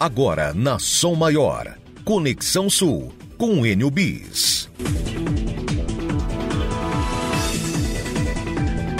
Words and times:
Agora 0.00 0.54
na 0.54 0.78
Som 0.78 1.14
Maior. 1.14 1.76
Conexão 2.06 2.70
Sul 2.70 3.12
com 3.36 3.66
Enio 3.66 3.90
Bis. 3.90 4.66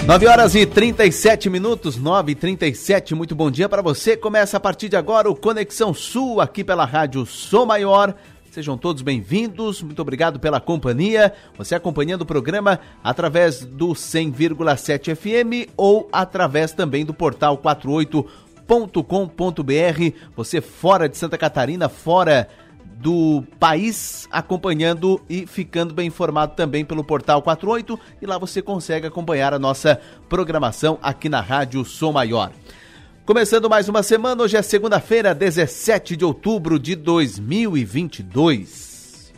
9 0.05 0.27
horas 0.27 0.53
e 0.53 0.63
37 0.63 1.49
minutos, 1.49 1.97
9 1.97 2.33
e 2.33 2.35
37. 2.35 3.15
Muito 3.15 3.33
bom 3.33 3.49
dia 3.49 3.67
para 3.67 3.81
você. 3.81 4.15
Começa 4.15 4.57
a 4.57 4.59
partir 4.59 4.89
de 4.89 4.95
agora 4.95 5.27
o 5.27 5.35
Conexão 5.35 5.91
Sul 5.91 6.39
aqui 6.39 6.63
pela 6.63 6.85
Rádio 6.85 7.25
Som 7.25 7.65
Maior. 7.65 8.13
Sejam 8.51 8.77
todos 8.77 9.01
bem-vindos. 9.01 9.81
Muito 9.81 10.03
obrigado 10.03 10.39
pela 10.39 10.61
companhia. 10.61 11.33
Você 11.57 11.73
acompanhando 11.73 12.21
o 12.21 12.27
programa 12.27 12.79
através 13.03 13.65
do 13.65 13.87
100,7 13.93 15.15
FM 15.15 15.71
ou 15.75 16.07
através 16.11 16.73
também 16.73 17.03
do 17.03 17.13
portal 17.13 17.57
48 17.57 18.50
com.br 19.03 20.15
Você 20.35 20.61
fora 20.61 21.09
de 21.09 21.17
Santa 21.17 21.37
Catarina, 21.37 21.89
fora 21.89 22.47
do 22.85 23.43
país, 23.59 24.29
acompanhando 24.31 25.21
e 25.29 25.45
ficando 25.45 25.93
bem 25.93 26.07
informado 26.07 26.53
também 26.55 26.85
pelo 26.85 27.03
portal 27.03 27.41
48 27.41 27.99
e 28.21 28.25
lá 28.25 28.37
você 28.37 28.61
consegue 28.61 29.07
acompanhar 29.07 29.53
a 29.53 29.59
nossa 29.59 29.99
programação 30.29 30.97
aqui 31.01 31.27
na 31.27 31.41
Rádio 31.41 31.83
Som 31.83 32.13
Maior. 32.13 32.51
Começando 33.25 33.69
mais 33.69 33.89
uma 33.89 34.03
semana, 34.03 34.43
hoje 34.43 34.55
é 34.55 34.61
segunda-feira, 34.61 35.33
17 35.33 36.15
de 36.15 36.23
outubro 36.23 36.79
de 36.79 36.95
2022. 36.95 39.33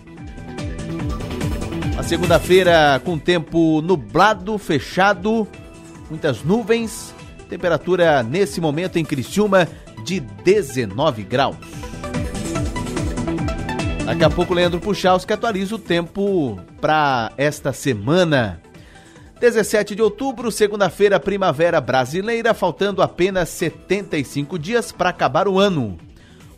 Uma 1.94 2.04
segunda-feira 2.04 3.02
com 3.04 3.18
tempo 3.18 3.82
nublado, 3.82 4.56
fechado, 4.58 5.48
muitas 6.10 6.44
nuvens, 6.44 7.14
Temperatura 7.50 8.24
nesse 8.24 8.60
momento 8.60 8.98
em 8.98 9.06
Criciúma 9.06 9.68
de 10.04 10.20
19 10.20 11.24
graus. 11.24 11.58
Daqui 14.06 14.24
a 14.24 14.30
pouco, 14.30 14.54
Leandro 14.54 14.82
Puchalski 14.82 15.32
atualiza 15.32 15.76
o 15.76 15.80
tempo 15.80 16.60
para 16.82 17.32
esta 17.38 17.72
semana. 17.72 18.62
17 19.40 19.96
de 19.96 20.02
outubro, 20.02 20.52
segunda-feira, 20.52 21.20
primavera 21.20 21.80
brasileira, 21.80 22.54
faltando 22.54 23.02
apenas 23.02 23.50
75 23.50 24.60
dias 24.60 24.92
para 24.92 25.10
acabar 25.10 25.48
o 25.48 25.60
ano. 25.60 25.98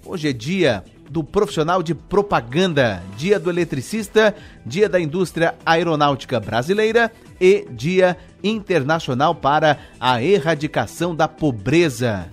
Hoje 0.03 0.29
é 0.29 0.33
dia 0.33 0.83
do 1.09 1.23
profissional 1.23 1.81
de 1.81 1.93
propaganda, 1.93 3.01
dia 3.17 3.39
do 3.39 3.49
eletricista, 3.49 4.35
dia 4.65 4.89
da 4.89 4.99
indústria 4.99 5.55
aeronáutica 5.65 6.39
brasileira 6.39 7.11
e 7.39 7.65
dia 7.71 8.17
internacional 8.45 9.35
para 9.35 9.79
a 9.99 10.21
erradicação 10.21 11.15
da 11.15 11.27
pobreza. 11.27 12.31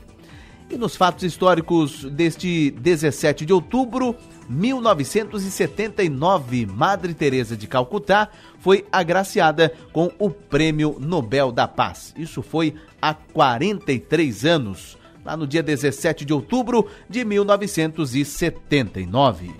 E 0.71 0.77
nos 0.77 0.95
fatos 0.97 1.25
históricos 1.25 2.05
deste 2.05 2.71
17 2.71 3.45
de 3.45 3.53
outubro, 3.53 4.15
1979, 4.49 6.67
Madre 6.67 7.13
Teresa 7.15 7.57
de 7.57 7.67
Calcutá 7.67 8.29
foi 8.59 8.87
agraciada 8.91 9.73
com 9.93 10.11
o 10.19 10.31
Prêmio 10.31 10.97
Nobel 10.99 11.53
da 11.53 11.69
Paz. 11.69 12.15
Isso 12.17 12.41
foi 12.43 12.75
há 13.01 13.13
43 13.13 14.45
anos 14.45 14.99
lá 15.25 15.37
no 15.37 15.47
dia 15.47 15.63
17 15.63 16.25
de 16.25 16.33
outubro 16.33 16.89
de 17.09 17.25
1979. 17.25 19.53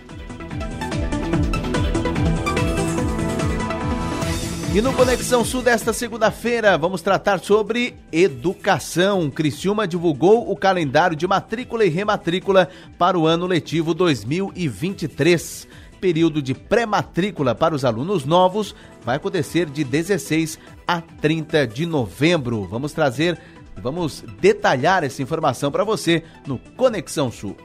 E 4.75 4.81
no 4.81 4.93
Conexão 4.95 5.45
Sul 5.45 5.61
desta 5.61 5.93
segunda-feira, 5.93 6.79
vamos 6.79 7.03
tratar 7.03 7.41
sobre 7.41 7.95
educação. 8.11 9.31
Criciúma 9.31 9.87
divulgou 9.87 10.51
o 10.51 10.57
calendário 10.57 11.15
de 11.15 11.27
matrícula 11.27 11.85
e 11.85 11.91
rematrícula 11.91 12.69
para 12.97 13.19
o 13.19 13.27
ano 13.27 13.47
letivo 13.47 13.93
2023. 13.93 15.69
Período 16.01 16.41
de 16.41 16.55
pré-matrícula 16.55 17.55
para 17.55 17.75
os 17.75 17.85
alunos 17.85 18.25
novos 18.25 18.75
vai 19.05 19.17
acontecer 19.17 19.69
de 19.69 19.85
16 19.85 20.59
a 20.87 21.01
30 21.01 21.67
de 21.67 21.85
novembro. 21.85 22.65
Vamos 22.65 22.93
trazer 22.93 23.39
Vamos 23.77 24.23
detalhar 24.41 25.03
essa 25.03 25.23
informação 25.23 25.71
para 25.71 25.85
você 25.85 26.23
no 26.47 26.59
Conexão 26.59 27.31
Sul. 27.31 27.57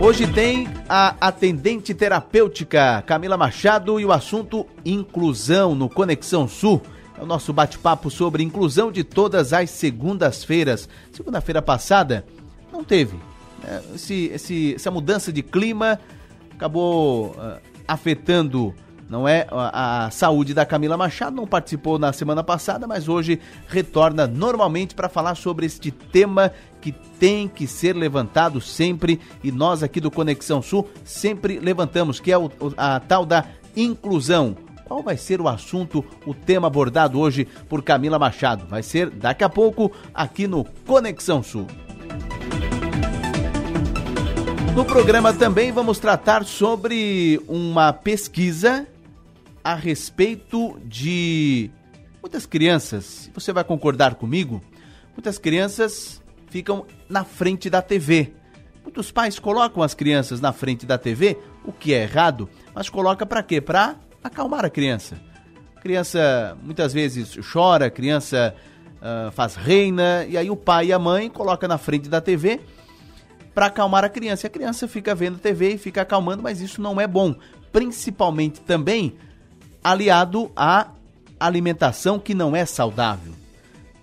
Hoje 0.00 0.32
tem 0.32 0.68
a 0.88 1.16
atendente 1.20 1.92
terapêutica 1.92 3.02
Camila 3.04 3.36
Machado 3.36 3.98
e 3.98 4.04
o 4.04 4.12
assunto 4.12 4.64
inclusão 4.84 5.74
no 5.74 5.88
Conexão 5.88 6.46
Sul. 6.46 6.80
É 7.18 7.22
o 7.22 7.26
nosso 7.26 7.52
bate-papo 7.52 8.08
sobre 8.08 8.44
inclusão 8.44 8.92
de 8.92 9.02
todas 9.02 9.52
as 9.52 9.70
segundas-feiras. 9.70 10.88
Segunda-feira 11.10 11.60
passada 11.60 12.24
não 12.72 12.84
teve. 12.84 13.16
Né? 13.60 13.82
Esse, 13.96 14.26
esse, 14.26 14.74
essa 14.76 14.88
mudança 14.88 15.32
de 15.32 15.42
clima 15.42 15.98
acabou 16.52 17.30
uh, 17.30 17.58
afetando 17.86 18.72
não 19.08 19.26
é 19.26 19.46
a, 19.50 20.06
a, 20.06 20.10
saúde 20.10 20.52
da 20.52 20.66
Camila 20.66 20.96
Machado, 20.96 21.34
não 21.34 21.46
participou 21.46 21.98
na 21.98 22.12
semana 22.12 22.44
passada, 22.44 22.86
mas 22.86 23.08
hoje 23.08 23.40
retorna 23.66 24.26
normalmente 24.26 24.94
para 24.94 25.08
falar 25.08 25.34
sobre 25.34 25.64
este 25.64 25.90
tema 25.90 26.52
que 26.80 26.92
tem 26.92 27.48
que 27.48 27.66
ser 27.66 27.96
levantado 27.96 28.60
sempre 28.60 29.18
e 29.42 29.50
nós 29.50 29.82
aqui 29.82 30.00
do 30.00 30.10
Conexão 30.10 30.60
Sul 30.60 30.88
sempre 31.04 31.58
levantamos, 31.58 32.20
que 32.20 32.30
é 32.30 32.36
o, 32.38 32.50
a 32.76 33.00
tal 33.00 33.24
da 33.24 33.46
inclusão. 33.74 34.56
Qual 34.84 35.02
vai 35.02 35.16
ser 35.16 35.40
o 35.40 35.48
assunto, 35.48 36.04
o 36.26 36.34
tema 36.34 36.66
abordado 36.66 37.18
hoje 37.18 37.46
por 37.68 37.82
Camila 37.82 38.18
Machado? 38.18 38.66
Vai 38.66 38.82
ser 38.82 39.10
daqui 39.10 39.44
a 39.44 39.48
pouco 39.48 39.90
aqui 40.14 40.46
no 40.46 40.64
Conexão 40.86 41.42
Sul. 41.42 41.66
No 44.74 44.84
programa 44.84 45.32
também 45.32 45.72
vamos 45.72 45.98
tratar 45.98 46.44
sobre 46.44 47.42
uma 47.48 47.92
pesquisa 47.92 48.86
a 49.68 49.74
respeito 49.74 50.80
de 50.82 51.70
muitas 52.22 52.46
crianças, 52.46 53.30
você 53.34 53.52
vai 53.52 53.62
concordar 53.62 54.14
comigo, 54.14 54.62
muitas 55.12 55.36
crianças 55.36 56.22
ficam 56.48 56.86
na 57.06 57.22
frente 57.22 57.68
da 57.68 57.82
TV. 57.82 58.32
Muitos 58.82 59.12
pais 59.12 59.38
colocam 59.38 59.82
as 59.82 59.92
crianças 59.92 60.40
na 60.40 60.54
frente 60.54 60.86
da 60.86 60.96
TV, 60.96 61.36
o 61.66 61.70
que 61.70 61.92
é 61.92 62.04
errado, 62.04 62.48
mas 62.74 62.88
coloca 62.88 63.26
para 63.26 63.42
quê? 63.42 63.60
Para 63.60 63.96
acalmar 64.24 64.64
a 64.64 64.70
criança. 64.70 65.20
A 65.76 65.80
criança 65.80 66.56
muitas 66.62 66.94
vezes 66.94 67.38
chora, 67.52 67.88
a 67.88 67.90
criança 67.90 68.54
uh, 69.02 69.30
faz 69.32 69.54
reina, 69.54 70.24
e 70.26 70.38
aí 70.38 70.48
o 70.48 70.56
pai 70.56 70.86
e 70.86 70.92
a 70.94 70.98
mãe 70.98 71.28
coloca 71.28 71.68
na 71.68 71.76
frente 71.76 72.08
da 72.08 72.22
TV 72.22 72.58
para 73.54 73.66
acalmar 73.66 74.02
a 74.02 74.08
criança. 74.08 74.46
E 74.46 74.48
a 74.48 74.50
criança 74.50 74.88
fica 74.88 75.14
vendo 75.14 75.36
TV 75.36 75.74
e 75.74 75.78
fica 75.78 76.00
acalmando, 76.00 76.42
mas 76.42 76.62
isso 76.62 76.80
não 76.80 76.98
é 76.98 77.06
bom. 77.06 77.36
Principalmente 77.70 78.62
também 78.62 79.18
aliado 79.90 80.50
à 80.54 80.88
alimentação 81.40 82.18
que 82.18 82.34
não 82.34 82.54
é 82.54 82.66
saudável, 82.66 83.32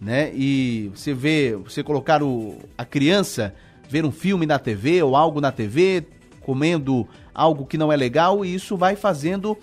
né? 0.02 0.32
E 0.34 0.92
você 0.96 1.14
vê, 1.14 1.56
você 1.56 1.84
colocar 1.84 2.24
o, 2.24 2.58
a 2.78 2.84
criança 2.84 3.54
ver 3.88 4.04
um 4.04 4.12
filme 4.12 4.48
na 4.48 4.58
TV 4.58 5.04
ou 5.04 5.16
algo 5.16 5.40
na 5.40 5.52
TV, 5.52 6.08
comendo 6.42 7.08
algo 7.34 7.68
que 7.68 7.78
não 7.78 7.92
é 7.92 7.96
legal, 7.96 8.44
e 8.44 8.56
isso 8.56 8.76
vai 8.76 8.96
fazendo 8.96 9.56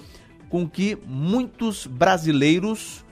com 0.49 0.69
que 0.69 0.97
muitos 1.07 1.87
brasileiros, 1.89 3.05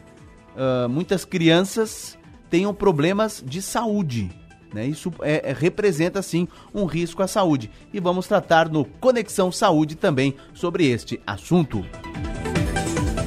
uh, 0.55 0.89
muitas 0.89 1.25
crianças 1.25 2.17
tenham 2.49 2.73
problemas 2.73 3.43
de 3.45 3.61
saúde. 3.61 4.31
Né? 4.73 4.87
Isso 4.87 5.13
é, 5.21 5.51
é, 5.51 5.53
representa, 5.53 6.23
sim, 6.23 6.47
um 6.73 6.85
risco 6.85 7.25
à 7.25 7.27
saúde. 7.27 7.71
E 7.93 7.99
vamos 7.99 8.29
tratar 8.29 8.69
no 8.69 8.85
Conexão 8.85 9.51
Saúde 9.51 9.97
também 9.97 10.37
sobre 10.55 10.87
este 10.87 11.21
assunto. 11.27 11.85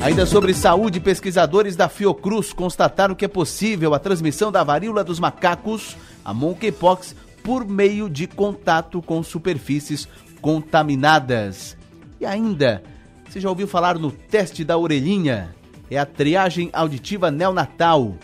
Ainda 0.03 0.25
sobre 0.25 0.53
saúde, 0.53 0.99
pesquisadores 0.99 1.77
da 1.77 1.87
Fiocruz 1.87 2.51
constataram 2.51 3.15
que 3.15 3.23
é 3.23 3.27
possível 3.29 3.93
a 3.93 3.99
transmissão 3.99 4.51
da 4.51 4.61
varíola 4.61 5.01
dos 5.01 5.17
macacos, 5.17 5.95
a 6.25 6.33
monkeypox, 6.33 7.15
por 7.41 7.65
meio 7.65 8.09
de 8.09 8.27
contato 8.27 9.01
com 9.01 9.23
superfícies 9.23 10.05
contaminadas. 10.41 11.77
E 12.19 12.25
ainda, 12.25 12.83
você 13.29 13.39
já 13.39 13.47
ouviu 13.47 13.65
falar 13.65 13.97
no 13.97 14.11
teste 14.11 14.65
da 14.65 14.77
orelhinha? 14.77 15.55
É 15.89 15.97
a 15.97 16.06
triagem 16.06 16.69
auditiva 16.73 17.31
neonatal. 17.31 18.15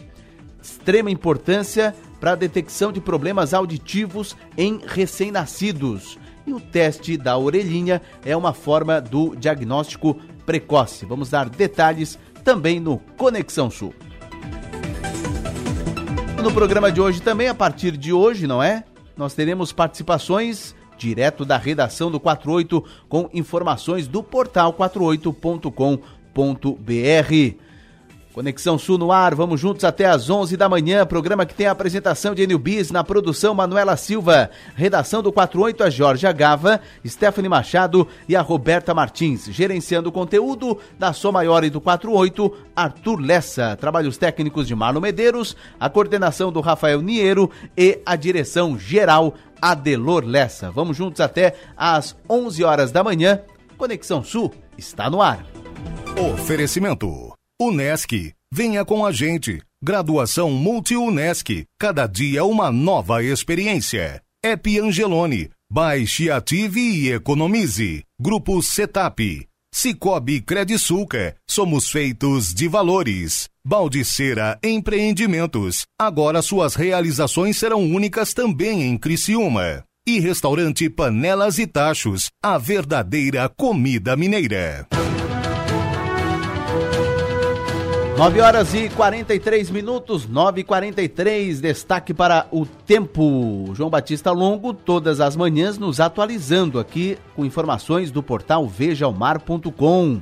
Extrema 0.62 1.10
importância 1.10 1.96
para 2.20 2.34
a 2.34 2.36
detecção 2.36 2.92
de 2.92 3.00
problemas 3.00 3.54
auditivos 3.54 4.36
em 4.58 4.82
recém-nascidos. 4.86 6.20
E 6.46 6.52
o 6.52 6.60
teste 6.60 7.16
da 7.16 7.38
orelhinha 7.38 8.02
é 8.26 8.36
uma 8.36 8.52
forma 8.52 9.00
do 9.00 9.34
diagnóstico 9.34 10.20
precoce. 10.50 11.06
Vamos 11.06 11.30
dar 11.30 11.48
detalhes 11.48 12.18
também 12.44 12.80
no 12.80 12.98
Conexão 13.16 13.70
Sul. 13.70 13.94
No 16.42 16.52
programa 16.52 16.92
de 16.92 17.00
hoje 17.00 17.22
também, 17.22 17.48
a 17.48 17.54
partir 17.54 17.96
de 17.96 18.12
hoje, 18.12 18.48
não 18.48 18.64
é? 18.64 18.84
Nós 19.16 19.36
teremos 19.36 19.72
participações 19.72 20.74
direto 20.98 21.46
da 21.46 21.56
redação 21.56 22.10
do 22.10 22.20
48 22.20 22.84
com 23.08 23.30
informações 23.32 24.08
do 24.08 24.24
portal 24.24 24.74
48.com.br. 24.74 27.69
Conexão 28.40 28.80
Sul 28.80 28.98
no 28.98 29.12
ar, 29.12 29.36
vamos 29.36 29.60
juntos 29.60 29.84
até 29.84 30.06
às 30.06 30.30
11 30.30 30.56
da 30.56 30.70
manhã. 30.70 31.06
Programa 31.06 31.46
que 31.46 31.54
tem 31.54 31.68
a 31.68 31.72
apresentação 31.72 32.34
de 32.34 32.42
Enil 32.42 32.58
Bis, 32.58 32.90
na 32.90 33.04
produção 33.04 33.54
Manuela 33.54 33.98
Silva, 33.98 34.50
redação 34.76 35.22
do 35.22 35.30
48 35.30 35.84
a 35.84 35.90
Jorge 35.90 36.26
Agava, 36.26 36.80
Stephanie 37.06 37.50
Machado 37.50 38.08
e 38.30 38.38
a 38.38 38.42
Roberta 38.42 38.94
Martins. 38.94 39.48
Gerenciando 39.48 40.08
o 40.08 40.12
conteúdo 40.14 40.78
da 40.98 41.12
Som 41.12 41.34
Maior 41.34 41.66
e 41.66 41.70
do 41.70 41.82
48, 41.82 42.56
Arthur 42.74 43.20
Lessa. 43.20 43.76
Trabalhos 43.76 44.18
técnicos 44.18 44.66
de 44.66 44.74
Marlon 44.74 45.02
Medeiros, 45.02 45.58
a 45.78 45.90
coordenação 45.90 46.50
do 46.50 46.62
Rafael 46.62 47.02
Niero 47.02 47.52
e 47.76 48.00
a 48.06 48.16
direção 48.16 48.80
geral 48.80 49.34
Adelor 49.62 50.24
Lessa. 50.26 50.72
Vamos 50.72 50.96
juntos 50.96 51.20
até 51.20 51.56
às 51.76 52.16
11 52.30 52.64
horas 52.64 52.90
da 52.90 53.04
manhã. 53.04 53.42
Conexão 53.78 54.24
Sul 54.24 54.54
está 54.78 55.10
no 55.10 55.22
ar. 55.22 55.46
Oferecimento 56.34 57.29
Unesc, 57.62 58.34
venha 58.50 58.86
com 58.86 59.06
a 59.06 59.12
gente. 59.12 59.62
Graduação 59.84 60.50
Multi-Unesc, 60.50 61.66
cada 61.78 62.08
dia 62.08 62.46
uma 62.46 62.72
nova 62.72 63.22
experiência. 63.22 64.22
Ep 64.42 64.80
Angelone, 64.80 65.50
baixe, 65.70 66.32
ative 66.32 66.80
e 66.80 67.12
economize. 67.12 68.06
Grupo 68.18 68.62
Setap, 68.64 69.46
Cicobi 69.74 70.40
Credisulca, 70.40 71.36
somos 71.46 71.92
feitos 71.92 72.54
de 72.54 72.66
valores. 72.70 73.50
Baldiceira 73.66 74.58
Empreendimentos, 74.64 75.86
agora 76.00 76.42
suas 76.42 76.76
realizações 76.76 77.58
serão 77.58 77.82
únicas 77.82 78.34
também 78.34 78.84
em 78.84 78.98
Criciúma. 78.98 79.84
E 80.08 80.18
restaurante 80.18 80.90
Panelas 80.90 81.60
e 81.60 81.68
Tachos, 81.68 82.30
a 82.42 82.58
verdadeira 82.58 83.50
comida 83.50 84.16
mineira. 84.16 84.88
9 88.20 88.42
horas 88.42 88.74
e 88.74 88.90
43 88.90 89.72
minutos, 89.72 90.28
9 90.28 90.60
e 90.60 90.64
43 90.66 91.62
destaque 91.62 92.14
para 92.14 92.48
o 92.52 92.66
tempo. 92.66 93.72
João 93.74 93.90
Batista 93.90 94.30
Longo, 94.30 94.74
todas 94.74 95.22
as 95.22 95.38
manhãs, 95.38 95.78
nos 95.78 96.02
atualizando 96.02 96.80
aqui 96.80 97.18
com 97.34 97.46
informações 97.46 98.12
do 98.12 98.22
portal 98.22 98.68
vejaomar.com. 98.68 100.22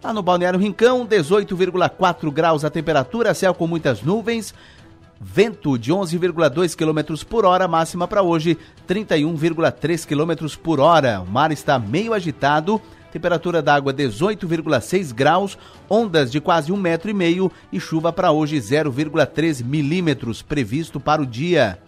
Lá 0.00 0.12
no 0.12 0.22
Balneário 0.22 0.60
Rincão, 0.60 1.04
18,4 1.04 2.30
graus 2.30 2.64
a 2.64 2.70
temperatura, 2.70 3.34
céu 3.34 3.52
com 3.52 3.66
muitas 3.66 4.00
nuvens, 4.00 4.54
vento 5.20 5.76
de 5.76 5.92
11,2 5.92 6.76
km 6.76 7.24
por 7.28 7.44
hora, 7.44 7.66
máxima 7.66 8.06
para 8.06 8.22
hoje 8.22 8.56
31,3 8.86 10.06
km 10.06 10.56
por 10.62 10.78
hora. 10.78 11.20
O 11.20 11.28
mar 11.28 11.50
está 11.50 11.80
meio 11.80 12.14
agitado 12.14 12.80
Temperatura 13.14 13.62
da 13.62 13.72
água 13.72 13.94
18,6 13.94 15.14
graus, 15.14 15.56
ondas 15.88 16.32
de 16.32 16.40
quase 16.40 16.72
um 16.72 16.76
metro 16.76 17.08
e 17.08 17.14
meio 17.14 17.48
e 17.72 17.78
chuva 17.78 18.12
para 18.12 18.32
hoje 18.32 18.56
0,3 18.56 19.62
milímetros 19.64 20.42
previsto 20.42 20.98
para 20.98 21.22
o 21.22 21.26
dia. 21.26 21.78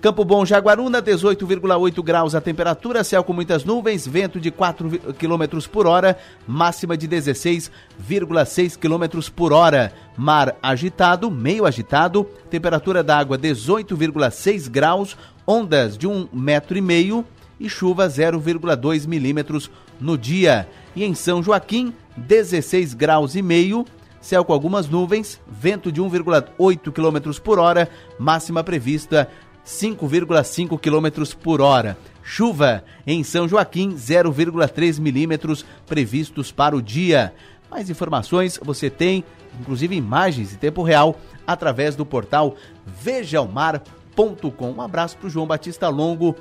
Campo 0.00 0.24
Bom 0.24 0.46
Jaguaruna, 0.46 1.02
18,8 1.02 2.02
graus 2.02 2.34
a 2.34 2.40
temperatura, 2.40 3.04
céu 3.04 3.22
com 3.22 3.34
muitas 3.34 3.62
nuvens, 3.62 4.06
vento 4.06 4.40
de 4.40 4.50
4 4.50 4.88
km 5.18 5.68
por 5.70 5.86
hora, 5.86 6.16
máxima 6.48 6.96
de 6.96 7.06
16,6 7.06 8.78
km 8.78 9.30
por 9.36 9.52
hora. 9.52 9.92
Mar 10.16 10.56
agitado, 10.62 11.30
meio 11.30 11.66
agitado, 11.66 12.26
temperatura 12.48 13.04
da 13.04 13.18
água 13.18 13.36
18,6 13.36 14.70
graus, 14.70 15.14
ondas 15.46 15.98
de 15.98 16.08
1,5 16.08 16.28
metro 16.32 16.78
e 16.78 16.80
meio 16.80 17.22
e 17.60 17.68
chuva 17.68 18.08
0,2 18.08 19.06
milímetros 19.06 19.70
no 20.02 20.18
dia. 20.18 20.68
E 20.94 21.04
em 21.04 21.14
São 21.14 21.42
Joaquim, 21.42 21.94
16 22.16 22.92
graus 22.94 23.34
e 23.34 23.40
meio, 23.40 23.86
céu 24.20 24.44
com 24.44 24.52
algumas 24.52 24.88
nuvens, 24.88 25.40
vento 25.48 25.90
de 25.90 26.02
1,8 26.02 26.92
km 26.92 27.40
por 27.40 27.58
hora, 27.58 27.88
máxima 28.18 28.62
prevista 28.62 29.30
5,5 29.64 30.78
km 30.78 31.36
por 31.42 31.60
hora. 31.60 31.96
Chuva 32.22 32.84
em 33.06 33.24
São 33.24 33.48
Joaquim, 33.48 33.94
0,3 33.94 35.00
milímetros 35.00 35.64
previstos 35.86 36.52
para 36.52 36.76
o 36.76 36.82
dia. 36.82 37.32
Mais 37.70 37.88
informações 37.88 38.60
você 38.62 38.90
tem, 38.90 39.24
inclusive 39.60 39.96
imagens 39.96 40.52
em 40.52 40.56
tempo 40.56 40.82
real, 40.82 41.18
através 41.46 41.96
do 41.96 42.04
portal 42.04 42.54
vejaomar.com. 42.86 44.70
Um 44.70 44.82
abraço 44.82 45.16
para 45.16 45.26
o 45.26 45.30
João 45.30 45.46
Batista 45.46 45.88
Longo, 45.88 46.36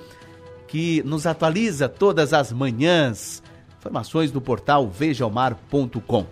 que 0.68 1.02
nos 1.04 1.26
atualiza 1.26 1.90
todas 1.90 2.34
as 2.34 2.52
manhãs 2.52 3.42
Informações 3.82 4.30
do 4.30 4.40
portal 4.40 4.88
vejaomar.com. 4.88 6.28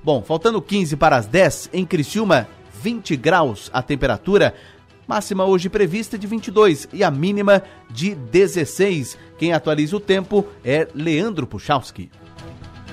Bom, 0.00 0.22
faltando 0.22 0.62
15 0.62 0.96
para 0.96 1.16
as 1.16 1.26
10, 1.26 1.70
em 1.72 1.84
Criciúma, 1.84 2.48
20 2.80 3.16
graus 3.16 3.68
a 3.72 3.82
temperatura. 3.82 4.54
Máxima 5.04 5.44
hoje 5.44 5.68
prevista 5.68 6.16
de 6.16 6.28
22 6.28 6.86
e 6.92 7.02
a 7.02 7.10
mínima 7.10 7.64
de 7.90 8.14
16. 8.14 9.18
Quem 9.36 9.52
atualiza 9.52 9.96
o 9.96 10.00
tempo 10.00 10.46
é 10.64 10.86
Leandro 10.94 11.48
Puchalski. 11.48 12.12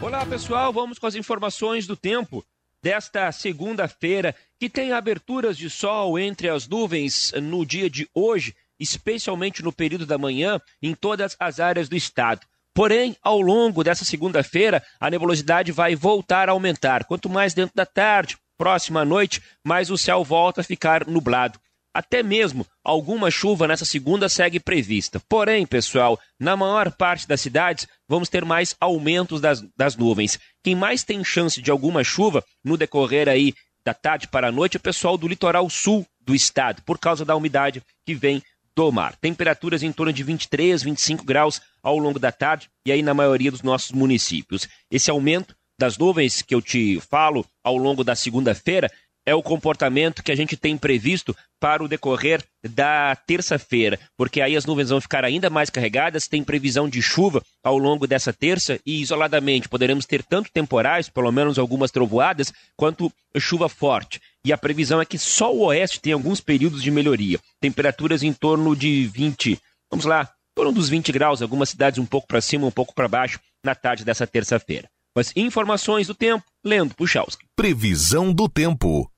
Olá 0.01 0.25
pessoal, 0.25 0.73
vamos 0.73 0.97
com 0.97 1.05
as 1.05 1.13
informações 1.13 1.85
do 1.85 1.95
tempo 1.95 2.43
desta 2.81 3.31
segunda-feira, 3.31 4.35
que 4.59 4.67
tem 4.67 4.93
aberturas 4.93 5.55
de 5.55 5.69
sol 5.69 6.17
entre 6.17 6.49
as 6.49 6.67
nuvens 6.67 7.31
no 7.39 7.63
dia 7.63 7.87
de 7.87 8.09
hoje, 8.15 8.55
especialmente 8.79 9.61
no 9.61 9.71
período 9.71 10.07
da 10.07 10.17
manhã, 10.17 10.59
em 10.81 10.95
todas 10.95 11.35
as 11.39 11.59
áreas 11.59 11.87
do 11.87 11.95
estado. 11.95 12.47
Porém, 12.75 13.15
ao 13.23 13.39
longo 13.39 13.85
dessa 13.85 14.03
segunda-feira, 14.03 14.83
a 14.99 15.09
nebulosidade 15.09 15.71
vai 15.71 15.95
voltar 15.95 16.49
a 16.49 16.51
aumentar. 16.51 17.05
Quanto 17.05 17.29
mais 17.29 17.53
dentro 17.53 17.73
da 17.73 17.85
tarde, 17.85 18.37
próxima 18.57 18.99
à 18.99 19.05
noite, 19.05 19.41
mais 19.65 19.89
o 19.89 19.97
céu 19.97 20.25
volta 20.25 20.59
a 20.59 20.63
ficar 20.63 21.07
nublado. 21.07 21.57
Até 21.93 22.21
mesmo 22.21 22.67
alguma 22.83 23.31
chuva 23.31 23.65
nessa 23.65 23.85
segunda 23.85 24.27
segue 24.27 24.59
prevista. 24.59 25.21
Porém, 25.29 25.65
pessoal, 25.65 26.19
na 26.37 26.57
maior 26.57 26.91
parte 26.91 27.25
das 27.25 27.39
cidades, 27.39 27.87
vamos 28.09 28.27
ter 28.27 28.43
mais 28.43 28.75
aumentos 28.81 29.39
das, 29.39 29.61
das 29.77 29.95
nuvens. 29.95 30.37
Quem 30.61 30.75
mais 30.75 31.01
tem 31.01 31.23
chance 31.23 31.61
de 31.61 31.71
alguma 31.71 32.03
chuva 32.03 32.43
no 32.61 32.75
decorrer 32.75 33.29
aí 33.29 33.53
da 33.85 33.93
tarde 33.93 34.27
para 34.27 34.49
a 34.49 34.51
noite 34.51 34.75
é 34.75 34.79
o 34.79 34.81
pessoal 34.83 35.17
do 35.17 35.29
litoral 35.29 35.69
sul 35.69 36.05
do 36.19 36.35
estado, 36.35 36.81
por 36.81 36.99
causa 36.99 37.23
da 37.23 37.37
umidade 37.37 37.81
que 38.05 38.13
vem 38.13 38.43
do 38.75 38.91
mar. 38.91 39.15
Temperaturas 39.15 39.83
em 39.83 39.91
torno 39.91 40.11
de 40.11 40.23
23, 40.23 40.83
25 40.83 41.23
graus 41.23 41.61
ao 41.81 41.97
longo 41.97 42.19
da 42.19 42.31
tarde 42.31 42.69
e 42.85 42.91
aí 42.91 43.01
na 43.01 43.13
maioria 43.13 43.51
dos 43.51 43.61
nossos 43.61 43.91
municípios. 43.91 44.67
Esse 44.91 45.09
aumento 45.09 45.55
das 45.79 45.97
nuvens 45.97 46.41
que 46.41 46.55
eu 46.55 46.61
te 46.61 46.99
falo 46.99 47.45
ao 47.63 47.77
longo 47.77 48.03
da 48.03 48.15
segunda-feira 48.15 48.89
é 49.25 49.33
o 49.33 49.41
comportamento 49.41 50.23
que 50.23 50.31
a 50.31 50.35
gente 50.35 50.55
tem 50.55 50.77
previsto 50.77 51.35
para 51.59 51.83
o 51.83 51.87
decorrer 51.87 52.43
da 52.63 53.15
terça-feira, 53.15 53.99
porque 54.15 54.39
aí 54.39 54.55
as 54.55 54.65
nuvens 54.65 54.89
vão 54.89 55.01
ficar 55.01 55.25
ainda 55.25 55.49
mais 55.49 55.69
carregadas, 55.71 56.27
tem 56.27 56.43
previsão 56.43 56.87
de 56.87 57.01
chuva 57.01 57.41
ao 57.63 57.77
longo 57.77 58.05
dessa 58.05 58.31
terça 58.31 58.79
e 58.85 59.01
isoladamente 59.01 59.67
poderemos 59.67 60.05
ter 60.05 60.21
tanto 60.21 60.51
temporais, 60.51 61.09
pelo 61.09 61.31
menos 61.31 61.57
algumas 61.57 61.89
trovoadas, 61.89 62.53
quanto 62.77 63.11
chuva 63.39 63.67
forte. 63.67 64.21
E 64.45 64.53
a 64.53 64.57
previsão 64.59 65.01
é 65.01 65.05
que 65.05 65.17
só 65.17 65.51
o 65.51 65.63
oeste 65.65 65.99
tem 65.99 66.13
alguns 66.13 66.39
períodos 66.39 66.83
de 66.83 66.91
melhoria. 66.91 67.39
Temperaturas 67.59 68.21
em 68.21 68.31
torno 68.31 68.75
de 68.75 69.07
20, 69.07 69.59
vamos 69.89 70.05
lá, 70.05 70.21
em 70.21 70.55
torno 70.55 70.71
dos 70.71 70.87
20 70.87 71.11
graus, 71.11 71.41
algumas 71.41 71.69
cidades 71.69 71.97
um 71.97 72.05
pouco 72.05 72.27
para 72.27 72.39
cima, 72.39 72.67
um 72.67 72.71
pouco 72.71 72.93
para 72.93 73.07
baixo, 73.07 73.39
na 73.65 73.73
tarde 73.73 74.05
dessa 74.05 74.27
terça-feira. 74.27 74.87
Mas 75.15 75.31
informações 75.35 76.05
do 76.05 76.13
tempo, 76.13 76.43
Leandro 76.63 76.95
Puchalski. 76.95 77.43
Previsão 77.55 78.31
do 78.31 78.47
tempo. 78.47 79.09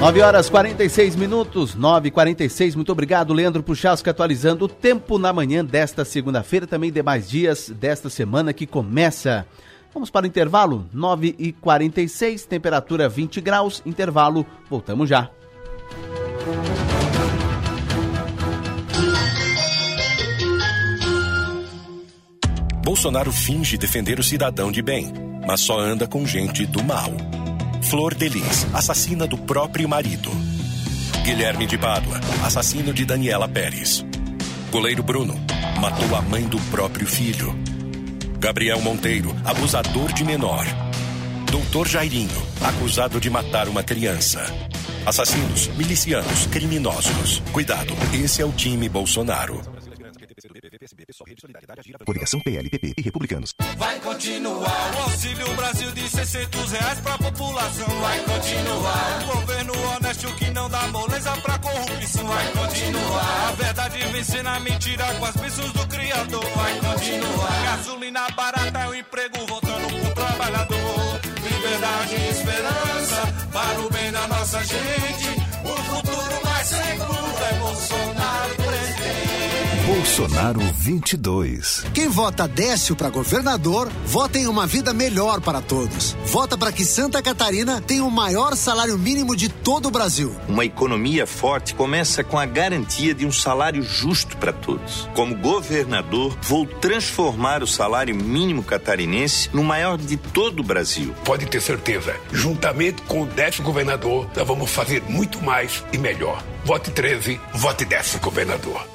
9 0.00 0.20
horas 0.20 0.50
46 0.50 1.14
minutos, 1.14 1.76
9 1.76 2.08
e 2.08 2.10
46 2.10 2.74
Muito 2.74 2.90
obrigado, 2.90 3.32
Leandro 3.32 3.62
Puchalski, 3.62 4.10
atualizando 4.10 4.64
o 4.64 4.68
tempo 4.68 5.20
na 5.20 5.32
manhã 5.32 5.64
desta 5.64 6.04
segunda-feira, 6.04 6.66
também 6.66 6.90
demais 6.90 7.30
dias 7.30 7.70
desta 7.70 8.10
semana 8.10 8.52
que 8.52 8.66
começa. 8.66 9.46
Vamos 9.94 10.10
para 10.10 10.24
o 10.24 10.26
intervalo, 10.26 10.88
9 10.92 11.36
e 11.38 11.52
46 11.52 12.44
temperatura 12.46 13.08
20 13.08 13.40
graus, 13.40 13.80
intervalo, 13.86 14.44
voltamos 14.68 15.08
já. 15.08 15.30
Bolsonaro 22.82 23.32
finge 23.32 23.78
defender 23.78 24.18
o 24.18 24.22
cidadão 24.22 24.70
de 24.70 24.82
bem, 24.82 25.12
mas 25.46 25.60
só 25.60 25.78
anda 25.78 26.06
com 26.06 26.26
gente 26.26 26.66
do 26.66 26.82
mal. 26.82 27.10
Flor 27.82 28.14
Delis, 28.14 28.66
assassina 28.74 29.26
do 29.26 29.38
próprio 29.38 29.88
marido. 29.88 30.30
Guilherme 31.24 31.66
de 31.66 31.78
Pádua, 31.78 32.20
assassino 32.44 32.92
de 32.92 33.06
Daniela 33.06 33.48
Pérez. 33.48 34.04
Goleiro 34.70 35.02
Bruno, 35.02 35.34
matou 35.80 36.14
a 36.16 36.20
mãe 36.20 36.42
do 36.44 36.58
próprio 36.70 37.06
filho. 37.06 37.54
Gabriel 38.44 38.78
Monteiro, 38.82 39.34
abusador 39.42 40.12
de 40.12 40.22
menor. 40.22 40.66
Doutor 41.50 41.88
Jairinho, 41.88 42.42
acusado 42.60 43.18
de 43.18 43.30
matar 43.30 43.70
uma 43.70 43.82
criança. 43.82 44.44
Assassinos, 45.06 45.68
milicianos, 45.68 46.46
criminosos. 46.48 47.42
Cuidado, 47.52 47.94
esse 48.12 48.42
é 48.42 48.44
o 48.44 48.52
time 48.52 48.86
Bolsonaro. 48.86 49.73
PSOL, 50.92 51.26
Rede 51.26 51.40
Solidariedade, 51.40 51.80
Agir, 51.80 51.96
Coligação 52.04 52.40
PLPP 52.40 52.94
e 52.98 53.02
Republicanos. 53.02 53.54
Vai 53.76 54.00
continuar 54.00 54.94
o 54.94 55.02
Auxílio 55.04 55.54
Brasil 55.54 55.90
de 55.92 56.08
600 56.08 56.72
reais 56.72 57.00
pra 57.00 57.18
população. 57.18 57.88
Vai 58.00 58.18
continuar 58.24 59.22
o 59.22 59.34
governo 59.34 59.72
honesto 59.88 60.34
que 60.36 60.50
não 60.50 60.68
dá 60.68 60.86
moleza 60.88 61.32
pra 61.38 61.58
corrupção. 61.58 62.26
Vai 62.26 62.52
continuar 62.52 63.48
a 63.48 63.52
verdade 63.52 63.98
vencendo 64.12 64.46
a 64.48 64.60
mentira 64.60 65.04
com 65.14 65.24
as 65.24 65.36
bênçãos 65.36 65.72
do 65.72 65.86
Criador. 65.88 66.44
Vai 66.50 66.80
continuar 66.80 67.62
gasolina 67.64 68.30
barata, 68.30 68.78
é 68.80 68.88
o 68.88 68.94
emprego 68.94 69.46
voltando 69.46 69.88
pro 69.88 70.14
trabalhador. 70.14 71.20
Liberdade 71.42 72.14
e 72.14 72.30
esperança 72.30 73.34
para 73.52 73.80
o 73.80 73.90
bem 73.90 74.12
da 74.12 74.26
nossa 74.28 74.64
gente. 74.64 74.93
Bolsonaro 80.16 80.60
22. 80.60 81.86
Quem 81.92 82.08
vota 82.08 82.46
Décio 82.46 82.94
para 82.94 83.10
governador, 83.10 83.90
vota 84.06 84.38
em 84.38 84.46
uma 84.46 84.64
vida 84.64 84.94
melhor 84.94 85.40
para 85.40 85.60
todos. 85.60 86.16
Vota 86.26 86.56
para 86.56 86.70
que 86.70 86.84
Santa 86.84 87.20
Catarina 87.20 87.80
tenha 87.80 88.04
o 88.04 88.10
maior 88.12 88.54
salário 88.54 88.96
mínimo 88.96 89.34
de 89.34 89.48
todo 89.48 89.86
o 89.86 89.90
Brasil. 89.90 90.32
Uma 90.48 90.64
economia 90.64 91.26
forte 91.26 91.74
começa 91.74 92.22
com 92.22 92.38
a 92.38 92.46
garantia 92.46 93.12
de 93.12 93.26
um 93.26 93.32
salário 93.32 93.82
justo 93.82 94.36
para 94.36 94.52
todos. 94.52 95.08
Como 95.16 95.34
governador, 95.34 96.38
vou 96.42 96.64
transformar 96.64 97.60
o 97.64 97.66
salário 97.66 98.14
mínimo 98.14 98.62
catarinense 98.62 99.50
no 99.52 99.64
maior 99.64 99.98
de 99.98 100.16
todo 100.16 100.60
o 100.60 100.64
Brasil. 100.64 101.12
Pode 101.24 101.46
ter 101.46 101.60
certeza, 101.60 102.14
juntamente 102.30 103.02
com 103.02 103.22
o 103.22 103.26
décimo 103.26 103.66
governador, 103.66 104.30
nós 104.36 104.46
vamos 104.46 104.70
fazer 104.70 105.02
muito 105.08 105.42
mais 105.42 105.82
e 105.92 105.98
melhor. 105.98 106.40
Vote 106.64 106.92
13, 106.92 107.40
vote 107.52 107.84
décimo 107.84 108.22
governador. 108.22 108.93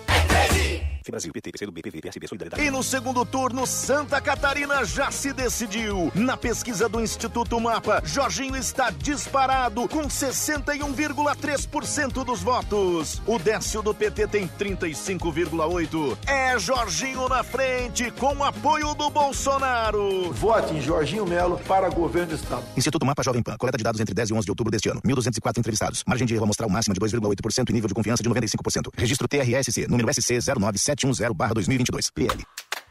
Brasil, 1.11 1.31
PT, 1.31 1.51
PCdoB, 1.51 1.81
PSB, 1.81 2.27
Solidariedade. 2.27 2.63
E 2.63 2.71
no 2.71 2.83
segundo 2.83 3.25
turno, 3.25 3.65
Santa 3.65 4.21
Catarina 4.21 4.85
já 4.85 5.09
se 5.11 5.33
decidiu. 5.33 6.11
Na 6.15 6.37
pesquisa 6.37 6.89
do 6.89 7.01
Instituto 7.01 7.59
Mapa, 7.59 8.01
Jorginho 8.05 8.55
está 8.55 8.89
disparado 8.89 9.87
com 9.87 10.03
61,3% 10.03 12.23
dos 12.23 12.41
votos. 12.41 13.21
O 13.25 13.39
Décio 13.39 13.81
do 13.81 13.93
PT 13.93 14.27
tem 14.27 14.47
35,8%. 14.47 16.17
É 16.27 16.57
Jorginho 16.59 17.27
na 17.27 17.43
frente, 17.43 18.11
com 18.11 18.43
apoio 18.43 18.93
do 18.93 19.09
Bolsonaro. 19.09 20.31
Vote 20.33 20.73
em 20.73 20.81
Jorginho 20.81 21.25
Melo 21.25 21.59
para 21.67 21.89
governo 21.89 22.29
do 22.29 22.35
Estado. 22.35 22.63
Instituto 22.77 23.05
Mapa 23.05 23.23
Jovem 23.23 23.41
Pan. 23.41 23.57
Coleta 23.57 23.77
de 23.77 23.83
dados 23.83 24.01
entre 24.01 24.13
10 24.13 24.29
e 24.29 24.33
11 24.33 24.45
de 24.45 24.51
outubro 24.51 24.71
deste 24.71 24.89
ano. 24.89 25.01
1.204 25.01 25.57
entrevistados. 25.57 26.03
Margem 26.05 26.27
de 26.27 26.35
erro 26.35 26.43
amostral 26.43 26.69
máxima 26.69 26.93
de 26.93 26.99
2,8% 26.99 27.69
e 27.69 27.73
nível 27.73 27.87
de 27.87 27.93
confiança 27.93 28.21
de 28.23 28.29
95%. 28.29 28.89
Registro 28.95 29.27
TRSC, 29.27 29.87
número 29.87 30.13
SC 30.13 30.39
097 30.57 30.98
710-2022. 31.07 32.11
PL. 32.13 32.43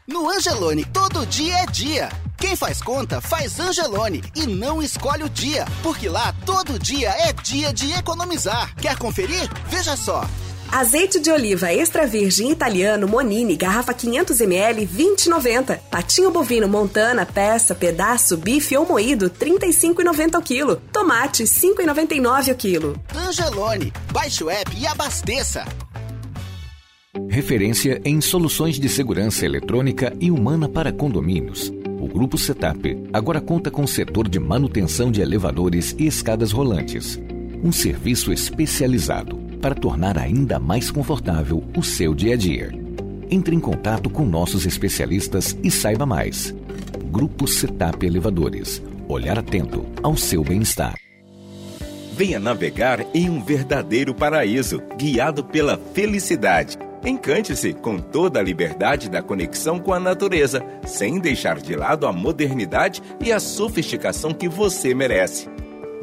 No 0.07 0.27
Angelone, 0.27 0.85
todo 0.85 1.25
dia 1.27 1.55
é 1.59 1.65
dia. 1.67 2.09
Quem 2.35 2.55
faz 2.55 2.81
conta, 2.81 3.21
faz 3.21 3.59
Angelone 3.59 4.23
e 4.35 4.47
não 4.47 4.81
escolhe 4.81 5.23
o 5.23 5.29
dia, 5.29 5.65
porque 5.83 6.09
lá 6.09 6.33
todo 6.45 6.79
dia 6.79 7.09
é 7.09 7.31
dia 7.31 7.71
de 7.71 7.91
economizar. 7.93 8.73
Quer 8.75 8.97
conferir? 8.97 9.47
Veja 9.67 9.95
só. 9.95 10.27
Azeite 10.71 11.19
de 11.19 11.31
oliva 11.31 11.71
extra 11.73 12.05
virgem 12.07 12.51
italiano 12.51 13.07
Monini, 13.07 13.55
garrafa 13.55 13.93
500ml, 13.93 14.87
20,90. 14.87 15.79
Patinho 15.91 16.31
bovino 16.31 16.67
Montana, 16.67 17.25
peça, 17.25 17.75
pedaço, 17.75 18.37
bife 18.37 18.77
ou 18.77 18.87
moído, 18.87 19.29
35,90 19.29 20.39
o 20.39 20.41
quilo. 20.41 20.75
Tomate, 20.91 21.43
5,99 21.43 22.51
o 22.51 22.55
quilo. 22.55 23.01
Angelone, 23.15 23.91
baixe 24.11 24.43
o 24.43 24.49
app 24.49 24.71
e 24.75 24.85
abasteça. 24.85 25.65
Referência 27.27 27.99
em 28.05 28.21
soluções 28.21 28.79
de 28.79 28.87
segurança 28.87 29.43
eletrônica 29.43 30.15
e 30.19 30.29
humana 30.29 30.69
para 30.69 30.91
condomínios. 30.91 31.73
O 31.99 32.07
Grupo 32.07 32.37
Setup 32.37 33.03
agora 33.11 33.41
conta 33.41 33.71
com 33.71 33.87
setor 33.87 34.29
de 34.29 34.39
manutenção 34.39 35.09
de 35.09 35.19
elevadores 35.19 35.95
e 35.97 36.05
escadas 36.05 36.51
rolantes. 36.51 37.19
Um 37.63 37.71
serviço 37.71 38.31
especializado 38.31 39.37
para 39.59 39.73
tornar 39.73 40.19
ainda 40.19 40.59
mais 40.59 40.91
confortável 40.91 41.63
o 41.75 41.81
seu 41.81 42.13
dia 42.13 42.35
a 42.35 42.37
dia. 42.37 42.71
Entre 43.31 43.55
em 43.55 43.59
contato 43.59 44.07
com 44.07 44.23
nossos 44.23 44.67
especialistas 44.67 45.57
e 45.63 45.71
saiba 45.71 46.05
mais. 46.05 46.53
Grupo 47.11 47.47
Setup 47.47 48.05
Elevadores. 48.05 48.83
Olhar 49.07 49.39
atento 49.39 49.83
ao 50.03 50.15
seu 50.15 50.43
bem-estar. 50.43 50.93
Venha 52.15 52.39
navegar 52.39 53.03
em 53.15 53.31
um 53.31 53.43
verdadeiro 53.43 54.13
paraíso, 54.13 54.79
guiado 54.95 55.43
pela 55.43 55.77
felicidade. 55.93 56.77
Encante-se 57.03 57.73
com 57.73 57.97
toda 57.97 58.39
a 58.39 58.43
liberdade 58.43 59.09
da 59.09 59.21
conexão 59.21 59.79
com 59.79 59.93
a 59.93 59.99
natureza, 59.99 60.63
sem 60.85 61.19
deixar 61.19 61.59
de 61.59 61.75
lado 61.75 62.05
a 62.05 62.11
modernidade 62.11 63.01
e 63.21 63.31
a 63.31 63.39
sofisticação 63.39 64.33
que 64.33 64.49
você 64.49 64.93
merece. 64.93 65.49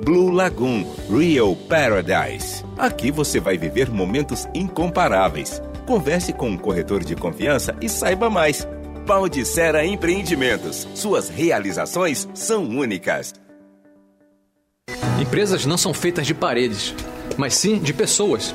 Blue 0.05 0.31
Lagoon 0.31 0.85
Real 1.11 1.55
Paradise. 1.69 2.65
Aqui 2.79 3.11
você 3.11 3.41
vai 3.41 3.57
viver 3.57 3.91
momentos 3.91 4.47
incomparáveis. 4.55 5.61
Converse 5.87 6.33
com 6.33 6.51
um 6.51 6.59
corretor 6.59 7.05
de 7.05 7.15
confiança 7.15 7.75
e 7.81 7.89
saiba 7.89 8.29
mais. 8.29 8.67
Baldicera 9.07 9.87
Empreendimentos. 9.87 10.89
Suas 10.95 11.29
realizações 11.29 12.29
são 12.35 12.65
únicas. 12.65 13.35
Empresas 15.21 15.65
não 15.65 15.79
são 15.79 15.95
feitas 15.95 16.27
de 16.27 16.35
paredes, 16.35 16.95
mas 17.37 17.55
sim 17.55 17.79
de 17.79 17.93
pessoas 17.93 18.55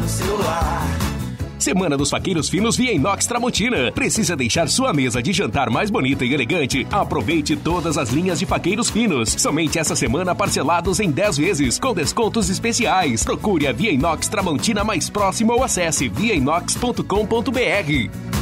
No 0.00 0.08
celular. 0.08 0.86
Semana 1.58 1.96
dos 1.96 2.08
Faqueiros 2.08 2.48
Finos 2.48 2.76
via 2.76 2.92
Inox 2.92 3.26
Tramontina. 3.26 3.92
Precisa 3.92 4.36
deixar 4.36 4.68
sua 4.68 4.92
mesa 4.94 5.20
de 5.20 5.32
jantar 5.32 5.68
mais 5.68 5.90
bonita 5.90 6.24
e 6.24 6.32
elegante? 6.32 6.86
Aproveite 6.90 7.56
todas 7.56 7.98
as 7.98 8.10
linhas 8.10 8.38
de 8.38 8.46
faqueiros 8.46 8.88
finos. 8.88 9.30
Somente 9.30 9.78
essa 9.78 9.94
semana 9.96 10.34
parcelados 10.34 11.00
em 11.00 11.10
10 11.10 11.36
vezes, 11.36 11.78
com 11.78 11.92
descontos 11.92 12.48
especiais. 12.48 13.24
Procure 13.24 13.66
a 13.66 13.72
Via 13.72 13.90
Inox 13.90 14.28
Tramontina 14.28 14.84
mais 14.84 15.10
próximo 15.10 15.52
ou 15.52 15.64
acesse 15.64 16.08
viainox.com.br. 16.08 17.04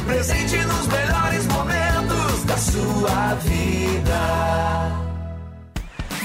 Presente 0.05 0.57
nos 0.57 0.87
melhores 0.87 1.45
momentos 1.47 2.43
da 2.45 2.57
sua 2.57 3.33
vida. 3.35 5.08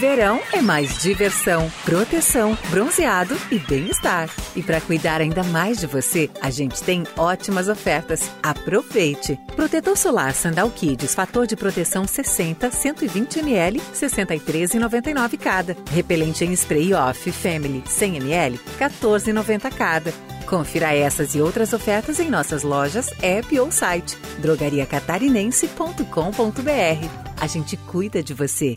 Verão 0.06 0.38
é 0.52 0.60
mais 0.60 1.00
diversão, 1.00 1.72
proteção, 1.82 2.58
bronzeado 2.68 3.34
e 3.50 3.58
bem-estar. 3.58 4.28
E 4.54 4.62
para 4.62 4.78
cuidar 4.78 5.22
ainda 5.22 5.42
mais 5.44 5.78
de 5.78 5.86
você, 5.86 6.28
a 6.42 6.50
gente 6.50 6.82
tem 6.82 7.04
ótimas 7.16 7.68
ofertas. 7.68 8.30
Aproveite! 8.42 9.38
Protetor 9.56 9.96
solar 9.96 10.34
Sandal 10.34 10.70
Kids, 10.70 11.14
fator 11.14 11.46
de 11.46 11.56
proteção 11.56 12.06
60, 12.06 12.70
120 12.70 13.38
ml, 13.38 13.80
63,99 13.94 15.38
cada. 15.38 15.74
Repelente 15.90 16.44
em 16.44 16.52
spray 16.52 16.92
off 16.92 17.32
Family 17.32 17.82
100 17.86 18.16
ml, 18.16 18.60
14,90 18.78 19.72
cada. 19.72 20.12
Confira 20.44 20.94
essas 20.94 21.34
e 21.34 21.40
outras 21.40 21.72
ofertas 21.72 22.20
em 22.20 22.28
nossas 22.28 22.62
lojas, 22.62 23.10
app 23.22 23.58
ou 23.58 23.72
site 23.72 24.18
drogariacatarinense.com.br. 24.40 27.40
A 27.40 27.46
gente 27.46 27.78
cuida 27.78 28.22
de 28.22 28.34
você. 28.34 28.76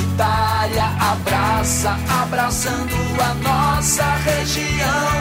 comunitária, 0.11 0.83
abraça, 0.99 1.97
abraçando 2.21 2.95
a 3.21 3.33
nossa 3.35 4.03
região. 4.03 5.11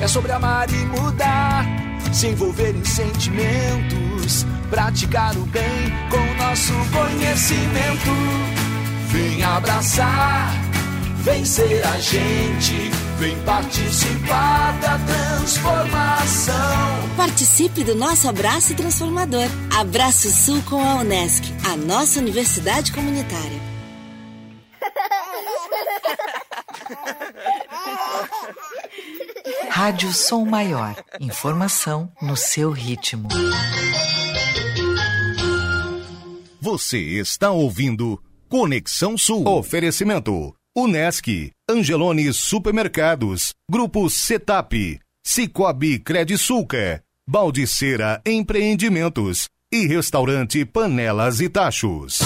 É 0.00 0.08
sobre 0.08 0.32
amar 0.32 0.68
e 0.70 0.84
mudar, 0.86 1.64
se 2.12 2.28
envolver 2.28 2.74
em 2.74 2.84
sentimentos, 2.84 4.46
praticar 4.70 5.36
o 5.36 5.46
bem 5.46 5.92
com 6.10 6.42
nosso 6.42 6.72
conhecimento. 6.90 8.10
Vem 9.08 9.42
abraçar, 9.44 10.50
vem 11.18 11.44
ser 11.44 11.84
a 11.84 11.98
gente, 12.00 12.90
vem 13.22 13.38
participar 13.44 14.72
da 14.80 14.98
transformação. 14.98 16.56
Participe 17.16 17.84
do 17.84 17.94
nosso 17.94 18.28
abraço 18.28 18.74
transformador. 18.74 19.46
Abraço 19.78 20.28
Sul 20.28 20.60
com 20.62 20.84
a 20.84 20.96
Unesc, 20.96 21.44
a 21.70 21.76
nossa 21.76 22.18
universidade 22.18 22.90
comunitária. 22.90 23.60
Rádio 29.70 30.12
Som 30.12 30.44
Maior. 30.44 30.96
Informação 31.20 32.10
no 32.20 32.36
seu 32.36 32.72
ritmo. 32.72 33.28
Você 36.60 36.98
está 36.98 37.52
ouvindo 37.52 38.20
Conexão 38.48 39.16
Sul. 39.16 39.46
Oferecimento: 39.46 40.52
Unesc, 40.74 41.28
Angelone 41.68 42.32
Supermercados, 42.32 43.52
Grupo 43.70 44.08
Setap, 44.08 44.98
Cicobi 45.22 45.98
Credisulca, 45.98 47.02
Baldiceira 47.28 48.22
Empreendimentos 48.24 49.50
e 49.70 49.86
Restaurante 49.86 50.64
Panelas 50.64 51.42
e 51.42 51.50
Tachos. 51.50 52.20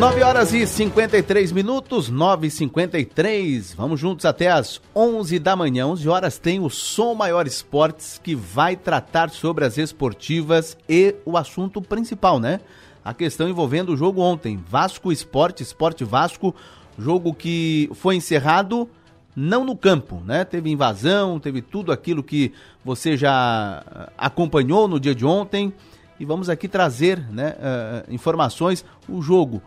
9 0.00 0.22
horas 0.24 0.52
e 0.52 0.66
53 0.66 1.52
minutos, 1.52 2.08
9 2.08 2.48
e 2.48 2.50
53 2.50 3.74
Vamos 3.74 4.00
juntos 4.00 4.24
até 4.24 4.50
as 4.50 4.80
11 4.92 5.38
da 5.38 5.54
manhã. 5.54 5.86
11 5.86 6.08
horas 6.08 6.38
tem 6.38 6.58
o 6.58 6.68
Som 6.68 7.14
Maior 7.14 7.46
Esportes 7.46 8.20
que 8.20 8.34
vai 8.34 8.74
tratar 8.74 9.30
sobre 9.30 9.64
as 9.64 9.78
esportivas 9.78 10.76
e 10.88 11.14
o 11.24 11.36
assunto 11.36 11.80
principal, 11.80 12.40
né? 12.40 12.58
A 13.04 13.12
questão 13.12 13.48
envolvendo 13.48 13.92
o 13.92 13.96
jogo 13.96 14.20
ontem. 14.20 14.62
Vasco 14.68 15.10
Esporte, 15.10 15.62
Esporte 15.62 16.04
Vasco, 16.04 16.54
jogo 16.98 17.34
que 17.34 17.90
foi 17.94 18.16
encerrado 18.16 18.88
não 19.34 19.64
no 19.64 19.76
campo, 19.76 20.22
né? 20.24 20.44
Teve 20.44 20.70
invasão, 20.70 21.40
teve 21.40 21.62
tudo 21.62 21.90
aquilo 21.90 22.22
que 22.22 22.52
você 22.84 23.16
já 23.16 24.10
acompanhou 24.16 24.86
no 24.86 25.00
dia 25.00 25.14
de 25.14 25.24
ontem. 25.24 25.72
E 26.20 26.24
vamos 26.24 26.48
aqui 26.48 26.68
trazer 26.68 27.18
né, 27.32 27.56
uh, 27.56 28.14
informações. 28.14 28.84
O 29.08 29.20
jogo 29.20 29.62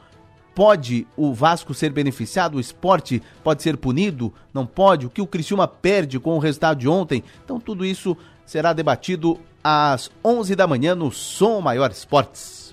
Pode 0.56 1.06
o 1.18 1.34
Vasco 1.34 1.74
ser 1.74 1.92
beneficiado? 1.92 2.56
O 2.56 2.62
esporte 2.62 3.22
pode 3.44 3.62
ser 3.62 3.76
punido? 3.76 4.34
Não 4.54 4.66
pode? 4.66 5.06
O 5.06 5.10
que 5.10 5.22
o 5.22 5.28
Criciúma 5.28 5.68
perde 5.68 6.18
com 6.18 6.34
o 6.34 6.40
resultado 6.40 6.80
de 6.80 6.88
ontem? 6.88 7.22
Então 7.44 7.60
tudo 7.60 7.86
isso 7.86 8.16
será 8.46 8.72
debatido 8.72 9.38
às 9.62 10.10
11 10.24 10.56
da 10.56 10.66
manhã 10.66 10.96
no 10.96 11.12
Som 11.12 11.60
Maior 11.60 11.92
Esportes. 11.92 12.65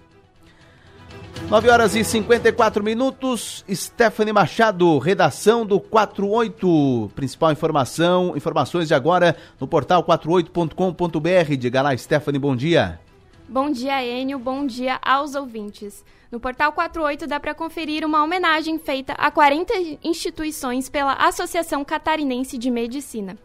9 1.48 1.68
horas 1.68 1.94
e 1.94 2.02
54 2.02 2.82
minutos. 2.82 3.64
Stephanie 3.70 4.32
Machado, 4.32 4.98
redação 4.98 5.66
do 5.66 5.78
48. 5.78 7.10
Principal 7.14 7.52
informação, 7.52 8.36
informações 8.36 8.88
de 8.88 8.94
agora 8.94 9.36
no 9.60 9.66
portal 9.66 10.02
48.com.br. 10.02 11.56
Diga 11.58 11.82
lá, 11.82 11.96
Stephanie, 11.96 12.38
bom 12.38 12.56
dia. 12.56 12.98
Bom 13.48 13.70
dia, 13.70 14.02
Enio. 14.02 14.38
Bom 14.38 14.66
dia 14.66 14.98
aos 15.02 15.34
ouvintes. 15.34 16.02
No 16.30 16.40
portal 16.40 16.72
48 16.72 17.26
dá 17.26 17.38
para 17.38 17.54
conferir 17.54 18.02
uma 18.06 18.24
homenagem 18.24 18.78
feita 18.78 19.12
a 19.12 19.30
40 19.30 19.98
instituições 20.02 20.88
pela 20.88 21.12
Associação 21.12 21.84
Catarinense 21.84 22.56
de 22.56 22.70
Medicina. 22.70 23.36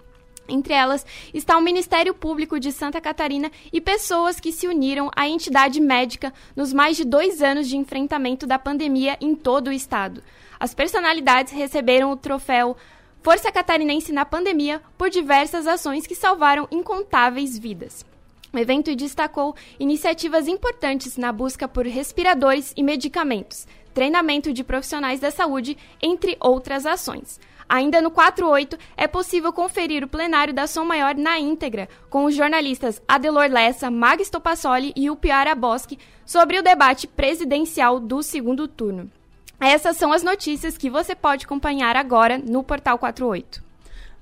Entre 0.47 0.73
elas 0.73 1.05
está 1.33 1.57
o 1.57 1.61
Ministério 1.61 2.13
Público 2.13 2.59
de 2.59 2.71
Santa 2.71 3.01
Catarina 3.01 3.51
e 3.71 3.81
pessoas 3.81 4.39
que 4.39 4.51
se 4.51 4.67
uniram 4.67 5.11
à 5.15 5.27
entidade 5.27 5.81
médica 5.81 6.33
nos 6.55 6.71
mais 6.71 6.95
de 6.95 7.03
dois 7.03 7.41
anos 7.41 7.67
de 7.67 7.75
enfrentamento 7.75 8.47
da 8.47 8.57
pandemia 8.57 9.17
em 9.19 9.35
todo 9.35 9.67
o 9.67 9.73
estado. 9.73 10.23
As 10.59 10.73
personalidades 10.73 11.51
receberam 11.53 12.11
o 12.11 12.17
troféu 12.17 12.77
Força 13.21 13.51
Catarinense 13.51 14.13
na 14.13 14.23
Pandemia 14.23 14.81
por 14.97 15.09
diversas 15.09 15.67
ações 15.67 16.07
que 16.07 16.15
salvaram 16.15 16.67
incontáveis 16.71 17.57
vidas. 17.57 18.05
O 18.53 18.57
evento 18.57 18.95
destacou 18.95 19.53
iniciativas 19.77 20.47
importantes 20.47 21.17
na 21.17 21.33
busca 21.33 21.67
por 21.67 21.85
respiradores 21.85 22.73
e 22.77 22.81
medicamentos, 22.81 23.67
treinamento 23.93 24.53
de 24.53 24.63
profissionais 24.63 25.19
da 25.19 25.29
saúde, 25.29 25.77
entre 26.01 26.37
outras 26.39 26.85
ações. 26.85 27.39
Ainda 27.69 28.01
no 28.01 28.09
48, 28.09 28.77
é 28.95 29.07
possível 29.07 29.51
conferir 29.51 30.03
o 30.03 30.07
plenário 30.07 30.53
da 30.53 30.67
Som 30.67 30.85
Maior 30.85 31.15
na 31.15 31.37
íntegra, 31.37 31.89
com 32.09 32.25
os 32.25 32.35
jornalistas 32.35 33.01
Adelor 33.07 33.49
Lessa, 33.49 33.91
Magis 33.91 34.29
Topassoli 34.29 34.93
e 34.95 35.09
Upiara 35.09 35.53
Bosque, 35.53 35.99
sobre 36.25 36.57
o 36.57 36.63
debate 36.63 37.07
presidencial 37.07 37.99
do 37.99 38.23
segundo 38.23 38.67
turno. 38.67 39.11
Essas 39.59 39.97
são 39.97 40.13
as 40.13 40.23
notícias 40.23 40.77
que 40.77 40.89
você 40.89 41.15
pode 41.15 41.45
acompanhar 41.45 41.95
agora 41.95 42.37
no 42.37 42.63
Portal 42.63 42.97
48. 42.97 43.66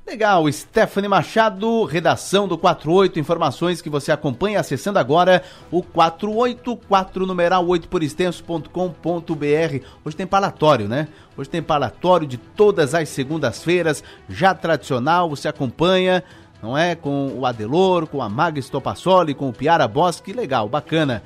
Legal, 0.08 0.50
Stephanie 0.52 1.10
Machado, 1.10 1.84
redação 1.84 2.48
do 2.48 2.60
48, 2.60 3.20
informações 3.20 3.82
que 3.82 3.90
você 3.90 4.12
acompanha 4.12 4.60
acessando 4.60 5.00
agora 5.00 5.42
o 5.72 5.82
484 5.82 7.26
numeral 7.26 7.66
8 7.68 7.90
por 7.90 8.04
extenso.com.br. 8.04 8.70
Hoje 10.06 10.16
tem 10.16 10.28
palatório, 10.28 10.88
né? 10.88 11.08
Hoje 11.36 11.50
tem 11.50 11.62
palatório 11.62 12.28
de 12.28 12.38
todas 12.38 12.94
as 12.94 13.10
segundas-feiras, 13.10 14.04
já 14.30 14.54
tradicional, 14.54 15.28
você 15.28 15.48
acompanha, 15.48 16.24
não 16.62 16.78
é? 16.78 16.94
Com 16.94 17.34
o 17.36 17.44
Adelor, 17.44 18.06
com 18.06 18.22
a 18.22 18.30
Maga 18.30 18.62
Stopassoli, 18.62 19.34
com 19.34 19.50
o 19.50 19.54
Piara 19.54 19.88
Bosque, 19.88 20.34
legal, 20.34 20.70
bacana. 20.70 21.24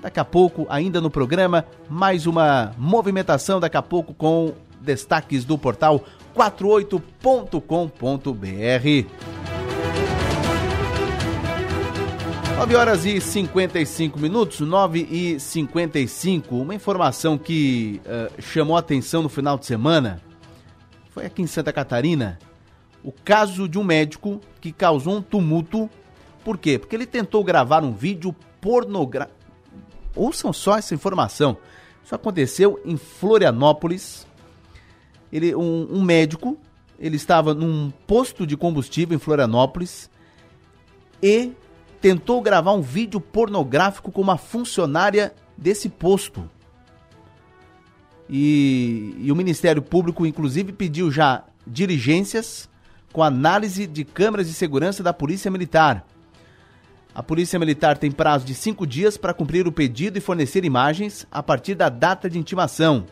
Daqui 0.00 0.20
a 0.20 0.24
pouco, 0.24 0.68
ainda 0.70 1.00
no 1.00 1.10
programa, 1.10 1.64
mais 1.90 2.26
uma 2.26 2.72
movimentação, 2.78 3.58
daqui 3.58 3.76
a 3.76 3.82
pouco 3.82 4.14
com 4.14 4.54
destaques 4.80 5.44
do 5.44 5.58
portal 5.58 6.04
48.com.br. 6.34 9.08
9 12.58 12.74
horas 12.74 13.04
e 13.04 13.20
55 13.20 14.18
minutos, 14.18 14.60
9 14.60 15.06
e 15.08 15.38
55. 15.38 16.56
Uma 16.56 16.74
informação 16.74 17.38
que 17.38 18.00
uh, 18.04 18.42
chamou 18.42 18.76
atenção 18.76 19.22
no 19.22 19.28
final 19.28 19.56
de 19.56 19.64
semana 19.64 20.20
foi 21.10 21.26
aqui 21.26 21.40
em 21.40 21.46
Santa 21.46 21.72
Catarina. 21.72 22.36
O 23.02 23.12
caso 23.12 23.68
de 23.68 23.78
um 23.78 23.84
médico 23.84 24.40
que 24.60 24.72
causou 24.72 25.16
um 25.16 25.22
tumulto. 25.22 25.88
Por 26.44 26.58
quê? 26.58 26.78
Porque 26.78 26.94
ele 26.94 27.06
tentou 27.06 27.42
gravar 27.44 27.84
um 27.84 27.92
vídeo 27.92 28.34
pornográfico. 28.60 29.36
Ouçam 30.14 30.52
só 30.52 30.78
essa 30.78 30.94
informação. 30.94 31.56
Isso 32.04 32.14
aconteceu 32.14 32.80
em 32.84 32.96
Florianópolis, 32.96 34.26
ele, 35.32 35.54
um, 35.54 35.88
um 35.90 36.02
médico, 36.02 36.56
ele 36.98 37.16
estava 37.16 37.54
num 37.54 37.92
posto 38.06 38.46
de 38.46 38.56
combustível 38.56 39.14
em 39.14 39.20
Florianópolis 39.20 40.10
e 41.22 41.52
tentou 42.00 42.40
gravar 42.40 42.72
um 42.72 42.80
vídeo 42.80 43.20
pornográfico 43.20 44.10
com 44.10 44.20
uma 44.20 44.36
funcionária 44.36 45.34
desse 45.56 45.88
posto. 45.88 46.48
E, 48.28 49.14
e, 49.18 49.32
o 49.32 49.36
Ministério 49.36 49.80
Público, 49.80 50.26
inclusive, 50.26 50.72
pediu 50.72 51.10
já 51.10 51.44
diligências 51.66 52.68
com 53.12 53.22
análise 53.22 53.86
de 53.86 54.04
câmeras 54.04 54.46
de 54.46 54.52
segurança 54.52 55.02
da 55.02 55.14
Polícia 55.14 55.50
Militar. 55.50 56.06
A 57.14 57.22
Polícia 57.22 57.58
Militar 57.58 57.96
tem 57.96 58.12
prazo 58.12 58.44
de 58.44 58.54
cinco 58.54 58.86
dias 58.86 59.16
para 59.16 59.34
cumprir 59.34 59.66
o 59.66 59.72
pedido 59.72 60.18
e 60.18 60.20
fornecer 60.20 60.64
imagens 60.64 61.26
a 61.32 61.42
partir 61.42 61.74
da 61.74 61.88
data 61.88 62.28
de 62.28 62.38
intimação 62.38 63.06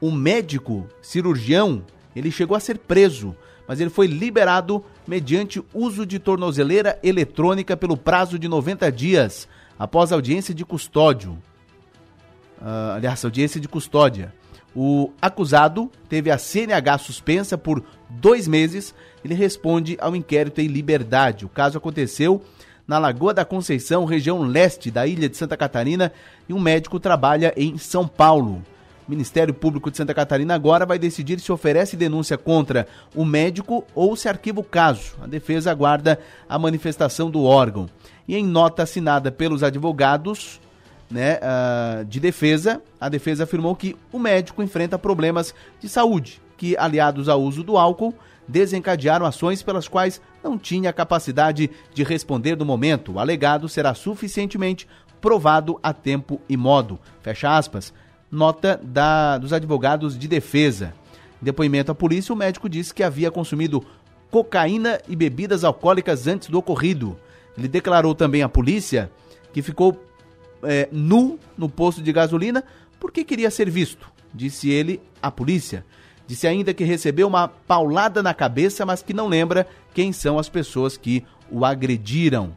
o 0.00 0.10
médico 0.10 0.86
cirurgião, 1.00 1.82
ele 2.14 2.30
chegou 2.30 2.56
a 2.56 2.60
ser 2.60 2.78
preso, 2.78 3.34
mas 3.66 3.80
ele 3.80 3.90
foi 3.90 4.06
liberado 4.06 4.84
mediante 5.06 5.62
uso 5.72 6.06
de 6.06 6.18
tornozeleira 6.18 6.98
eletrônica 7.02 7.76
pelo 7.76 7.96
prazo 7.96 8.38
de 8.38 8.48
90 8.48 8.90
dias, 8.92 9.48
após 9.78 10.12
audiência 10.12 10.54
de 10.54 10.64
custódio. 10.64 11.32
Uh, 12.60 12.92
aliás, 12.96 13.24
audiência 13.24 13.60
de 13.60 13.68
custódia. 13.68 14.32
O 14.74 15.10
acusado 15.20 15.90
teve 16.08 16.30
a 16.30 16.38
CNH 16.38 16.98
suspensa 16.98 17.56
por 17.56 17.82
dois 18.08 18.46
meses. 18.46 18.94
Ele 19.24 19.34
responde 19.34 19.96
ao 20.00 20.14
inquérito 20.14 20.60
em 20.60 20.66
liberdade. 20.66 21.46
O 21.46 21.48
caso 21.48 21.78
aconteceu 21.78 22.42
na 22.86 22.98
Lagoa 22.98 23.34
da 23.34 23.44
Conceição, 23.44 24.04
região 24.04 24.42
leste 24.42 24.90
da 24.90 25.06
ilha 25.06 25.28
de 25.28 25.36
Santa 25.36 25.56
Catarina, 25.56 26.12
e 26.48 26.52
um 26.52 26.60
médico 26.60 27.00
trabalha 27.00 27.52
em 27.56 27.76
São 27.78 28.06
Paulo. 28.06 28.62
Ministério 29.08 29.54
Público 29.54 29.90
de 29.90 29.96
Santa 29.96 30.12
Catarina 30.12 30.54
agora 30.54 30.84
vai 30.84 30.98
decidir 30.98 31.38
se 31.40 31.52
oferece 31.52 31.96
denúncia 31.96 32.36
contra 32.36 32.86
o 33.14 33.24
médico 33.24 33.84
ou 33.94 34.16
se 34.16 34.28
arquiva 34.28 34.60
o 34.60 34.64
caso. 34.64 35.14
A 35.22 35.26
defesa 35.26 35.70
aguarda 35.70 36.18
a 36.48 36.58
manifestação 36.58 37.30
do 37.30 37.44
órgão. 37.44 37.88
E 38.26 38.36
em 38.36 38.44
nota 38.44 38.82
assinada 38.82 39.30
pelos 39.30 39.62
advogados 39.62 40.60
né, 41.08 41.38
uh, 41.38 42.04
de 42.04 42.18
defesa, 42.18 42.82
a 43.00 43.08
defesa 43.08 43.44
afirmou 43.44 43.76
que 43.76 43.96
o 44.12 44.18
médico 44.18 44.62
enfrenta 44.62 44.98
problemas 44.98 45.54
de 45.80 45.88
saúde, 45.88 46.40
que, 46.56 46.76
aliados 46.76 47.28
ao 47.28 47.40
uso 47.40 47.62
do 47.62 47.78
álcool, 47.78 48.12
desencadearam 48.48 49.26
ações 49.26 49.62
pelas 49.62 49.88
quais 49.88 50.20
não 50.42 50.58
tinha 50.58 50.92
capacidade 50.92 51.70
de 51.92 52.02
responder 52.02 52.56
no 52.56 52.64
momento. 52.64 53.12
O 53.12 53.18
alegado 53.18 53.68
será 53.68 53.94
suficientemente 53.94 54.86
provado 55.20 55.78
a 55.82 55.92
tempo 55.92 56.40
e 56.48 56.56
modo. 56.56 56.98
Fecha 57.20 57.56
aspas. 57.56 57.92
Nota 58.30 58.80
da, 58.82 59.38
dos 59.38 59.52
advogados 59.52 60.18
de 60.18 60.26
defesa. 60.26 60.92
Em 61.40 61.44
depoimento 61.44 61.92
à 61.92 61.94
polícia, 61.94 62.32
o 62.32 62.36
médico 62.36 62.68
disse 62.68 62.92
que 62.92 63.02
havia 63.02 63.30
consumido 63.30 63.84
cocaína 64.30 65.00
e 65.08 65.14
bebidas 65.14 65.64
alcoólicas 65.64 66.26
antes 66.26 66.48
do 66.48 66.58
ocorrido. 66.58 67.16
Ele 67.56 67.68
declarou 67.68 68.14
também 68.14 68.42
à 68.42 68.48
polícia 68.48 69.10
que 69.52 69.62
ficou 69.62 70.02
é, 70.62 70.88
nu 70.90 71.38
no 71.56 71.68
posto 71.68 72.02
de 72.02 72.12
gasolina 72.12 72.64
porque 72.98 73.24
queria 73.24 73.50
ser 73.50 73.70
visto, 73.70 74.10
disse 74.34 74.70
ele 74.70 75.00
à 75.22 75.30
polícia. 75.30 75.84
Disse 76.26 76.46
ainda 76.46 76.74
que 76.74 76.82
recebeu 76.82 77.28
uma 77.28 77.46
paulada 77.46 78.22
na 78.22 78.34
cabeça, 78.34 78.84
mas 78.84 79.02
que 79.02 79.14
não 79.14 79.28
lembra 79.28 79.66
quem 79.94 80.12
são 80.12 80.38
as 80.38 80.48
pessoas 80.48 80.96
que 80.96 81.24
o 81.50 81.64
agrediram. 81.64 82.54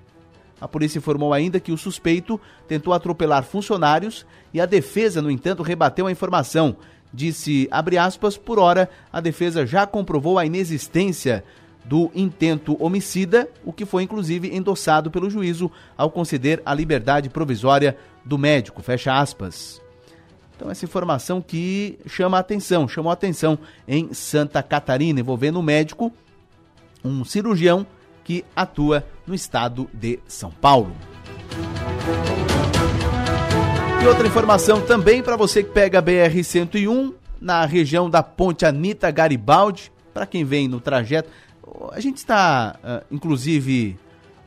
A 0.59 0.67
polícia 0.67 0.97
informou 0.97 1.33
ainda 1.33 1.59
que 1.59 1.71
o 1.71 1.77
suspeito 1.77 2.39
tentou 2.67 2.93
atropelar 2.93 3.43
funcionários 3.43 4.25
e 4.53 4.59
a 4.59 4.65
defesa, 4.65 5.21
no 5.21 5.31
entanto, 5.31 5.63
rebateu 5.63 6.07
a 6.07 6.11
informação. 6.11 6.75
Disse, 7.13 7.67
abre 7.71 7.97
aspas, 7.97 8.37
por 8.37 8.59
hora, 8.59 8.89
a 9.11 9.19
defesa 9.19 9.65
já 9.65 9.87
comprovou 9.87 10.37
a 10.37 10.45
inexistência 10.45 11.43
do 11.83 12.11
intento 12.13 12.77
homicida, 12.83 13.49
o 13.65 13.73
que 13.73 13.85
foi 13.85 14.03
inclusive 14.03 14.55
endossado 14.55 15.09
pelo 15.09 15.29
juízo 15.29 15.71
ao 15.97 16.11
conceder 16.11 16.61
a 16.65 16.73
liberdade 16.73 17.29
provisória 17.29 17.97
do 18.23 18.37
médico. 18.37 18.83
Fecha 18.83 19.19
aspas. 19.19 19.81
Então, 20.55 20.69
essa 20.69 20.83
informação 20.83 21.41
que 21.41 21.97
chama 22.05 22.35
a 22.35 22.41
atenção, 22.41 22.87
chamou 22.87 23.09
a 23.09 23.13
atenção 23.13 23.57
em 23.87 24.13
Santa 24.13 24.61
Catarina, 24.61 25.19
envolvendo 25.19 25.57
um 25.57 25.63
médico, 25.63 26.11
um 27.03 27.23
cirurgião 27.23 27.87
que 28.29 28.45
atua 28.55 29.03
no 29.25 29.33
estado 29.33 29.89
de 29.91 30.19
São 30.27 30.51
Paulo. 30.51 30.95
E 34.03 34.05
outra 34.05 34.27
informação 34.27 34.79
também 34.81 35.23
para 35.23 35.35
você 35.35 35.63
que 35.63 35.71
pega 35.71 35.97
a 35.97 36.03
BR-101 36.03 37.15
na 37.41 37.65
região 37.65 38.07
da 38.07 38.21
Ponte 38.21 38.67
Anita 38.67 39.09
Garibaldi, 39.09 39.91
para 40.13 40.27
quem 40.27 40.45
vem 40.45 40.67
no 40.67 40.79
trajeto. 40.79 41.27
A 41.91 41.99
gente 41.99 42.17
está, 42.17 42.77
uh, 42.83 43.03
inclusive, 43.09 43.97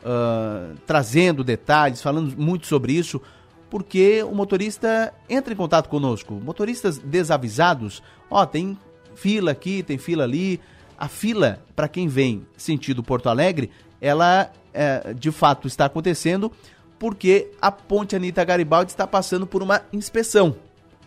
uh, 0.04 0.76
trazendo 0.86 1.42
detalhes, 1.42 2.00
falando 2.00 2.40
muito 2.40 2.68
sobre 2.68 2.92
isso 2.92 3.20
porque 3.68 4.22
o 4.22 4.32
motorista 4.32 5.12
entra 5.28 5.52
em 5.52 5.56
contato 5.56 5.88
conosco. 5.88 6.34
Motoristas 6.34 6.98
desavisados, 6.98 8.00
ó, 8.30 8.46
tem 8.46 8.78
fila 9.16 9.50
aqui, 9.50 9.82
tem 9.82 9.98
fila 9.98 10.22
ali. 10.22 10.60
A 11.02 11.08
fila, 11.08 11.58
para 11.74 11.88
quem 11.88 12.06
vem 12.06 12.46
sentido 12.56 13.02
Porto 13.02 13.28
Alegre, 13.28 13.72
ela 14.00 14.52
é, 14.72 15.12
de 15.12 15.32
fato 15.32 15.66
está 15.66 15.86
acontecendo 15.86 16.52
porque 16.96 17.50
a 17.60 17.72
ponte 17.72 18.14
Anitta 18.14 18.44
Garibaldi 18.44 18.92
está 18.92 19.04
passando 19.04 19.44
por 19.44 19.64
uma 19.64 19.82
inspeção, 19.92 20.54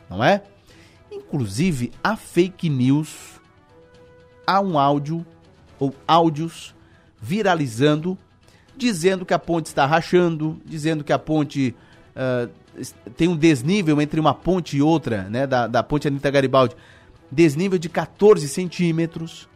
não 0.10 0.22
é? 0.22 0.44
Inclusive, 1.10 1.94
a 2.04 2.18
fake 2.18 2.70
news, 2.70 3.40
há 4.46 4.60
um 4.60 4.78
áudio 4.78 5.26
ou 5.80 5.96
áudios 6.06 6.76
viralizando 7.22 8.18
dizendo 8.76 9.26
que 9.26 9.34
a 9.34 9.40
ponte 9.40 9.68
está 9.68 9.86
rachando, 9.86 10.60
dizendo 10.66 11.06
que 11.06 11.14
a 11.14 11.20
ponte 11.20 11.74
uh, 12.18 12.52
tem 13.16 13.30
um 13.30 13.38
desnível 13.38 14.02
entre 14.02 14.20
uma 14.20 14.34
ponte 14.34 14.76
e 14.76 14.82
outra, 14.82 15.24
né, 15.30 15.48
da, 15.48 15.68
da 15.68 15.82
ponte 15.82 16.06
Anitta 16.06 16.30
Garibaldi, 16.30 16.76
desnível 17.32 17.80
de 17.80 17.88
14 17.88 18.46
centímetros. 18.50 19.48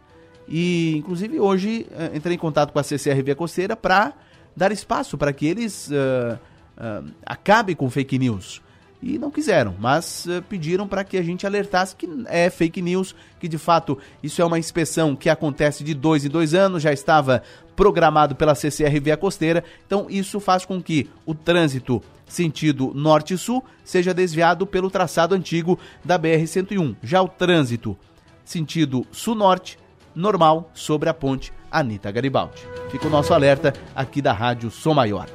E, 0.50 0.98
inclusive, 0.98 1.40
hoje 1.40 1.86
uh, 1.92 2.16
entrei 2.16 2.36
em 2.36 2.40
contato 2.40 2.74
com 2.74 2.80
a 2.80 2.84
CCR 2.84 3.22
Via 3.24 3.36
Costeira 3.36 3.76
para 3.76 4.14
dar 4.56 4.72
espaço 4.72 5.18
para 5.18 5.32
que 5.32 5.46
eles 5.46 5.90
uh, 5.90 6.40
uh, 6.76 7.12
acabem 7.26 7.76
com 7.76 7.90
fake 7.90 8.18
news. 8.18 8.62
E 9.02 9.18
não 9.18 9.32
quiseram, 9.32 9.76
mas 9.80 10.26
uh, 10.26 10.42
pediram 10.50 10.86
para 10.86 11.06
que 11.06 11.18
a 11.18 11.22
gente 11.22 11.48
alertasse 11.48 11.96
que 11.96 12.10
é 12.26 12.50
fake 12.50 12.82
news, 12.82 13.16
que 13.40 13.48
de 13.48 13.58
fato 13.58 13.98
isso 14.22 14.42
é 14.42 14.46
uma 14.46 14.60
inspeção 14.60 15.16
que 15.16 15.30
acontece 15.30 15.84
de 15.84 15.94
dois 15.94 16.26
em 16.26 16.30
dois 16.30 16.54
anos, 16.54 16.84
já 16.84 16.92
estava 16.92 17.42
programado 17.78 18.36
pela 18.36 18.56
CCR 18.56 19.00
Via 19.02 19.16
Costeira, 19.16 19.64
então 19.86 20.08
isso 20.10 20.40
faz 20.42 20.66
com 20.66 20.82
que 20.82 21.10
o 21.26 21.34
trânsito 21.34 22.04
sentido 22.28 22.92
norte-sul, 22.94 23.64
seja 23.86 24.14
desviado 24.14 24.68
pelo 24.68 24.92
traçado 24.92 25.34
antigo 25.34 25.80
da 26.04 26.20
BR-101. 26.20 26.96
Já 27.02 27.22
o 27.22 27.28
trânsito 27.28 27.98
sentido 28.44 29.06
sul-norte, 29.12 29.79
normal, 30.16 30.70
sobre 30.74 31.10
a 31.10 31.14
ponte 31.14 31.54
Anita 31.72 32.12
Garibaldi. 32.12 32.62
Fica 32.90 33.08
o 33.08 33.10
nosso 33.10 33.34
alerta 33.34 33.74
aqui 33.96 34.22
da 34.22 34.34
Rádio 34.34 34.72
Som 34.72 34.94
Maior. 34.94 35.28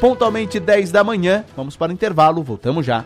Pontualmente 0.00 0.58
10 0.58 0.90
da 0.90 1.04
manhã, 1.04 1.44
vamos 1.56 1.76
para 1.76 1.90
o 1.90 1.94
intervalo, 1.94 2.42
voltamos 2.42 2.84
já. 2.84 3.04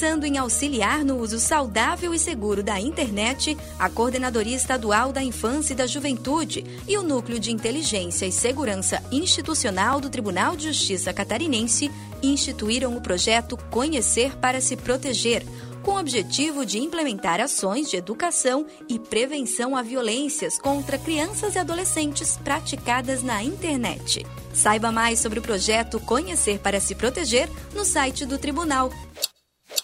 Pensando 0.00 0.24
em 0.24 0.38
auxiliar 0.38 1.04
no 1.04 1.18
uso 1.18 1.38
saudável 1.38 2.14
e 2.14 2.18
seguro 2.18 2.62
da 2.62 2.80
internet, 2.80 3.54
a 3.78 3.90
Coordenadoria 3.90 4.56
Estadual 4.56 5.12
da 5.12 5.22
Infância 5.22 5.74
e 5.74 5.76
da 5.76 5.86
Juventude 5.86 6.64
e 6.88 6.96
o 6.96 7.02
Núcleo 7.02 7.38
de 7.38 7.52
Inteligência 7.52 8.24
e 8.24 8.32
Segurança 8.32 9.02
Institucional 9.12 10.00
do 10.00 10.08
Tribunal 10.08 10.56
de 10.56 10.68
Justiça 10.68 11.12
Catarinense 11.12 11.90
instituíram 12.22 12.96
o 12.96 13.00
projeto 13.02 13.58
Conhecer 13.70 14.38
para 14.38 14.58
se 14.58 14.74
Proteger, 14.74 15.44
com 15.82 15.90
o 15.90 16.00
objetivo 16.00 16.64
de 16.64 16.78
implementar 16.78 17.38
ações 17.38 17.90
de 17.90 17.98
educação 17.98 18.64
e 18.88 18.98
prevenção 18.98 19.76
a 19.76 19.82
violências 19.82 20.58
contra 20.58 20.96
crianças 20.96 21.56
e 21.56 21.58
adolescentes 21.58 22.38
praticadas 22.38 23.22
na 23.22 23.44
internet. 23.44 24.24
Saiba 24.54 24.90
mais 24.90 25.18
sobre 25.18 25.40
o 25.40 25.42
projeto 25.42 26.00
Conhecer 26.00 26.58
para 26.58 26.80
se 26.80 26.94
Proteger 26.94 27.50
no 27.74 27.84
site 27.84 28.24
do 28.24 28.38
Tribunal 28.38 28.90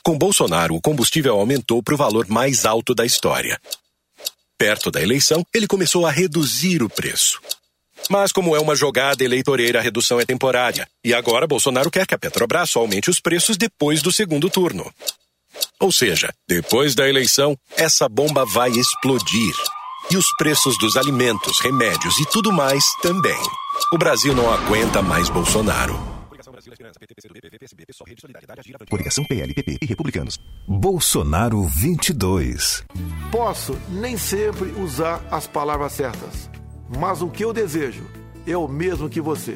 com 0.06 0.16
Bolsonaro, 0.16 0.76
o 0.76 0.80
combustível 0.80 1.36
aumentou 1.36 1.82
para 1.82 1.92
o 1.92 1.96
valor 1.96 2.28
mais 2.28 2.64
alto 2.64 2.94
da 2.94 3.04
história. 3.04 3.60
Perto 4.56 4.88
da 4.88 5.02
eleição, 5.02 5.44
ele 5.52 5.66
começou 5.66 6.06
a 6.06 6.12
reduzir 6.12 6.80
o 6.80 6.88
preço. 6.88 7.40
Mas, 8.08 8.30
como 8.30 8.54
é 8.54 8.60
uma 8.60 8.76
jogada 8.76 9.24
eleitoreira, 9.24 9.80
a 9.80 9.82
redução 9.82 10.20
é 10.20 10.24
temporária. 10.24 10.86
E 11.02 11.12
agora 11.12 11.44
Bolsonaro 11.44 11.90
quer 11.90 12.06
que 12.06 12.14
a 12.14 12.18
Petrobras 12.18 12.76
aumente 12.76 13.10
os 13.10 13.18
preços 13.18 13.56
depois 13.56 14.00
do 14.00 14.12
segundo 14.12 14.48
turno. 14.48 14.88
Ou 15.80 15.90
seja, 15.90 16.32
depois 16.48 16.94
da 16.94 17.08
eleição, 17.08 17.58
essa 17.76 18.08
bomba 18.08 18.46
vai 18.46 18.70
explodir. 18.70 19.56
E 20.08 20.16
os 20.16 20.26
preços 20.38 20.78
dos 20.78 20.96
alimentos, 20.96 21.58
remédios 21.58 22.20
e 22.20 22.26
tudo 22.26 22.52
mais 22.52 22.84
também. 23.02 23.42
O 23.92 23.98
Brasil 23.98 24.36
não 24.36 24.54
aguenta 24.54 25.02
mais 25.02 25.28
Bolsonaro. 25.28 26.15
Coligação 28.88 29.24
PLPP 29.24 29.78
e 29.82 29.86
Republicanos. 29.86 30.38
Bolsonaro 30.66 31.62
22. 31.64 32.84
Posso 33.30 33.78
nem 33.88 34.16
sempre 34.16 34.70
usar 34.72 35.22
as 35.30 35.46
palavras 35.46 35.92
certas, 35.92 36.50
mas 36.98 37.22
o 37.22 37.28
que 37.28 37.44
eu 37.44 37.52
desejo 37.52 38.06
é 38.46 38.56
o 38.56 38.68
mesmo 38.68 39.08
que 39.08 39.20
você: 39.20 39.54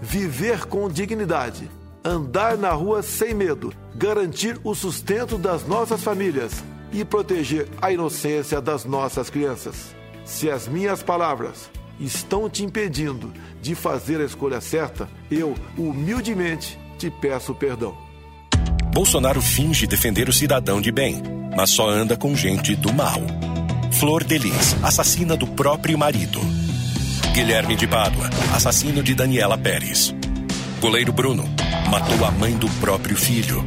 viver 0.00 0.66
com 0.66 0.88
dignidade, 0.88 1.70
andar 2.04 2.56
na 2.56 2.72
rua 2.72 3.02
sem 3.02 3.34
medo, 3.34 3.72
garantir 3.94 4.58
o 4.64 4.74
sustento 4.74 5.38
das 5.38 5.66
nossas 5.66 6.02
famílias 6.02 6.64
e 6.92 7.04
proteger 7.04 7.68
a 7.80 7.92
inocência 7.92 8.60
das 8.60 8.84
nossas 8.84 9.30
crianças. 9.30 9.94
Se 10.24 10.50
as 10.50 10.66
minhas 10.66 11.02
palavras 11.02 11.70
estão 12.00 12.48
te 12.48 12.64
impedindo 12.64 13.32
de 13.60 13.74
fazer 13.74 14.20
a 14.20 14.24
escolha 14.24 14.60
certa, 14.60 15.08
eu 15.30 15.54
humildemente 15.76 16.78
te 16.98 17.10
peço 17.10 17.54
perdão. 17.54 17.96
Bolsonaro 18.92 19.40
finge 19.40 19.86
defender 19.86 20.28
o 20.28 20.32
cidadão 20.32 20.80
de 20.80 20.90
bem, 20.90 21.22
mas 21.56 21.70
só 21.70 21.88
anda 21.88 22.16
com 22.16 22.34
gente 22.34 22.74
do 22.74 22.92
mal. 22.92 23.20
Flor 23.92 24.24
Delis, 24.24 24.76
assassina 24.82 25.36
do 25.36 25.46
próprio 25.46 25.96
marido. 25.96 26.40
Guilherme 27.32 27.76
de 27.76 27.86
Pádua, 27.86 28.28
assassino 28.54 29.02
de 29.02 29.14
Daniela 29.14 29.56
Pérez. 29.56 30.14
Goleiro 30.80 31.12
Bruno, 31.12 31.44
matou 31.90 32.24
a 32.24 32.30
mãe 32.30 32.56
do 32.56 32.68
próprio 32.80 33.16
filho. 33.16 33.64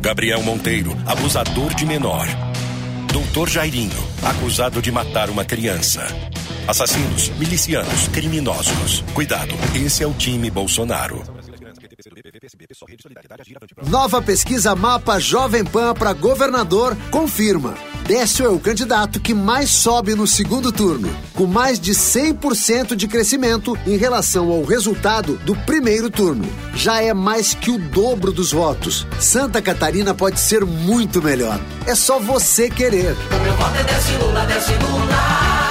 Gabriel 0.00 0.42
Monteiro, 0.42 0.96
abusador 1.06 1.74
de 1.74 1.86
menor. 1.86 2.26
Doutor 3.12 3.48
Jairinho, 3.48 3.96
acusado 4.22 4.82
de 4.82 4.90
matar 4.90 5.30
uma 5.30 5.44
criança. 5.44 6.06
Assassinos, 6.66 7.28
milicianos, 7.38 8.08
criminosos. 8.08 9.02
Cuidado, 9.14 9.54
esse 9.74 10.02
é 10.02 10.06
o 10.06 10.12
time 10.12 10.50
Bolsonaro. 10.50 11.22
Nova 13.88 14.22
pesquisa 14.22 14.74
Mapa 14.74 15.18
Jovem 15.18 15.64
Pan 15.64 15.92
para 15.92 16.12
governador 16.12 16.96
confirma. 17.10 17.74
Décio 18.06 18.44
é 18.44 18.48
o 18.48 18.58
candidato 18.58 19.20
que 19.20 19.34
mais 19.34 19.70
sobe 19.70 20.14
no 20.14 20.26
segundo 20.26 20.72
turno, 20.72 21.08
com 21.34 21.46
mais 21.46 21.78
de 21.78 21.92
100% 21.92 22.94
de 22.94 23.06
crescimento 23.08 23.76
em 23.86 23.96
relação 23.96 24.50
ao 24.50 24.62
resultado 24.64 25.36
do 25.38 25.54
primeiro 25.56 26.10
turno. 26.10 26.44
Já 26.74 27.02
é 27.02 27.12
mais 27.12 27.54
que 27.54 27.70
o 27.70 27.78
dobro 27.78 28.32
dos 28.32 28.52
votos. 28.52 29.06
Santa 29.20 29.60
Catarina 29.60 30.14
pode 30.14 30.40
ser 30.40 30.64
muito 30.64 31.22
melhor. 31.22 31.60
É 31.86 31.94
só 31.94 32.18
você 32.18 32.70
querer. 32.70 33.14
O 33.14 33.42
meu 33.42 33.54
voto 33.54 33.76
é 33.76 33.84
Décio 33.84 34.18
Lula, 34.18 34.46
Décio 34.46 34.74
Lula. 34.80 35.61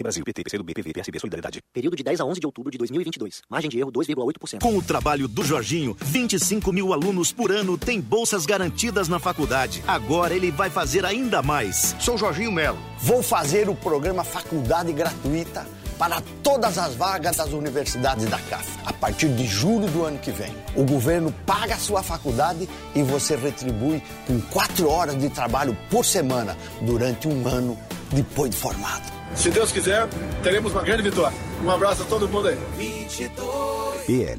Brasil, 0.00 0.24
PT, 0.24 0.44
PCdoB, 0.44 0.72
PV, 0.72 0.92
PSB, 0.94 1.18
Solidariedade. 1.20 1.60
Período 1.72 1.96
de 1.96 2.02
10 2.02 2.20
a 2.20 2.24
11 2.24 2.40
de 2.40 2.46
outubro 2.46 2.70
de 2.70 2.78
2022. 2.78 3.42
Margem 3.50 3.68
de 3.68 3.78
erro 3.78 3.92
2,8%. 3.92 4.60
Com 4.60 4.78
o 4.78 4.82
trabalho 4.82 5.28
do 5.28 5.44
Jorginho, 5.44 5.94
25 6.00 6.72
mil 6.72 6.94
alunos 6.94 7.30
por 7.30 7.52
ano 7.52 7.76
têm 7.76 8.00
bolsas 8.00 8.46
garantidas 8.46 9.08
na 9.08 9.18
faculdade. 9.18 9.82
Agora 9.86 10.34
ele 10.34 10.50
vai 10.50 10.70
fazer 10.70 11.04
ainda 11.04 11.42
mais. 11.42 11.94
Sou 12.00 12.16
Jorginho 12.16 12.50
Melo. 12.50 12.78
Vou 13.00 13.22
fazer 13.22 13.68
o 13.68 13.74
programa 13.74 14.24
Faculdade 14.24 14.92
Gratuita 14.92 15.66
para 15.98 16.22
todas 16.42 16.78
as 16.78 16.94
vagas 16.94 17.36
das 17.36 17.52
universidades 17.52 18.28
da 18.28 18.38
CAF. 18.38 18.66
A 18.86 18.92
partir 18.94 19.28
de 19.28 19.46
julho 19.46 19.88
do 19.88 20.04
ano 20.04 20.18
que 20.18 20.30
vem, 20.30 20.52
o 20.74 20.84
governo 20.84 21.30
paga 21.46 21.74
a 21.74 21.78
sua 21.78 22.02
faculdade 22.02 22.68
e 22.94 23.02
você 23.02 23.36
retribui 23.36 24.02
com 24.26 24.40
quatro 24.40 24.88
horas 24.88 25.18
de 25.18 25.28
trabalho 25.28 25.76
por 25.90 26.04
semana 26.04 26.56
durante 26.80 27.28
um 27.28 27.46
ano 27.46 27.78
depois 28.10 28.50
de 28.50 28.56
formado. 28.56 29.21
Se 29.34 29.50
Deus 29.50 29.72
quiser, 29.72 30.08
teremos 30.42 30.72
uma 30.72 30.82
grande 30.82 31.02
vitória. 31.02 31.36
Um 31.62 31.70
abraço 31.70 32.02
a 32.02 32.04
todo 32.06 32.28
mundo 32.28 32.48
aí. 32.48 32.58
22. 32.76 34.04
PL. 34.06 34.38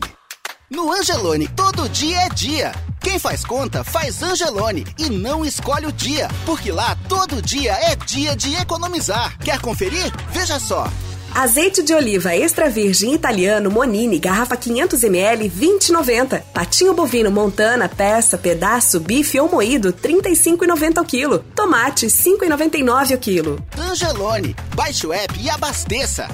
No 0.69 0.91
Angelone, 0.91 1.47
todo 1.49 1.89
dia 1.89 2.17
é 2.21 2.29
dia. 2.29 2.71
Quem 2.99 3.19
faz 3.19 3.43
conta, 3.43 3.84
faz 3.84 4.23
Angelone 4.23 4.86
e 4.97 5.10
não 5.10 5.45
escolhe 5.45 5.86
o 5.86 5.91
dia, 5.91 6.27
porque 6.45 6.71
lá 6.71 6.97
todo 7.08 7.41
dia 7.41 7.73
é 7.73 7.95
dia 7.95 8.36
de 8.36 8.56
economizar. 8.56 9.38
Quer 9.39 9.60
conferir? 9.60 10.12
Veja 10.32 10.60
só. 10.60 10.88
Azeite 11.36 11.82
de 11.82 11.95
oliva 11.95 12.36
extra 12.36 12.69
virgem 12.69 13.15
italiano 13.15 13.71
Monini, 13.71 14.19
garrafa 14.19 14.56
500ml, 14.56 15.51
20,90. 15.51 16.43
Patinho 16.53 16.93
bovino 16.93 17.32
Montana, 17.32 17.89
peça, 17.89 18.38
pedaço, 18.38 18.99
bife 18.99 19.39
ou 19.39 19.49
moído, 19.49 19.91
35,90 19.91 21.01
o 21.01 21.06
quilo. 21.06 21.39
Tomate, 21.56 22.06
5,99 22.06 23.15
o 23.15 23.17
quilo. 23.17 23.65
Angelone, 23.93 24.56
baixe 24.73 25.06
o 25.06 25.13
app 25.13 25.39
e 25.39 25.51
abasteça. 25.51 26.27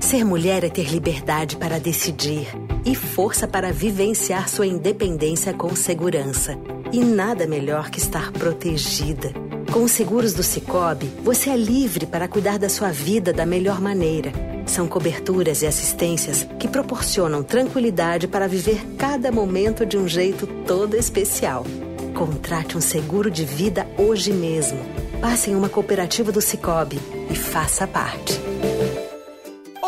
Ser 0.00 0.24
mulher 0.24 0.64
é 0.64 0.70
ter 0.70 0.90
liberdade 0.90 1.58
para 1.58 1.78
decidir 1.78 2.46
e 2.82 2.94
força 2.94 3.46
para 3.46 3.70
vivenciar 3.70 4.48
sua 4.48 4.66
independência 4.66 5.52
com 5.52 5.76
segurança. 5.76 6.58
E 6.90 7.04
nada 7.04 7.46
melhor 7.46 7.90
que 7.90 7.98
estar 7.98 8.32
protegida. 8.32 9.34
Com 9.70 9.84
os 9.84 9.92
seguros 9.92 10.32
do 10.32 10.42
Cicobi, 10.42 11.12
você 11.22 11.50
é 11.50 11.56
livre 11.58 12.06
para 12.06 12.26
cuidar 12.26 12.58
da 12.58 12.70
sua 12.70 12.90
vida 12.90 13.30
da 13.30 13.44
melhor 13.44 13.78
maneira. 13.78 14.32
São 14.64 14.88
coberturas 14.88 15.60
e 15.60 15.66
assistências 15.66 16.48
que 16.58 16.68
proporcionam 16.68 17.42
tranquilidade 17.42 18.26
para 18.26 18.48
viver 18.48 18.82
cada 18.96 19.30
momento 19.30 19.84
de 19.84 19.98
um 19.98 20.08
jeito 20.08 20.46
todo 20.66 20.96
especial. 20.96 21.66
Contrate 22.14 22.78
um 22.78 22.80
seguro 22.80 23.30
de 23.30 23.44
vida 23.44 23.86
hoje 23.98 24.32
mesmo. 24.32 25.01
Passe 25.22 25.52
em 25.52 25.54
uma 25.54 25.68
cooperativa 25.68 26.32
do 26.32 26.40
Cicobi 26.40 26.98
e 27.30 27.36
faça 27.36 27.86
parte. 27.86 28.40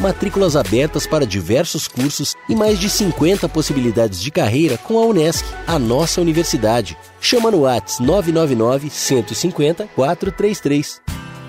Matrículas 0.00 0.56
abertas 0.56 1.06
para 1.06 1.26
diversos 1.26 1.86
cursos 1.86 2.34
e 2.48 2.56
mais 2.56 2.78
de 2.78 2.88
50 2.88 3.46
possibilidades 3.50 4.18
de 4.18 4.30
carreira 4.30 4.78
com 4.78 4.98
a 4.98 5.04
Unesc, 5.04 5.44
a 5.66 5.78
nossa 5.78 6.22
universidade. 6.22 6.96
Chama 7.20 7.50
no 7.50 7.60
Whats 7.60 8.00
999 8.00 8.88
150 8.88 9.86
433. 9.94 11.02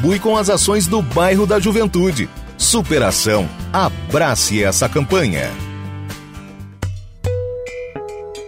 contribui 0.00 0.18
com 0.18 0.36
as 0.36 0.48
ações 0.48 0.86
do 0.86 1.02
bairro 1.02 1.46
da 1.46 1.60
Juventude. 1.60 2.28
Superação. 2.56 3.46
Abrace 3.70 4.64
essa 4.64 4.88
campanha. 4.88 5.50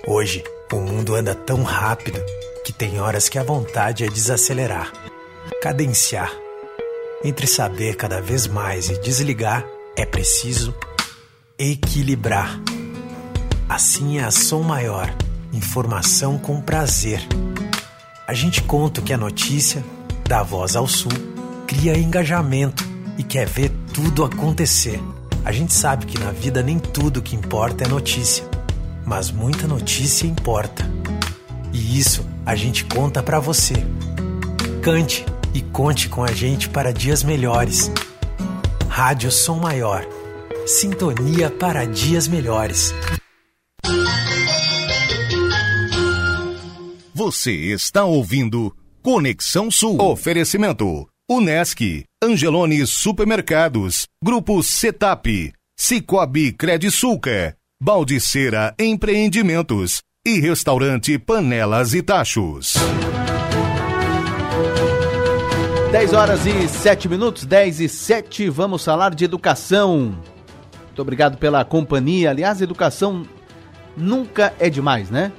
Hoje, 0.07 0.43
o 0.73 0.77
mundo 0.77 1.15
anda 1.15 1.35
tão 1.35 1.63
rápido 1.63 2.19
que 2.65 2.73
tem 2.73 2.99
horas 3.01 3.29
que 3.29 3.39
a 3.39 3.43
vontade 3.43 4.03
é 4.03 4.09
desacelerar, 4.09 4.93
cadenciar. 5.61 6.33
Entre 7.23 7.47
saber 7.47 7.97
cada 7.97 8.21
vez 8.21 8.47
mais 8.47 8.89
e 8.89 8.99
desligar, 9.01 9.65
é 9.97 10.07
preciso 10.07 10.75
equilibrar. 11.59 12.59
Assim 13.69 14.19
é 14.19 14.25
a 14.25 14.31
Som 14.31 14.63
Maior, 14.63 15.15
informação 15.53 16.39
com 16.39 16.63
prazer. 16.63 17.21
A 18.27 18.33
gente 18.33 18.63
conta 18.63 19.01
o 19.01 19.05
que 19.05 19.13
é 19.13 19.17
notícia, 19.19 19.85
dá 20.27 20.43
voz 20.43 20.75
ao 20.77 20.89
sul 20.89 21.33
cria 21.67 21.99
engajamento 21.99 22.85
e 23.19 23.23
quer 23.23 23.47
ver 23.47 23.71
tudo 23.93 24.25
acontecer. 24.25 25.01
A 25.45 25.51
gente 25.51 25.73
sabe 25.73 26.07
que 26.07 26.19
na 26.19 26.31
vida 26.31 26.63
nem 26.63 26.79
tudo 26.79 27.23
que 27.23 27.35
importa 27.35 27.85
é 27.85 27.89
notícia, 27.89 28.45
mas 29.05 29.31
muita 29.31 29.67
notícia 29.67 30.27
importa. 30.27 30.89
E 31.73 31.99
isso 31.99 32.27
a 32.47 32.55
gente 32.55 32.85
conta 32.85 33.23
para 33.23 33.41
você. 33.41 33.75
Cante 34.83 35.25
e 35.55 35.61
conte 35.61 36.09
com 36.09 36.23
a 36.23 36.33
gente 36.33 36.69
para 36.69 36.93
dias 36.93 37.23
melhores. 37.23 37.91
Rádio 38.89 39.31
Som 39.31 39.59
Maior. 39.59 40.07
Sintonia 40.67 41.51
para 41.51 41.85
dias 41.85 42.29
melhores. 42.29 42.95
Você 47.15 47.53
está 47.53 48.05
ouvindo 48.05 48.75
Conexão 49.03 49.71
Sul. 49.71 50.01
Oferecimento 50.01 51.12
Unesc, 51.31 52.05
Angelone 52.23 52.85
Supermercados, 52.85 54.09
Grupo 54.23 54.61
Setap, 54.61 55.53
Cicobi 55.79 56.53
Credisulca, 56.53 57.57
Baldiceira 57.81 58.75
Empreendimentos 58.79 60.03
e 60.27 60.41
Restaurante 60.41 61.17
Panelas 61.19 61.95
e 61.95 62.03
Tachos. 62.03 62.75
10 65.93 66.13
horas 66.13 66.45
e 66.45 66.69
7 66.69 67.09
minutos, 67.09 67.45
10 67.45 67.81
e 67.81 67.89
7, 67.89 68.49
vamos 68.51 68.85
falar 68.85 69.15
de 69.15 69.25
educação. 69.25 70.19
Muito 70.87 71.03
obrigado 71.03 71.39
pela 71.39 71.65
companhia. 71.65 72.31
Aliás, 72.31 72.61
educação 72.61 73.25
nunca 73.97 74.53
é 74.59 74.69
demais, 74.69 75.09
né? 75.09 75.31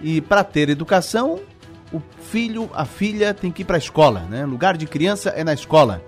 E 0.00 0.22
para 0.22 0.42
ter 0.42 0.70
educação, 0.70 1.40
o 1.92 2.00
filho, 2.30 2.68
a 2.74 2.84
filha 2.84 3.32
tem 3.32 3.50
que 3.50 3.62
ir 3.62 3.64
para 3.64 3.76
a 3.76 3.78
escola, 3.78 4.20
né? 4.30 4.44
Lugar 4.44 4.76
de 4.76 4.86
criança 4.86 5.30
é 5.30 5.44
na 5.44 5.54
escola. 5.54 6.02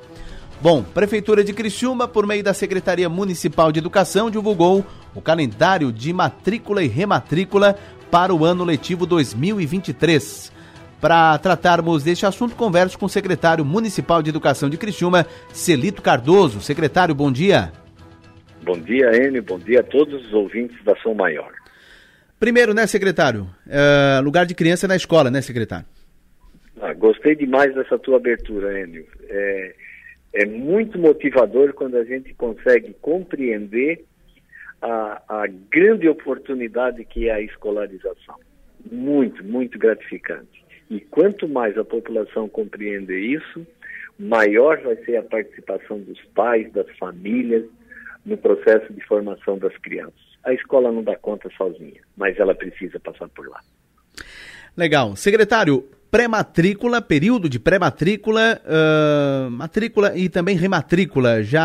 Bom, 0.60 0.82
Prefeitura 0.82 1.44
de 1.44 1.52
Criciúma, 1.52 2.08
por 2.08 2.26
meio 2.26 2.42
da 2.42 2.52
Secretaria 2.52 3.08
Municipal 3.08 3.70
de 3.70 3.78
Educação, 3.78 4.28
divulgou 4.28 4.84
o 5.14 5.20
calendário 5.20 5.92
de 5.92 6.12
matrícula 6.12 6.82
e 6.82 6.88
rematrícula 6.88 7.76
para 8.10 8.34
o 8.34 8.44
ano 8.44 8.64
letivo 8.64 9.06
2023. 9.06 10.52
Para 11.00 11.38
tratarmos 11.38 12.02
deste 12.02 12.26
assunto, 12.26 12.56
converso 12.56 12.98
com 12.98 13.06
o 13.06 13.08
secretário 13.08 13.64
municipal 13.64 14.20
de 14.20 14.30
Educação 14.30 14.68
de 14.68 14.76
Criciúma, 14.76 15.26
Celito 15.52 16.02
Cardoso. 16.02 16.60
Secretário, 16.60 17.14
bom 17.14 17.30
dia. 17.30 17.72
Bom 18.62 18.80
dia, 18.80 19.10
Enio. 19.16 19.42
Bom 19.44 19.60
dia 19.60 19.80
a 19.80 19.84
todos 19.84 20.26
os 20.26 20.32
ouvintes 20.32 20.76
da 20.84 20.96
Som 20.96 21.14
Maior. 21.14 21.52
Primeiro, 22.38 22.72
né, 22.72 22.86
secretário? 22.86 23.48
É, 23.68 24.20
lugar 24.20 24.46
de 24.46 24.54
criança 24.54 24.86
na 24.86 24.94
escola, 24.94 25.30
né, 25.30 25.42
secretário? 25.42 25.86
Ah, 26.80 26.92
gostei 26.94 27.34
demais 27.34 27.74
dessa 27.74 27.98
tua 27.98 28.16
abertura, 28.16 28.80
Enio. 28.80 29.06
É, 29.28 29.74
é 30.34 30.46
muito 30.46 30.98
motivador 30.98 31.72
quando 31.72 31.96
a 31.96 32.04
gente 32.04 32.32
consegue 32.34 32.94
compreender 33.00 34.04
a, 34.80 35.22
a 35.28 35.46
grande 35.70 36.08
oportunidade 36.08 37.04
que 37.04 37.28
é 37.28 37.34
a 37.34 37.40
escolarização. 37.40 38.36
Muito, 38.90 39.44
muito 39.44 39.76
gratificante. 39.76 40.64
E 40.88 41.00
quanto 41.00 41.48
mais 41.48 41.76
a 41.76 41.84
população 41.84 42.48
compreender 42.48 43.18
isso, 43.18 43.66
maior 44.18 44.80
vai 44.80 44.96
ser 45.04 45.16
a 45.16 45.22
participação 45.22 45.98
dos 45.98 46.20
pais, 46.34 46.72
das 46.72 46.88
famílias, 46.96 47.64
no 48.24 48.36
processo 48.36 48.92
de 48.92 49.00
formação 49.06 49.58
das 49.58 49.76
crianças. 49.78 50.27
A 50.48 50.54
escola 50.54 50.90
não 50.90 51.02
dá 51.02 51.14
conta 51.14 51.50
sozinha, 51.58 52.00
mas 52.16 52.38
ela 52.38 52.54
precisa 52.54 52.98
passar 52.98 53.28
por 53.28 53.46
lá. 53.46 53.60
Legal. 54.74 55.14
Secretário, 55.14 55.86
pré-matrícula, 56.10 57.02
período 57.02 57.50
de 57.50 57.60
pré-matrícula, 57.60 58.58
uh, 58.64 59.50
matrícula 59.50 60.16
e 60.16 60.30
também 60.30 60.56
rematrícula 60.56 61.42
já 61.42 61.60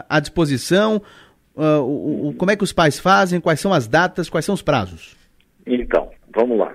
uh, 0.00 0.06
à 0.08 0.20
disposição. 0.20 1.02
Uh, 1.54 1.82
o, 1.82 2.28
o, 2.28 2.34
como 2.34 2.50
é 2.50 2.56
que 2.56 2.64
os 2.64 2.72
pais 2.72 2.98
fazem? 2.98 3.42
Quais 3.42 3.60
são 3.60 3.74
as 3.74 3.86
datas? 3.86 4.30
Quais 4.30 4.46
são 4.46 4.54
os 4.54 4.62
prazos? 4.62 5.14
Então, 5.66 6.10
vamos 6.34 6.58
lá. 6.58 6.74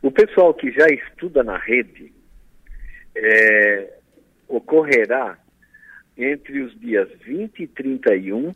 O 0.00 0.10
pessoal 0.10 0.54
que 0.54 0.70
já 0.70 0.86
estuda 0.86 1.42
na 1.42 1.58
rede 1.58 2.10
é, 3.14 3.92
ocorrerá 4.48 5.36
entre 6.16 6.62
os 6.62 6.80
dias 6.80 7.10
20 7.26 7.62
e 7.62 7.66
31 7.66 8.54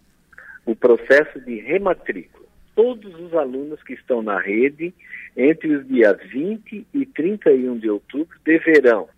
o 0.64 0.74
processo 0.74 1.40
de 1.40 1.60
rematrícula. 1.60 2.46
Todos 2.74 3.14
os 3.20 3.34
alunos 3.34 3.82
que 3.82 3.94
estão 3.94 4.22
na 4.22 4.38
rede, 4.40 4.94
entre 5.36 5.76
os 5.76 5.86
dias 5.86 6.16
20 6.28 6.86
e 6.94 7.06
31 7.06 7.78
de 7.78 7.90
outubro, 7.90 8.36
deverão, 8.44 9.08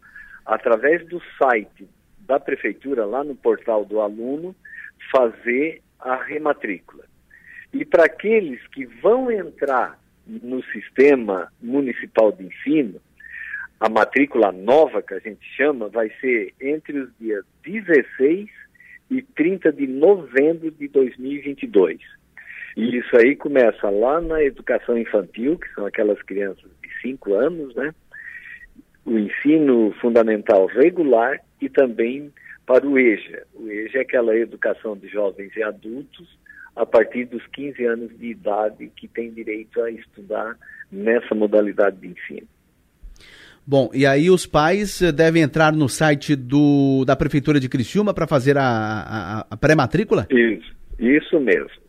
através 0.44 1.06
do 1.06 1.20
site 1.38 1.86
da 2.20 2.40
prefeitura, 2.40 3.04
lá 3.04 3.22
no 3.22 3.34
portal 3.34 3.84
do 3.84 4.00
aluno, 4.00 4.54
fazer 5.12 5.82
a 6.00 6.16
rematrícula. 6.16 7.04
E 7.72 7.84
para 7.84 8.04
aqueles 8.04 8.66
que 8.68 8.86
vão 8.86 9.30
entrar 9.30 9.98
no 10.26 10.62
sistema 10.64 11.52
municipal 11.60 12.32
de 12.32 12.44
ensino, 12.44 13.00
a 13.78 13.88
matrícula 13.88 14.50
nova, 14.52 15.02
que 15.02 15.14
a 15.14 15.18
gente 15.18 15.44
chama, 15.56 15.88
vai 15.88 16.10
ser 16.20 16.54
entre 16.60 16.98
os 16.98 17.10
dias 17.18 17.44
16 17.64 18.48
e 19.10 19.22
30 19.22 19.72
de 19.72 19.86
novembro 19.86 20.70
de 20.70 20.88
2022. 20.88 22.00
E 22.76 22.96
isso 22.96 23.16
aí 23.16 23.36
começa 23.36 23.88
lá 23.88 24.20
na 24.20 24.42
educação 24.42 24.98
infantil, 24.98 25.58
que 25.58 25.72
são 25.74 25.86
aquelas 25.86 26.20
crianças 26.22 26.70
de 26.82 27.00
5 27.00 27.34
anos, 27.34 27.74
né? 27.74 27.94
O 29.06 29.18
ensino 29.18 29.94
fundamental 30.00 30.66
regular 30.66 31.40
e 31.60 31.68
também 31.68 32.32
para 32.66 32.86
o 32.86 32.98
EJA. 32.98 33.46
O 33.54 33.68
EJA 33.68 33.98
é 33.98 34.02
aquela 34.02 34.36
educação 34.36 34.96
de 34.96 35.06
jovens 35.08 35.54
e 35.54 35.62
adultos 35.62 36.38
a 36.74 36.84
partir 36.84 37.26
dos 37.26 37.46
15 37.48 37.84
anos 37.84 38.18
de 38.18 38.30
idade 38.30 38.90
que 38.96 39.06
tem 39.06 39.30
direito 39.30 39.80
a 39.80 39.90
estudar 39.90 40.56
nessa 40.90 41.34
modalidade 41.34 41.96
de 41.98 42.08
ensino. 42.08 42.48
Bom, 43.66 43.90
e 43.94 44.04
aí 44.04 44.28
os 44.28 44.46
pais 44.46 45.00
eh, 45.00 45.10
devem 45.10 45.42
entrar 45.42 45.72
no 45.72 45.88
site 45.88 46.36
do, 46.36 47.02
da 47.06 47.16
Prefeitura 47.16 47.58
de 47.58 47.68
Criciúma 47.68 48.12
para 48.12 48.26
fazer 48.26 48.58
a, 48.58 48.62
a, 48.62 49.46
a 49.50 49.56
pré-matrícula? 49.56 50.26
Isso, 50.30 50.74
isso 50.98 51.40
mesmo. 51.40 51.82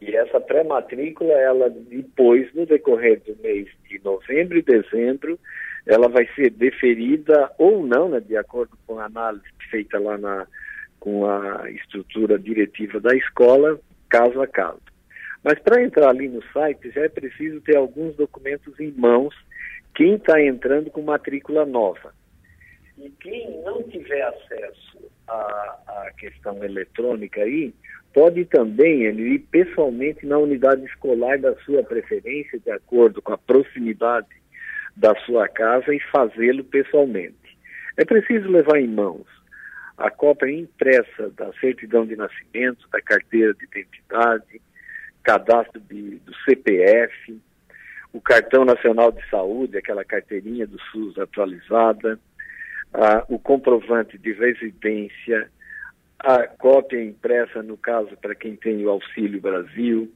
E 0.00 0.16
essa 0.16 0.40
pré-matrícula, 0.40 1.32
ela 1.32 1.68
depois, 1.68 2.48
no 2.54 2.64
decorrer 2.64 3.20
do 3.26 3.36
mês 3.42 3.68
de 3.86 4.00
novembro 4.02 4.56
e 4.56 4.62
dezembro, 4.62 5.38
ela 5.86 6.08
vai 6.08 6.26
ser 6.34 6.50
deferida 6.50 7.50
ou 7.58 7.86
não, 7.86 8.08
né, 8.08 8.20
de 8.20 8.36
acordo 8.36 8.72
com 8.86 8.98
a 8.98 9.04
análise 9.04 9.44
feita 9.70 9.98
lá 9.98 10.16
na, 10.16 10.46
com 10.98 11.26
a 11.26 11.70
estrutura 11.70 12.38
diretiva 12.38 12.98
da 12.98 13.14
escola, 13.14 13.78
caso 14.08 14.40
a 14.40 14.46
caso. 14.46 14.80
Mas 15.44 15.58
para 15.58 15.82
entrar 15.82 16.08
ali 16.08 16.28
no 16.28 16.42
site 16.52 16.90
já 16.90 17.02
é 17.02 17.08
preciso 17.08 17.60
ter 17.60 17.76
alguns 17.76 18.16
documentos 18.16 18.78
em 18.80 18.90
mãos 18.92 19.34
quem 19.94 20.14
está 20.14 20.40
entrando 20.42 20.90
com 20.90 21.02
matrícula 21.02 21.64
nova. 21.64 22.12
E 22.98 23.10
quem 23.20 23.62
não 23.62 23.82
tiver 23.84 24.22
acesso 24.22 25.10
à, 25.26 25.78
à 25.86 26.10
questão 26.18 26.62
eletrônica 26.62 27.40
aí, 27.40 27.74
pode 28.12 28.44
também 28.44 29.02
ir 29.02 29.38
pessoalmente 29.50 30.26
na 30.26 30.38
unidade 30.38 30.84
escolar 30.84 31.38
da 31.38 31.54
sua 31.60 31.82
preferência, 31.82 32.58
de 32.58 32.70
acordo 32.70 33.22
com 33.22 33.32
a 33.32 33.38
proximidade 33.38 34.28
da 34.96 35.14
sua 35.24 35.48
casa, 35.48 35.94
e 35.94 36.00
fazê-lo 36.12 36.64
pessoalmente. 36.64 37.36
É 37.96 38.04
preciso 38.04 38.48
levar 38.48 38.80
em 38.80 38.88
mãos 38.88 39.26
a 39.96 40.10
cópia 40.10 40.50
impressa 40.50 41.30
da 41.36 41.52
certidão 41.60 42.06
de 42.06 42.16
nascimento, 42.16 42.88
da 42.90 43.00
carteira 43.02 43.52
de 43.54 43.64
identidade, 43.64 44.60
cadastro 45.22 45.80
de, 45.80 46.16
do 46.16 46.34
CPF, 46.44 47.38
o 48.12 48.20
cartão 48.20 48.64
nacional 48.64 49.12
de 49.12 49.26
saúde, 49.28 49.78
aquela 49.78 50.04
carteirinha 50.04 50.66
do 50.66 50.80
SUS 50.90 51.18
atualizada, 51.18 52.18
ah, 52.92 53.24
o 53.28 53.38
comprovante 53.38 54.18
de 54.18 54.32
residência, 54.32 55.48
a 56.18 56.46
cópia 56.46 57.02
impressa, 57.02 57.62
no 57.62 57.76
caso, 57.76 58.16
para 58.20 58.34
quem 58.34 58.56
tem 58.56 58.84
o 58.84 58.90
Auxílio 58.90 59.40
Brasil, 59.40 60.12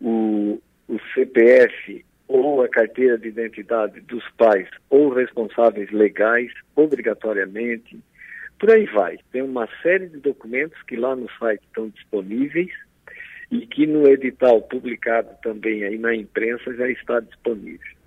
o, 0.00 0.60
o 0.88 0.98
CPF 1.14 2.04
ou 2.26 2.62
a 2.62 2.68
carteira 2.68 3.18
de 3.18 3.28
identidade 3.28 4.00
dos 4.00 4.24
pais 4.38 4.68
ou 4.88 5.12
responsáveis 5.12 5.90
legais, 5.90 6.52
obrigatoriamente. 6.74 7.98
Por 8.58 8.70
aí 8.70 8.86
vai. 8.86 9.18
Tem 9.32 9.42
uma 9.42 9.68
série 9.82 10.08
de 10.08 10.18
documentos 10.18 10.80
que 10.82 10.96
lá 10.96 11.14
no 11.14 11.28
site 11.38 11.62
estão 11.64 11.88
disponíveis 11.88 12.70
e 13.50 13.66
que 13.66 13.86
no 13.86 14.06
edital 14.06 14.62
publicado 14.62 15.28
também 15.42 15.82
aí 15.84 15.98
na 15.98 16.14
imprensa 16.14 16.72
já 16.74 16.88
está 16.88 17.20
disponível. 17.20 18.00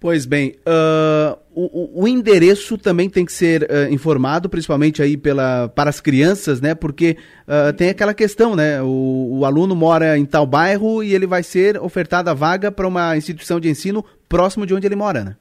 Pois 0.00 0.26
bem, 0.26 0.56
uh, 0.66 1.38
o, 1.54 2.02
o, 2.02 2.08
endereço 2.08 2.76
também 2.76 3.08
tem 3.08 3.24
que 3.24 3.32
ser 3.32 3.62
uh, 3.62 3.88
informado, 3.88 4.48
principalmente 4.48 5.00
aí 5.00 5.16
pela, 5.16 5.68
para 5.68 5.90
as 5.90 6.00
crianças, 6.00 6.60
né? 6.60 6.74
Porque 6.74 7.16
uh, 7.46 7.72
tem 7.72 7.88
aquela 7.88 8.12
questão, 8.12 8.56
né? 8.56 8.82
O, 8.82 9.38
o, 9.38 9.44
aluno 9.44 9.76
mora 9.76 10.18
em 10.18 10.26
tal 10.26 10.44
bairro 10.44 11.04
e 11.04 11.14
ele 11.14 11.24
vai 11.24 11.44
ser 11.44 11.78
ofertada 11.78 12.32
a 12.32 12.34
vaga 12.34 12.72
para 12.72 12.88
uma 12.88 13.16
instituição 13.16 13.60
de 13.60 13.68
ensino 13.68 14.04
próximo 14.28 14.66
de 14.66 14.74
onde 14.74 14.88
ele 14.88 14.96
mora, 14.96 15.22
né? 15.22 15.36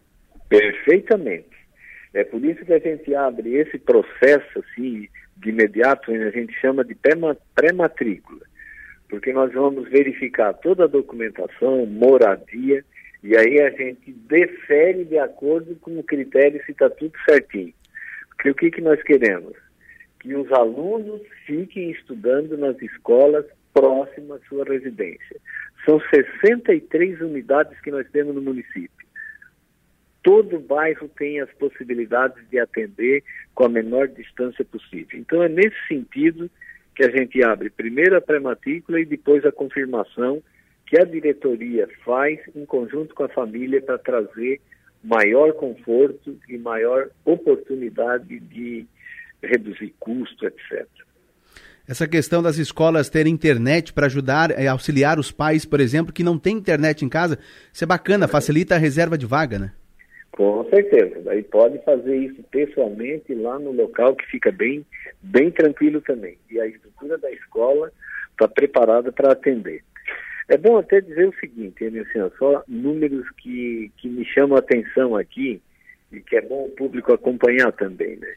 Perfeitamente. 0.47 1.49
É 2.13 2.23
por 2.23 2.45
isso 2.45 2.63
que 2.63 2.73
a 2.73 2.79
gente 2.79 3.15
abre 3.15 3.55
esse 3.55 3.79
processo, 3.79 4.59
assim, 4.59 5.07
de 5.37 5.49
imediato, 5.49 6.11
a 6.11 6.29
gente 6.29 6.53
chama 6.61 6.85
de 6.85 6.93
pré-matrícula 7.55 8.50
porque 9.11 9.33
nós 9.33 9.51
vamos 9.51 9.89
verificar 9.89 10.53
toda 10.53 10.85
a 10.85 10.87
documentação, 10.87 11.85
moradia, 11.85 12.83
e 13.21 13.35
aí 13.35 13.59
a 13.59 13.69
gente 13.69 14.09
defere 14.13 15.03
de 15.03 15.19
acordo 15.19 15.75
com 15.75 15.99
o 15.99 16.03
critério 16.03 16.63
se 16.65 16.71
está 16.71 16.89
tudo 16.89 17.11
certinho. 17.29 17.73
Porque 18.29 18.49
o 18.49 18.55
que, 18.55 18.71
que 18.71 18.81
nós 18.81 19.03
queremos? 19.03 19.53
Que 20.21 20.33
os 20.33 20.49
alunos 20.53 21.21
fiquem 21.45 21.91
estudando 21.91 22.57
nas 22.57 22.81
escolas 22.81 23.45
próximas 23.73 24.41
à 24.41 24.45
sua 24.47 24.63
residência. 24.63 25.35
São 25.85 25.99
63 26.09 27.19
unidades 27.19 27.79
que 27.81 27.91
nós 27.91 28.09
temos 28.11 28.33
no 28.33 28.41
município. 28.41 28.89
Todo 30.23 30.57
bairro 30.57 31.09
tem 31.09 31.41
as 31.41 31.51
possibilidades 31.55 32.41
de 32.49 32.59
atender 32.59 33.23
com 33.53 33.65
a 33.65 33.69
menor 33.69 34.07
distância 34.07 34.63
possível. 34.63 35.19
Então 35.19 35.43
é 35.43 35.49
nesse 35.49 35.75
sentido 35.89 36.49
que 36.95 37.03
a 37.03 37.09
gente 37.09 37.43
abre 37.43 37.69
primeiro 37.69 38.17
a 38.17 38.21
pré-matrícula 38.21 38.99
e 38.99 39.05
depois 39.05 39.45
a 39.45 39.51
confirmação 39.51 40.41
que 40.85 40.99
a 40.99 41.05
diretoria 41.05 41.87
faz 42.03 42.39
em 42.55 42.65
conjunto 42.65 43.15
com 43.15 43.23
a 43.23 43.29
família 43.29 43.81
para 43.81 43.97
trazer 43.97 44.59
maior 45.03 45.53
conforto 45.53 46.37
e 46.49 46.57
maior 46.57 47.09
oportunidade 47.25 48.39
de 48.39 48.85
reduzir 49.41 49.93
custo, 49.99 50.45
etc. 50.45 50.85
Essa 51.87 52.07
questão 52.07 52.43
das 52.43 52.57
escolas 52.57 53.09
terem 53.09 53.33
internet 53.33 53.91
para 53.91 54.05
ajudar, 54.05 54.51
é, 54.51 54.67
auxiliar 54.67 55.17
os 55.17 55.31
pais, 55.31 55.65
por 55.65 55.79
exemplo, 55.79 56.13
que 56.13 56.23
não 56.23 56.37
tem 56.37 56.55
internet 56.55 57.03
em 57.03 57.09
casa, 57.09 57.39
isso 57.73 57.83
é 57.83 57.87
bacana, 57.87 58.27
facilita 58.27 58.75
a 58.75 58.77
reserva 58.77 59.17
de 59.17 59.25
vaga, 59.25 59.57
né? 59.57 59.71
Com 60.31 60.63
certeza. 60.69 61.21
Daí 61.21 61.43
pode 61.43 61.77
fazer 61.83 62.15
isso 62.15 62.41
pessoalmente 62.43 63.33
lá 63.33 63.59
no 63.59 63.71
local 63.71 64.15
que 64.15 64.25
fica 64.27 64.51
bem, 64.51 64.85
bem 65.21 65.51
tranquilo 65.51 66.01
também. 66.01 66.37
E 66.49 66.59
a 66.59 66.67
estrutura 66.67 67.17
da 67.17 67.31
escola 67.31 67.91
está 68.31 68.47
preparada 68.47 69.11
para 69.11 69.33
atender. 69.33 69.83
É 70.47 70.57
bom 70.57 70.77
até 70.77 71.01
dizer 71.01 71.27
o 71.27 71.39
seguinte, 71.39 71.85
assim, 71.85 72.35
só 72.37 72.63
números 72.67 73.29
que, 73.37 73.91
que 73.97 74.09
me 74.09 74.25
chamam 74.25 74.55
a 74.55 74.59
atenção 74.59 75.15
aqui 75.15 75.61
e 76.11 76.19
que 76.21 76.35
é 76.35 76.41
bom 76.41 76.65
o 76.65 76.71
público 76.71 77.13
acompanhar 77.13 77.71
também. 77.73 78.17
Né? 78.17 78.35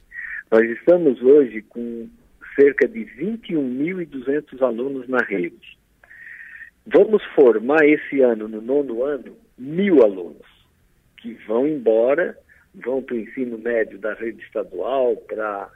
Nós 0.50 0.68
estamos 0.70 1.22
hoje 1.22 1.62
com 1.62 2.08
cerca 2.54 2.86
de 2.86 3.00
21.200 3.18 4.60
alunos 4.62 5.08
na 5.08 5.18
rede. 5.18 5.78
Vamos 6.86 7.24
formar 7.34 7.84
esse 7.84 8.20
ano, 8.20 8.46
no 8.46 8.60
nono 8.60 9.02
ano, 9.02 9.36
mil 9.58 10.04
alunos 10.04 10.53
que 11.24 11.32
vão 11.46 11.66
embora, 11.66 12.38
vão 12.74 13.02
para 13.02 13.14
o 13.14 13.18
ensino 13.18 13.56
médio 13.56 13.98
da 13.98 14.12
rede 14.12 14.42
estadual, 14.42 15.16
para 15.16 15.70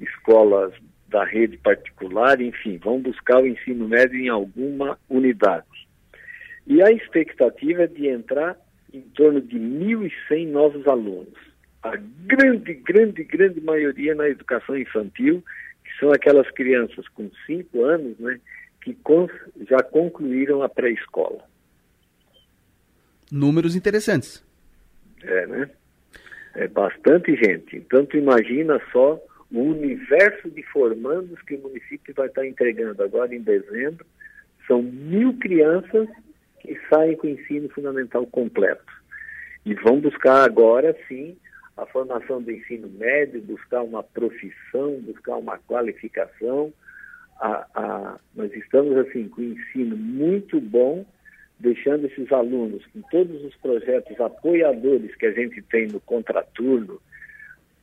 escolas 0.00 0.74
da 1.06 1.24
rede 1.24 1.56
particular, 1.58 2.40
enfim, 2.40 2.76
vão 2.76 3.00
buscar 3.00 3.40
o 3.40 3.46
ensino 3.46 3.88
médio 3.88 4.18
em 4.18 4.28
alguma 4.28 4.98
unidade. 5.08 5.64
E 6.66 6.82
a 6.82 6.90
expectativa 6.90 7.84
é 7.84 7.86
de 7.86 8.08
entrar 8.08 8.56
em 8.92 9.00
torno 9.00 9.40
de 9.40 9.56
1.100 9.56 10.48
novos 10.48 10.84
alunos. 10.88 11.38
A 11.84 11.96
grande, 12.26 12.74
grande, 12.74 13.22
grande 13.22 13.60
maioria 13.60 14.16
na 14.16 14.28
educação 14.28 14.76
infantil, 14.76 15.44
que 15.84 16.00
são 16.00 16.10
aquelas 16.10 16.50
crianças 16.50 17.06
com 17.08 17.30
5 17.46 17.84
anos, 17.84 18.18
né, 18.18 18.40
que 18.82 18.96
já 19.68 19.82
concluíram 19.84 20.62
a 20.64 20.68
pré-escola. 20.68 21.44
Números 23.30 23.76
interessantes. 23.76 24.49
É, 25.22 25.46
né? 25.46 25.70
É 26.54 26.68
bastante 26.68 27.34
gente. 27.36 27.76
Então, 27.76 28.04
tu 28.04 28.16
imagina 28.16 28.80
só 28.92 29.20
o 29.52 29.60
universo 29.60 30.50
de 30.50 30.62
formandos 30.64 31.40
que 31.42 31.54
o 31.56 31.60
município 31.60 32.14
vai 32.14 32.26
estar 32.28 32.46
entregando 32.46 33.02
agora 33.02 33.34
em 33.34 33.40
dezembro. 33.40 34.04
São 34.66 34.82
mil 34.82 35.34
crianças 35.38 36.08
que 36.60 36.78
saem 36.88 37.16
com 37.16 37.26
o 37.26 37.30
ensino 37.30 37.68
fundamental 37.70 38.26
completo. 38.26 38.92
E 39.64 39.74
vão 39.74 40.00
buscar 40.00 40.44
agora, 40.44 40.96
sim, 41.08 41.36
a 41.76 41.86
formação 41.86 42.42
do 42.42 42.50
ensino 42.50 42.88
médio, 42.88 43.40
buscar 43.42 43.82
uma 43.82 44.02
profissão, 44.02 45.00
buscar 45.00 45.36
uma 45.36 45.58
qualificação. 45.58 46.72
A, 47.40 47.66
a, 47.74 48.20
nós 48.34 48.52
estamos, 48.54 48.96
assim, 48.98 49.28
com 49.28 49.40
um 49.40 49.52
ensino 49.52 49.96
muito 49.96 50.60
bom, 50.60 51.04
deixando 51.60 52.06
esses 52.06 52.32
alunos 52.32 52.84
com 52.86 53.00
todos 53.10 53.44
os 53.44 53.54
projetos 53.56 54.18
apoiadores 54.20 55.14
que 55.14 55.26
a 55.26 55.32
gente 55.32 55.62
tem 55.62 55.86
no 55.86 56.00
contraturno, 56.00 57.00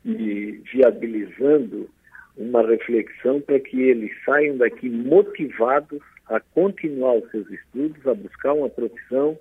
e 0.08 0.62
viabilizando 0.72 1.90
uma 2.38 2.66
reflexão 2.66 3.42
para 3.42 3.60
que 3.60 3.82
eles 3.82 4.12
saiam 4.24 4.58
daqui 4.58 4.90
motivados 4.90 6.02
a 6.28 6.40
continuar 6.40 7.18
os 7.18 7.30
seus 7.32 7.50
estudos, 7.50 8.06
a 8.08 8.14
buscar 8.14 8.54
uma 8.54 8.70
profissão, 8.70 9.38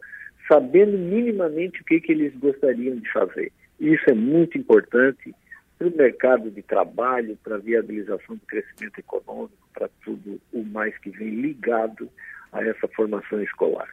sabendo 0.49 0.99
minimamente 0.99 1.81
o 1.81 1.85
que, 1.85 2.01
que 2.01 2.13
eles 2.13 2.35
gostariam 2.37 2.97
de 2.97 3.13
fazer. 3.13 3.53
Isso 3.79 4.05
é 4.09 4.15
muito 4.15 4.59
importante 4.59 5.35
para 5.79 5.89
o 5.89 5.97
mercado 5.97 6.51
de 6.51 6.63
trabalho, 6.63 7.39
para 7.45 7.57
a 7.57 7.59
viabilização 7.59 8.37
do 8.37 8.47
crescimento 8.47 8.99
econômico, 8.99 9.69
para 9.75 9.89
tudo 10.05 10.41
o 10.53 10.65
mais 10.65 10.97
que 10.99 11.11
vem 11.11 11.29
ligado 11.29 12.09
a 12.53 12.65
essa 12.65 12.89
formação 12.89 13.43
escolar. 13.43 13.89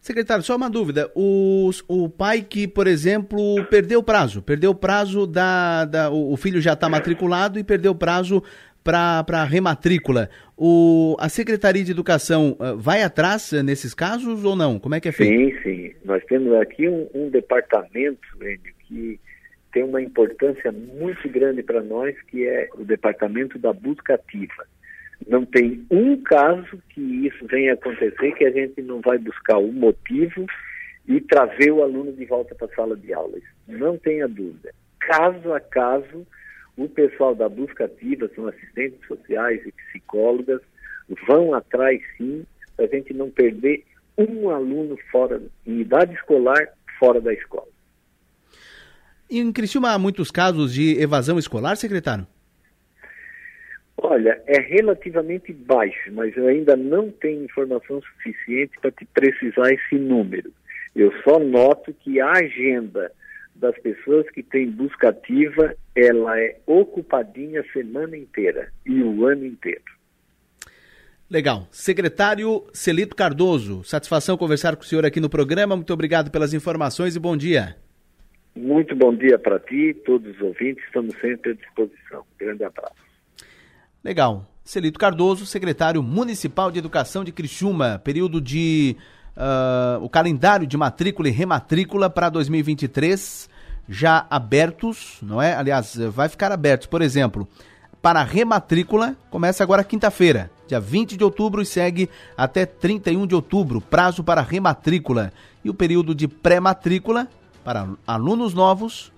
Secretário, 0.00 0.42
só 0.42 0.56
uma 0.56 0.70
dúvida. 0.70 1.10
O, 1.14 1.70
o 1.86 2.08
pai 2.08 2.40
que, 2.40 2.66
por 2.66 2.86
exemplo, 2.86 3.62
perdeu 3.66 4.00
o 4.00 4.02
prazo, 4.02 4.40
perdeu 4.40 4.70
o 4.70 4.74
prazo 4.74 5.26
da. 5.26 5.84
da 5.84 6.10
o, 6.10 6.34
filho 6.38 6.58
já 6.58 6.72
está 6.72 6.88
matriculado 6.88 7.58
e 7.58 7.64
perdeu 7.64 7.92
o 7.92 7.94
prazo 7.94 8.42
para 8.82 9.44
rematrícula. 9.44 10.30
O, 10.56 11.16
a 11.20 11.28
Secretaria 11.28 11.84
de 11.84 11.90
Educação 11.90 12.56
uh, 12.58 12.78
vai 12.78 13.02
atrás 13.02 13.52
uh, 13.52 13.62
nesses 13.62 13.92
casos 13.92 14.42
ou 14.42 14.56
não? 14.56 14.78
Como 14.78 14.94
é 14.94 15.00
que 15.00 15.08
é 15.08 15.12
feito? 15.12 15.38
Sim, 15.38 15.62
sim. 15.62 15.94
Nós 16.02 16.24
temos 16.24 16.54
aqui 16.54 16.88
um, 16.88 17.06
um 17.14 17.28
departamento, 17.28 18.26
Enio, 18.40 18.74
que 18.88 19.20
tem 19.70 19.84
uma 19.84 20.00
importância 20.00 20.72
muito 20.72 21.28
grande 21.28 21.62
para 21.62 21.82
nós, 21.82 22.16
que 22.22 22.46
é 22.46 22.70
o 22.74 22.84
departamento 22.84 23.58
da 23.58 23.72
busca 23.72 24.14
ativa. 24.14 24.66
Não 25.28 25.44
tem 25.44 25.84
um 25.90 26.16
caso 26.22 26.82
que 26.88 27.00
isso 27.00 27.46
venha 27.46 27.74
acontecer 27.74 28.32
que 28.32 28.44
a 28.44 28.50
gente 28.50 28.80
não 28.82 29.00
vai 29.00 29.18
buscar 29.18 29.58
o 29.58 29.72
motivo 29.72 30.46
e 31.06 31.20
trazer 31.20 31.70
o 31.70 31.82
aluno 31.82 32.12
de 32.12 32.24
volta 32.24 32.54
para 32.54 32.66
a 32.66 32.74
sala 32.74 32.96
de 32.96 33.12
aulas. 33.12 33.42
Não 33.66 33.98
tenha 33.98 34.26
dúvida. 34.26 34.72
Caso 35.00 35.52
a 35.52 35.60
caso, 35.60 36.26
o 36.76 36.88
pessoal 36.88 37.34
da 37.34 37.48
busca 37.48 37.84
ativa, 37.84 38.30
são 38.34 38.46
assistentes 38.46 39.06
sociais 39.06 39.60
e 39.66 39.72
psicólogas, 39.72 40.60
vão 41.26 41.54
atrás 41.54 42.00
sim, 42.16 42.44
para 42.76 42.86
a 42.86 42.88
gente 42.88 43.12
não 43.12 43.30
perder 43.30 43.84
um 44.16 44.50
aluno 44.50 44.96
fora, 45.10 45.40
em 45.66 45.80
idade 45.80 46.14
escolar, 46.14 46.68
fora 46.98 47.20
da 47.20 47.32
escola. 47.32 47.68
Em 49.30 49.52
Criciúma 49.52 49.90
há 49.92 49.98
muitos 49.98 50.30
casos 50.30 50.74
de 50.74 51.00
evasão 51.00 51.38
escolar, 51.38 51.76
secretário? 51.76 52.26
Olha, 54.02 54.40
é 54.46 54.58
relativamente 54.58 55.52
baixo, 55.52 56.10
mas 56.12 56.34
eu 56.34 56.46
ainda 56.46 56.74
não 56.74 57.10
tenho 57.10 57.44
informação 57.44 58.00
suficiente 58.00 58.72
para 58.80 58.90
te 58.90 59.04
precisar 59.04 59.70
esse 59.72 59.96
número. 59.96 60.50
Eu 60.96 61.12
só 61.22 61.38
noto 61.38 61.92
que 61.92 62.18
a 62.18 62.30
agenda 62.30 63.12
das 63.54 63.78
pessoas 63.78 64.28
que 64.30 64.42
têm 64.42 64.70
busca 64.70 65.10
ativa, 65.10 65.74
ela 65.94 66.40
é 66.40 66.56
ocupadinha 66.66 67.60
a 67.60 67.72
semana 67.74 68.16
inteira 68.16 68.72
e 68.86 69.02
o 69.02 69.26
ano 69.26 69.44
inteiro. 69.44 69.84
Legal. 71.30 71.68
Secretário 71.70 72.64
Celito 72.72 73.14
Cardoso, 73.14 73.84
satisfação 73.84 74.38
conversar 74.38 74.76
com 74.76 74.82
o 74.82 74.86
senhor 74.86 75.04
aqui 75.04 75.20
no 75.20 75.28
programa. 75.28 75.76
Muito 75.76 75.92
obrigado 75.92 76.30
pelas 76.30 76.54
informações 76.54 77.14
e 77.14 77.20
bom 77.20 77.36
dia. 77.36 77.76
Muito 78.56 78.96
bom 78.96 79.14
dia 79.14 79.38
para 79.38 79.60
ti, 79.60 79.94
todos 80.06 80.34
os 80.36 80.40
ouvintes. 80.40 80.82
Estamos 80.86 81.14
sempre 81.20 81.52
à 81.52 81.54
disposição. 81.54 82.24
Grande 82.38 82.64
abraço. 82.64 83.09
Legal. 84.02 84.46
Celito 84.64 84.98
Cardoso, 84.98 85.44
secretário 85.44 86.02
municipal 86.02 86.70
de 86.70 86.78
Educação 86.78 87.22
de 87.22 87.32
Criciúma, 87.32 88.00
período 88.02 88.40
de 88.40 88.96
uh, 89.36 90.02
o 90.02 90.08
calendário 90.08 90.66
de 90.66 90.76
matrícula 90.76 91.28
e 91.28 91.32
rematrícula 91.32 92.08
para 92.08 92.30
2023 92.30 93.48
já 93.88 94.26
abertos, 94.30 95.18
não 95.20 95.42
é? 95.42 95.54
Aliás, 95.54 95.96
vai 95.96 96.28
ficar 96.28 96.52
abertos, 96.52 96.86
por 96.86 97.02
exemplo, 97.02 97.46
para 98.00 98.22
rematrícula, 98.22 99.16
começa 99.28 99.62
agora 99.62 99.84
quinta-feira, 99.84 100.50
dia 100.66 100.80
20 100.80 101.16
de 101.16 101.24
outubro 101.24 101.60
e 101.60 101.66
segue 101.66 102.08
até 102.36 102.64
31 102.64 103.26
de 103.26 103.34
outubro, 103.34 103.80
prazo 103.80 104.24
para 104.24 104.40
rematrícula. 104.40 105.32
E 105.62 105.68
o 105.68 105.74
período 105.74 106.14
de 106.14 106.26
pré-matrícula 106.26 107.28
para 107.62 107.88
alunos 108.06 108.54
novos 108.54 109.12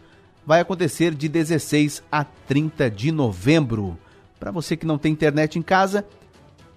vai 0.44 0.60
acontecer 0.60 1.14
de 1.14 1.28
16 1.28 2.02
a 2.10 2.24
30 2.24 2.90
de 2.90 3.12
novembro. 3.12 3.96
Para 4.42 4.50
você 4.50 4.76
que 4.76 4.84
não 4.84 4.98
tem 4.98 5.12
internet 5.12 5.56
em 5.56 5.62
casa, 5.62 6.04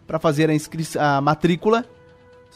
para 0.05 0.19
fazer 0.19 0.51
a, 0.51 1.17
a 1.17 1.19
matrícula, 1.19 1.83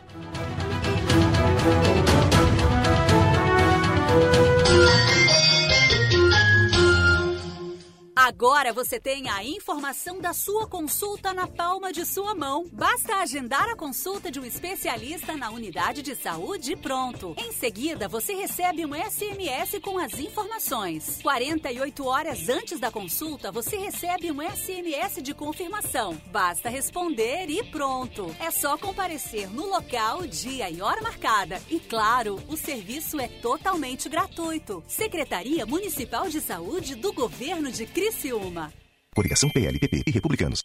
Agora 8.26 8.72
você 8.72 9.02
tem 9.02 9.30
a 9.30 9.44
informação 9.44 10.22
da 10.22 10.32
sua 10.32 10.66
consulta 10.66 11.34
na 11.34 11.46
palma 11.46 11.92
de 11.92 12.06
sua 12.06 12.34
mão. 12.34 12.66
Basta 12.72 13.18
agendar 13.18 13.68
a 13.68 13.76
consulta 13.76 14.32
de 14.32 14.40
um 14.40 14.46
especialista 14.46 15.36
na 15.36 15.50
unidade 15.50 16.02
de 16.02 16.16
saúde 16.16 16.72
e 16.72 16.76
pronto. 16.78 17.36
Em 17.38 17.52
seguida, 17.52 18.08
você 18.08 18.34
recebe 18.34 18.86
um 18.86 18.94
SMS 18.94 19.78
com 19.82 20.00
as 20.00 20.18
informações. 20.18 21.20
48 21.22 22.06
horas 22.06 22.48
antes 22.48 22.80
da 22.80 22.90
consulta, 22.90 23.52
você 23.52 23.76
recebe 23.76 24.32
um 24.32 24.42
SMS 24.42 25.22
de 25.22 25.34
confirmação. 25.34 26.18
Basta 26.28 26.70
responder 26.70 27.50
e 27.50 27.62
pronto. 27.66 28.34
É 28.40 28.50
só 28.52 28.78
comparecer 28.78 29.50
no 29.50 29.66
local, 29.66 30.26
dia 30.26 30.70
e 30.70 30.82
hora 30.82 31.02
marcada. 31.02 31.62
E 31.70 31.78
claro, 31.78 32.42
o 32.48 32.56
serviço 32.56 33.20
é 33.20 33.28
totalmente 33.28 34.08
gratuito. 34.08 34.82
Secretaria 34.88 35.66
Municipal 35.66 36.30
de 36.30 36.40
Saúde 36.40 36.96
do 36.96 37.12
Governo 37.12 37.70
de 37.70 37.86
Criciúma. 38.24 38.72
Coligação 39.14 39.50
PLPP 39.50 40.04
e 40.08 40.12
Republicanos. 40.12 40.62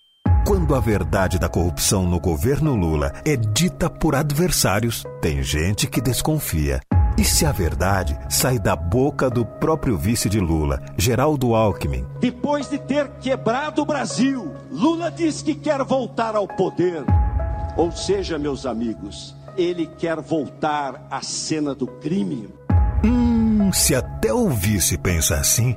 Quando 0.47 0.77
a 0.77 0.81
verdade 0.81 1.41
da 1.41 1.49
corrupção 1.49 2.09
no 2.09 2.21
governo 2.21 2.77
Lula 2.77 3.13
é 3.27 3.35
dita 3.35 3.91
por 3.91 4.15
adversários, 4.15 5.03
tem 5.21 5.43
gente 5.43 5.89
que 5.89 6.01
desconfia. 6.01 6.81
E 7.19 7.25
se 7.25 7.45
a 7.45 7.51
verdade 7.51 8.17
sai 8.31 8.61
da 8.61 8.77
boca 8.77 9.29
do 9.29 9.45
próprio 9.45 9.99
vice 9.99 10.29
de 10.29 10.39
Lula, 10.39 10.81
Geraldo 10.97 11.53
Alckmin? 11.57 12.07
Depois 12.21 12.71
de 12.71 12.79
ter 12.79 13.09
quebrado 13.21 13.83
o 13.83 13.87
Brasil, 13.87 14.55
Lula 14.71 15.11
diz 15.11 15.43
que 15.43 15.57
quer 15.57 15.83
voltar 15.83 16.37
ao 16.37 16.47
poder. 16.47 17.03
Ou 17.77 17.91
seja, 17.91 18.39
meus 18.39 18.67
amigos, 18.67 19.35
ele 19.57 19.85
quer 19.85 20.21
voltar 20.21 21.09
à 21.11 21.21
cena 21.23 21.75
do 21.75 21.89
crime. 21.89 22.49
Hum, 23.05 23.73
se 23.73 23.97
até 23.97 24.33
o 24.33 24.49
vice 24.49 24.97
pensa 24.97 25.35
assim, 25.35 25.77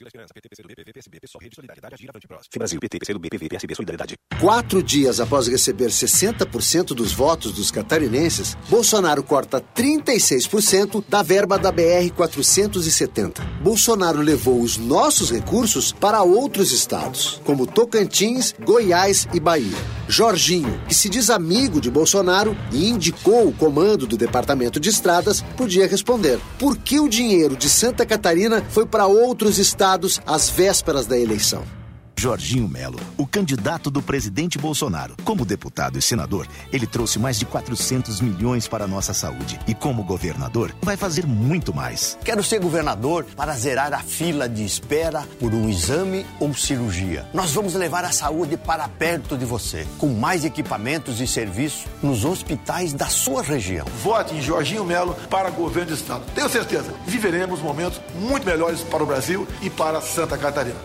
Brasil 0.00 0.06
Esperança, 0.06 0.32
PT, 0.34 0.48
PCdoB, 0.48 0.74
PV, 0.76 0.92
PSB, 0.92 1.20
PSOL, 1.20 1.40
Rede 1.42 1.54
Solidariedade, 1.54 1.94
Agir, 1.94 2.08
Avante 2.08 2.26
Próximo. 2.26 2.50
Brasil, 2.56 2.80
PT, 2.80 2.98
PCdoB, 2.98 3.28
PV, 3.28 3.48
PSB, 3.48 3.74
Solidariedade. 3.74 4.16
Quatro 4.40 4.82
dias 4.82 5.20
após 5.20 5.46
receber 5.46 5.90
60% 5.90 6.94
dos 6.94 7.12
votos 7.12 7.52
dos 7.52 7.70
catarinenses, 7.70 8.56
Bolsonaro 8.68 9.22
corta 9.22 9.60
36% 9.60 11.04
da 11.06 11.22
verba 11.22 11.58
da 11.58 11.70
BR-470. 11.70 13.40
Bolsonaro 13.62 14.20
levou 14.20 14.62
os 14.62 14.78
nossos 14.78 15.30
recursos 15.30 15.92
para 15.92 16.22
outros 16.22 16.72
estados, 16.72 17.40
como 17.44 17.66
Tocantins, 17.66 18.54
Goiás 18.58 19.28
e 19.34 19.40
Bahia. 19.40 19.76
Jorginho, 20.08 20.80
que 20.88 20.94
se 20.94 21.08
diz 21.08 21.30
amigo 21.30 21.80
de 21.80 21.90
Bolsonaro 21.90 22.56
e 22.72 22.88
indicou 22.88 23.46
o 23.46 23.52
comando 23.52 24.06
do 24.06 24.16
Departamento 24.16 24.80
de 24.80 24.88
Estradas, 24.88 25.42
podia 25.56 25.86
responder: 25.86 26.40
por 26.58 26.76
que 26.78 26.98
o 26.98 27.08
dinheiro 27.08 27.54
de 27.54 27.68
Santa 27.68 28.04
Catarina 28.04 28.64
foi 28.70 28.86
para 28.86 29.06
outros 29.06 29.58
estados 29.58 29.89
às 30.26 30.48
vésperas 30.48 31.06
da 31.06 31.18
eleição? 31.18 31.79
Jorginho 32.20 32.68
Melo, 32.68 33.00
o 33.16 33.26
candidato 33.26 33.90
do 33.90 34.02
presidente 34.02 34.58
Bolsonaro. 34.58 35.16
Como 35.24 35.42
deputado 35.42 35.98
e 35.98 36.02
senador, 36.02 36.46
ele 36.70 36.86
trouxe 36.86 37.18
mais 37.18 37.38
de 37.38 37.46
400 37.46 38.20
milhões 38.20 38.68
para 38.68 38.84
a 38.84 38.86
nossa 38.86 39.14
saúde. 39.14 39.58
E 39.66 39.72
como 39.72 40.04
governador, 40.04 40.76
vai 40.82 40.98
fazer 40.98 41.24
muito 41.24 41.72
mais. 41.72 42.18
Quero 42.22 42.44
ser 42.44 42.60
governador 42.60 43.24
para 43.34 43.54
zerar 43.54 43.94
a 43.94 44.00
fila 44.00 44.46
de 44.46 44.62
espera 44.66 45.26
por 45.38 45.54
um 45.54 45.66
exame 45.70 46.26
ou 46.38 46.54
cirurgia. 46.54 47.26
Nós 47.32 47.52
vamos 47.52 47.72
levar 47.72 48.04
a 48.04 48.12
saúde 48.12 48.58
para 48.58 48.86
perto 48.86 49.34
de 49.34 49.46
você, 49.46 49.86
com 49.96 50.08
mais 50.08 50.44
equipamentos 50.44 51.22
e 51.22 51.26
serviços 51.26 51.86
nos 52.02 52.26
hospitais 52.26 52.92
da 52.92 53.06
sua 53.06 53.42
região. 53.42 53.86
Vote 54.02 54.34
em 54.34 54.42
Jorginho 54.42 54.84
Melo 54.84 55.16
para 55.30 55.48
governo 55.48 55.92
do 55.92 55.96
estado. 55.96 56.22
Tenho 56.34 56.50
certeza, 56.50 56.92
viveremos 57.06 57.60
momentos 57.60 57.98
muito 58.14 58.44
melhores 58.44 58.82
para 58.82 59.02
o 59.02 59.06
Brasil 59.06 59.48
e 59.62 59.70
para 59.70 60.02
Santa 60.02 60.36
Catarina. 60.36 60.76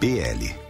PL 0.00 0.69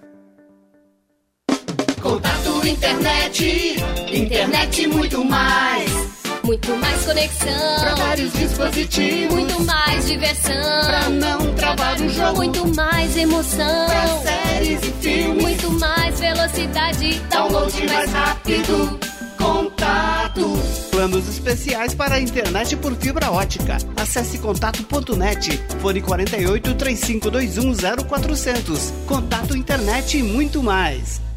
Contato 2.11 2.67
internet, 2.67 3.81
internet 4.11 4.87
muito 4.87 5.23
mais. 5.23 5.89
Muito 6.43 6.75
mais 6.75 7.05
conexão. 7.05 7.79
Pra 7.79 7.95
vários 7.95 8.33
dispositivos. 8.33 9.33
Muito 9.33 9.63
mais 9.63 10.07
diversão. 10.07 10.81
Pra 10.87 11.09
não 11.09 11.53
travar 11.55 12.01
o 12.01 12.09
jogo. 12.09 12.35
Muito 12.35 12.75
mais 12.75 13.15
emoção. 13.15 13.87
Pra 13.87 14.07
séries 14.23 14.79
e 14.83 14.91
filmes. 14.99 15.41
Muito 15.41 15.71
mais 15.71 16.19
velocidade. 16.19 17.21
Download 17.29 17.87
mais 17.87 18.11
rápido. 18.11 18.99
Contato. 19.37 20.59
Planos 20.91 21.29
especiais 21.29 21.93
para 21.95 22.15
a 22.15 22.19
internet 22.19 22.75
por 22.75 22.93
fibra 22.97 23.31
ótica. 23.31 23.77
Acesse 23.95 24.37
contato.net. 24.37 25.57
Fone 25.79 26.01
48 26.01 26.73
3521 26.73 27.73
0400. 28.05 28.91
Contato 29.07 29.55
internet 29.55 30.17
e 30.17 30.23
muito 30.23 30.61
mais. 30.61 31.21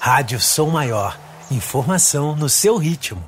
Rádio 0.00 0.40
Som 0.40 0.70
Maior. 0.70 1.18
Informação 1.50 2.34
no 2.36 2.48
seu 2.48 2.76
ritmo. 2.76 3.24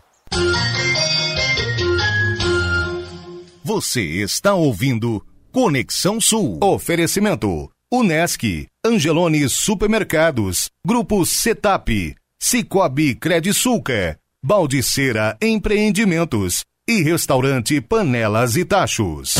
Você 3.65 4.01
está 4.01 4.55
ouvindo 4.55 5.25
Conexão 5.61 6.21
Sul. 6.21 6.61
Oferecimento: 6.63 7.69
Unesc, 7.93 8.69
Angelone 8.87 9.49
Supermercados, 9.49 10.71
Grupo 10.87 11.27
Setap, 11.27 12.15
Cicobi 12.41 13.17
Credisulca, 13.17 14.17
Baldiceira 14.41 15.37
Empreendimentos 15.43 16.65
e 16.89 17.03
Restaurante 17.03 17.81
Panelas 17.81 18.55
e 18.55 18.65
Tachos. 18.65 19.35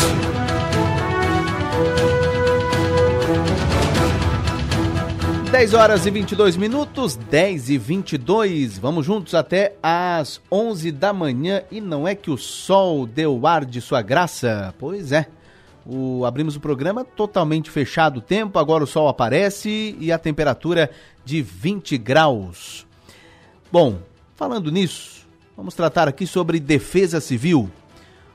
10 5.53 5.75
horas 5.75 6.05
e 6.05 6.11
22 6.11 6.57
minutos, 6.57 7.15
10 7.15 7.71
e 7.71 7.79
22. 7.79 8.77
Vamos 8.77 9.07
juntos 9.07 9.37
até 9.37 9.77
às 9.81 10.41
11 10.51 10.91
da 10.91 11.13
manhã 11.13 11.63
e 11.71 11.81
não 11.81 12.09
é 12.09 12.17
que 12.17 12.29
o 12.29 12.37
sol 12.37 13.07
deu 13.07 13.47
ar 13.47 13.65
de 13.65 13.81
sua 13.81 14.03
graça? 14.03 14.75
Pois 14.81 15.13
é. 15.13 15.38
O, 15.91 16.27
abrimos 16.27 16.55
o 16.55 16.61
programa 16.61 17.03
totalmente 17.03 17.71
fechado 17.71 18.19
o 18.19 18.21
tempo, 18.21 18.59
agora 18.59 18.85
o 18.85 18.87
sol 18.87 19.09
aparece 19.09 19.97
e 19.99 20.13
a 20.13 20.19
temperatura 20.19 20.91
de 21.25 21.41
20 21.41 21.97
graus. 21.97 22.87
Bom, 23.73 23.99
falando 24.37 24.71
nisso, 24.71 25.27
vamos 25.57 25.75
tratar 25.75 26.07
aqui 26.07 26.27
sobre 26.27 26.61
defesa 26.61 27.23
civil, 27.23 27.71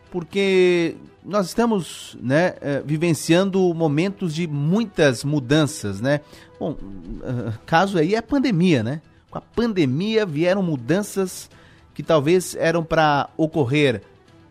porque 0.09 0.95
nós 1.23 1.45
estamos 1.45 2.17
né, 2.19 2.55
eh, 2.59 2.81
vivenciando 2.83 3.71
momentos 3.73 4.33
de 4.33 4.47
muitas 4.47 5.23
mudanças, 5.23 6.01
né? 6.01 6.21
Bom, 6.59 6.71
uh, 6.71 7.53
caso 7.65 7.97
aí 7.97 8.15
é 8.15 8.17
a 8.17 8.23
pandemia, 8.23 8.83
né? 8.83 9.01
Com 9.29 9.37
a 9.37 9.41
pandemia 9.41 10.25
vieram 10.25 10.61
mudanças 10.63 11.49
que 11.93 12.01
talvez 12.01 12.55
eram 12.55 12.83
para 12.83 13.29
ocorrer 13.37 14.01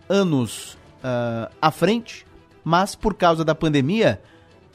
anos 0.08 0.74
uh, 1.04 1.52
à 1.60 1.70
frente, 1.70 2.26
mas 2.64 2.94
por 2.94 3.14
causa 3.14 3.44
da 3.44 3.54
pandemia, 3.54 4.20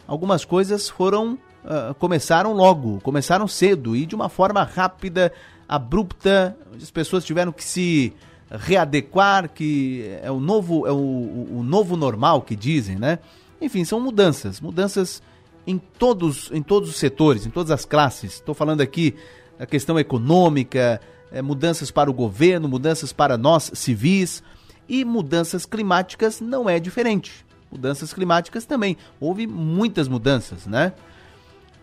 algumas 0.08 0.46
coisas 0.46 0.90
foram 0.90 1.38
uh, 1.64 1.94
começaram 1.96 2.54
logo, 2.54 3.00
começaram 3.02 3.48
cedo 3.48 3.96
e 3.96 4.06
de 4.06 4.16
uma 4.16 4.30
forma 4.30 4.64
rápida, 4.64 5.32
abrupta, 5.68 6.58
as 6.76 6.92
pessoas 6.92 7.26
tiveram 7.26 7.52
que 7.52 7.64
se 7.64 8.14
readequar, 8.50 9.50
que 9.50 10.18
é 10.22 10.32
o 10.32 10.40
novo, 10.40 10.88
é 10.88 10.92
o, 10.92 11.58
o 11.60 11.64
novo 11.64 11.98
normal 11.98 12.42
que 12.42 12.56
dizem, 12.56 12.96
né? 12.98 13.20
Enfim, 13.60 13.84
são 13.84 14.00
mudanças, 14.00 14.62
mudanças 14.62 15.22
em 15.66 15.78
todos, 15.78 16.50
em 16.54 16.62
todos 16.62 16.90
os 16.90 16.96
setores, 16.96 17.46
em 17.46 17.50
todas 17.50 17.72
as 17.72 17.84
classes. 17.84 18.36
Estou 18.36 18.56
falando 18.56 18.82
aqui 18.82 19.16
a 19.60 19.66
questão 19.66 20.00
econômica, 20.00 21.02
é, 21.32 21.42
mudanças 21.42 21.92
para 21.92 22.10
o 22.10 22.14
governo, 22.14 22.70
mudanças 22.70 23.12
para 23.12 23.38
nós 23.38 23.72
civis 23.74 24.42
e 24.88 25.04
mudanças 25.04 25.66
climáticas 25.66 26.40
não 26.40 26.70
é 26.70 26.80
diferente. 26.80 27.46
Mudanças 27.72 28.14
climáticas 28.14 28.66
também. 28.66 28.98
Houve 29.20 29.46
muitas 29.46 30.08
mudanças, 30.08 30.66
né? 30.66 30.94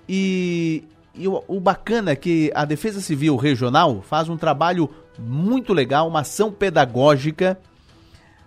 E, 0.09 0.85
e 1.15 1.29
o, 1.29 1.43
o 1.47 1.61
bacana 1.61 2.13
é 2.13 2.17
que 2.17 2.51
a 2.55 2.65
Defesa 2.65 3.01
Civil 3.01 3.37
Regional 3.37 4.03
faz 4.03 4.29
um 4.29 4.37
trabalho 4.37 4.89
muito 5.19 5.73
legal, 5.73 6.09
uma 6.09 6.21
ação 6.21 6.51
pedagógica. 6.51 7.59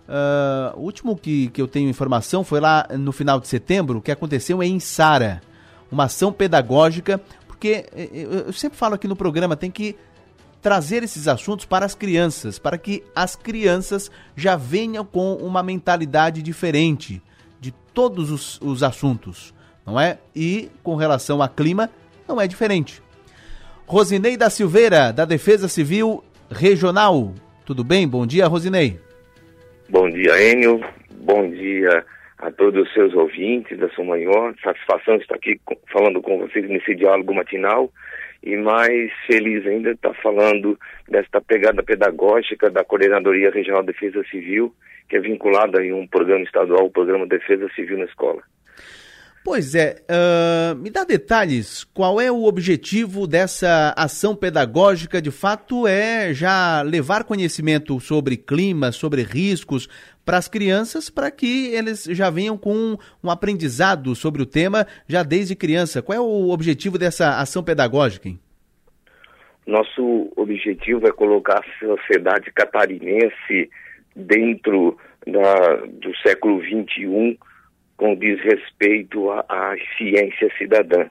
Uh, 0.08 0.78
o 0.78 0.82
último 0.82 1.16
que, 1.16 1.48
que 1.48 1.60
eu 1.60 1.68
tenho 1.68 1.88
informação 1.88 2.42
foi 2.42 2.60
lá 2.60 2.86
no 2.98 3.12
final 3.12 3.38
de 3.38 3.48
setembro, 3.48 4.00
que 4.00 4.10
aconteceu 4.10 4.62
em 4.62 4.80
Sara. 4.80 5.40
Uma 5.90 6.04
ação 6.04 6.32
pedagógica, 6.32 7.20
porque 7.46 7.86
eh, 7.94 8.10
eh, 8.12 8.44
eu 8.46 8.52
sempre 8.52 8.76
falo 8.76 8.94
aqui 8.94 9.08
no 9.08 9.16
programa, 9.16 9.56
tem 9.56 9.70
que 9.70 9.96
trazer 10.60 11.02
esses 11.02 11.26
assuntos 11.26 11.64
para 11.64 11.86
as 11.86 11.94
crianças, 11.94 12.58
para 12.58 12.76
que 12.76 13.02
as 13.14 13.34
crianças 13.34 14.10
já 14.36 14.54
venham 14.54 15.02
com 15.02 15.34
uma 15.36 15.62
mentalidade 15.62 16.42
diferente 16.42 17.22
todos 17.98 18.30
os, 18.30 18.60
os 18.60 18.84
assuntos, 18.84 19.52
não 19.84 19.98
é? 19.98 20.18
E 20.32 20.68
com 20.84 20.94
relação 20.94 21.42
a 21.42 21.48
clima, 21.48 21.90
não 22.28 22.40
é 22.40 22.46
diferente. 22.46 23.02
Rosinei 23.88 24.36
da 24.36 24.48
Silveira, 24.48 25.12
da 25.12 25.24
Defesa 25.24 25.66
Civil 25.66 26.22
Regional. 26.48 27.34
Tudo 27.66 27.82
bem? 27.82 28.06
Bom 28.06 28.24
dia, 28.24 28.46
Rosinei. 28.46 29.00
Bom 29.88 30.08
dia, 30.08 30.52
Enio. 30.52 30.80
Bom 31.10 31.50
dia 31.50 32.06
a 32.38 32.52
todos 32.52 32.86
os 32.86 32.94
seus 32.94 33.12
ouvintes 33.14 33.76
da 33.76 33.88
sua 33.88 34.04
maior. 34.04 34.54
Satisfação 34.62 35.16
estar 35.16 35.34
aqui 35.34 35.60
falando 35.92 36.22
com 36.22 36.38
vocês 36.38 36.68
nesse 36.68 36.94
diálogo 36.94 37.34
matinal. 37.34 37.90
E 38.48 38.56
mais 38.56 39.12
feliz 39.26 39.66
ainda 39.66 39.90
estar 39.90 40.14
falando 40.22 40.78
desta 41.06 41.38
pegada 41.38 41.82
pedagógica 41.82 42.70
da 42.70 42.82
Coordenadoria 42.82 43.50
Regional 43.50 43.82
de 43.82 43.92
Defesa 43.92 44.24
Civil, 44.30 44.74
que 45.06 45.16
é 45.16 45.20
vinculada 45.20 45.84
em 45.84 45.92
um 45.92 46.06
programa 46.06 46.44
estadual, 46.44 46.86
o 46.86 46.90
Programa 46.90 47.26
Defesa 47.26 47.68
Civil 47.74 47.98
na 47.98 48.06
Escola. 48.06 48.42
Pois 49.50 49.74
é, 49.74 49.96
uh, 50.10 50.76
me 50.76 50.90
dá 50.90 51.04
detalhes. 51.04 51.82
Qual 51.82 52.20
é 52.20 52.30
o 52.30 52.44
objetivo 52.44 53.26
dessa 53.26 53.94
ação 53.96 54.36
pedagógica? 54.36 55.22
De 55.22 55.30
fato, 55.30 55.86
é 55.86 56.34
já 56.34 56.82
levar 56.82 57.24
conhecimento 57.24 57.98
sobre 57.98 58.36
clima, 58.36 58.92
sobre 58.92 59.22
riscos 59.22 59.88
para 60.22 60.36
as 60.36 60.48
crianças, 60.48 61.08
para 61.08 61.30
que 61.30 61.68
eles 61.68 62.04
já 62.04 62.28
venham 62.28 62.58
com 62.58 62.98
um 63.24 63.30
aprendizado 63.30 64.14
sobre 64.14 64.42
o 64.42 64.46
tema 64.46 64.86
já 65.08 65.22
desde 65.22 65.56
criança. 65.56 66.02
Qual 66.02 66.14
é 66.14 66.20
o 66.20 66.50
objetivo 66.50 66.98
dessa 66.98 67.40
ação 67.40 67.64
pedagógica? 67.64 68.28
Hein? 68.28 68.38
Nosso 69.66 70.30
objetivo 70.36 71.08
é 71.08 71.10
colocar 71.10 71.60
a 71.60 71.86
sociedade 71.86 72.52
catarinense 72.52 73.70
dentro 74.14 74.98
da, 75.26 75.86
do 75.86 76.14
século 76.18 76.60
XXI 76.62 77.38
com 77.98 78.14
diz 78.14 78.40
respeito 78.40 79.30
à 79.30 79.76
ciência 79.98 80.48
cidadã. 80.56 81.06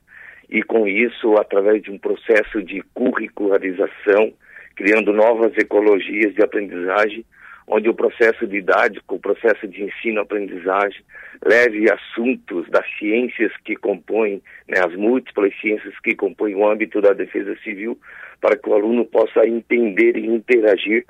E 0.49 0.63
com 0.63 0.87
isso, 0.87 1.35
através 1.35 1.83
de 1.83 1.91
um 1.91 1.97
processo 1.99 2.63
de 2.63 2.81
curricularização, 2.93 4.33
criando 4.75 5.11
novas 5.11 5.55
ecologias 5.57 6.33
de 6.33 6.41
aprendizagem, 6.41 7.25
onde 7.67 7.89
o 7.89 7.93
processo 7.93 8.47
didático, 8.47 9.15
o 9.15 9.19
processo 9.19 9.67
de 9.67 9.83
ensino-aprendizagem, 9.83 11.01
leve 11.45 11.91
assuntos 11.91 12.67
das 12.69 12.85
ciências 12.97 13.51
que 13.65 13.75
compõem, 13.75 14.41
né, 14.69 14.79
as 14.79 14.95
múltiplas 14.95 15.53
ciências 15.59 15.93
que 15.99 16.15
compõem 16.15 16.55
o 16.55 16.65
âmbito 16.65 17.01
da 17.01 17.11
defesa 17.11 17.57
civil, 17.63 17.99
para 18.39 18.55
que 18.55 18.69
o 18.69 18.73
aluno 18.73 19.03
possa 19.03 19.45
entender 19.45 20.15
e 20.15 20.25
interagir 20.25 21.05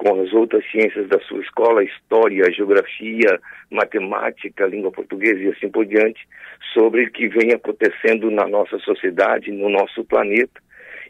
com 0.00 0.18
as 0.22 0.32
outras 0.32 0.64
ciências 0.70 1.06
da 1.08 1.20
sua 1.20 1.42
escola, 1.42 1.84
história, 1.84 2.50
geografia, 2.50 3.38
matemática, 3.70 4.64
língua 4.64 4.90
portuguesa 4.90 5.38
e 5.38 5.48
assim 5.48 5.68
por 5.68 5.84
diante, 5.84 6.26
sobre 6.72 7.04
o 7.04 7.12
que 7.12 7.28
vem 7.28 7.52
acontecendo 7.52 8.30
na 8.30 8.48
nossa 8.48 8.78
sociedade, 8.78 9.52
no 9.52 9.68
nosso 9.68 10.02
planeta, 10.02 10.58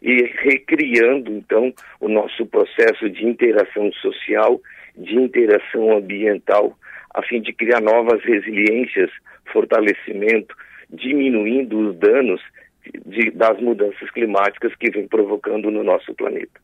e 0.03 0.24
recriando 0.43 1.30
então 1.30 1.72
o 2.01 2.09
nosso 2.09 2.45
processo 2.47 3.09
de 3.09 3.24
interação 3.24 3.93
social, 3.93 4.61
de 4.97 5.14
interação 5.14 5.97
ambiental, 5.97 6.76
a 7.14 7.22
fim 7.22 7.41
de 7.41 7.53
criar 7.53 7.80
novas 7.80 8.20
resiliências, 8.24 9.11
fortalecimento, 9.53 10.53
diminuindo 10.93 11.78
os 11.78 11.97
danos 11.97 12.43
de, 13.07 13.30
das 13.30 13.57
mudanças 13.61 14.11
climáticas 14.11 14.74
que 14.74 14.91
vem 14.91 15.07
provocando 15.07 15.70
no 15.70 15.84
nosso 15.84 16.12
planeta. 16.12 16.61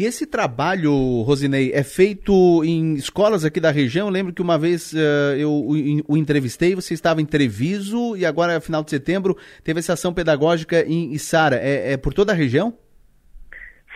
E 0.00 0.06
esse 0.06 0.26
trabalho, 0.26 0.90
Rosinei, 1.26 1.72
é 1.74 1.84
feito 1.84 2.64
em 2.64 2.94
escolas 2.94 3.44
aqui 3.44 3.60
da 3.60 3.70
região. 3.70 4.06
Eu 4.06 4.10
lembro 4.10 4.32
que 4.32 4.40
uma 4.40 4.58
vez 4.58 4.94
uh, 4.94 5.36
eu 5.38 5.50
o, 5.50 5.74
o, 6.08 6.16
entrevistei, 6.16 6.74
você 6.74 6.94
estava 6.94 7.20
em 7.20 7.26
Treviso 7.26 8.16
e 8.16 8.24
agora, 8.24 8.62
final 8.62 8.82
de 8.82 8.88
setembro, 8.88 9.36
teve 9.62 9.80
essa 9.80 9.92
ação 9.92 10.14
pedagógica 10.14 10.82
em 10.88 11.12
Içara. 11.12 11.56
É, 11.56 11.92
é 11.92 11.96
por 11.98 12.14
toda 12.14 12.32
a 12.32 12.34
região? 12.34 12.72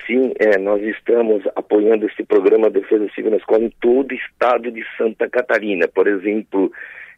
Sim, 0.06 0.34
é, 0.38 0.58
nós 0.58 0.82
estamos 0.82 1.42
apoiando 1.56 2.04
esse 2.04 2.22
programa 2.22 2.68
Defesa 2.68 3.08
Civil 3.14 3.30
na 3.30 3.38
Escola 3.38 3.64
em 3.64 3.72
todo 3.80 4.12
o 4.12 4.14
estado 4.14 4.70
de 4.70 4.84
Santa 4.98 5.26
Catarina. 5.30 5.88
Por 5.88 6.06
exemplo, 6.06 6.70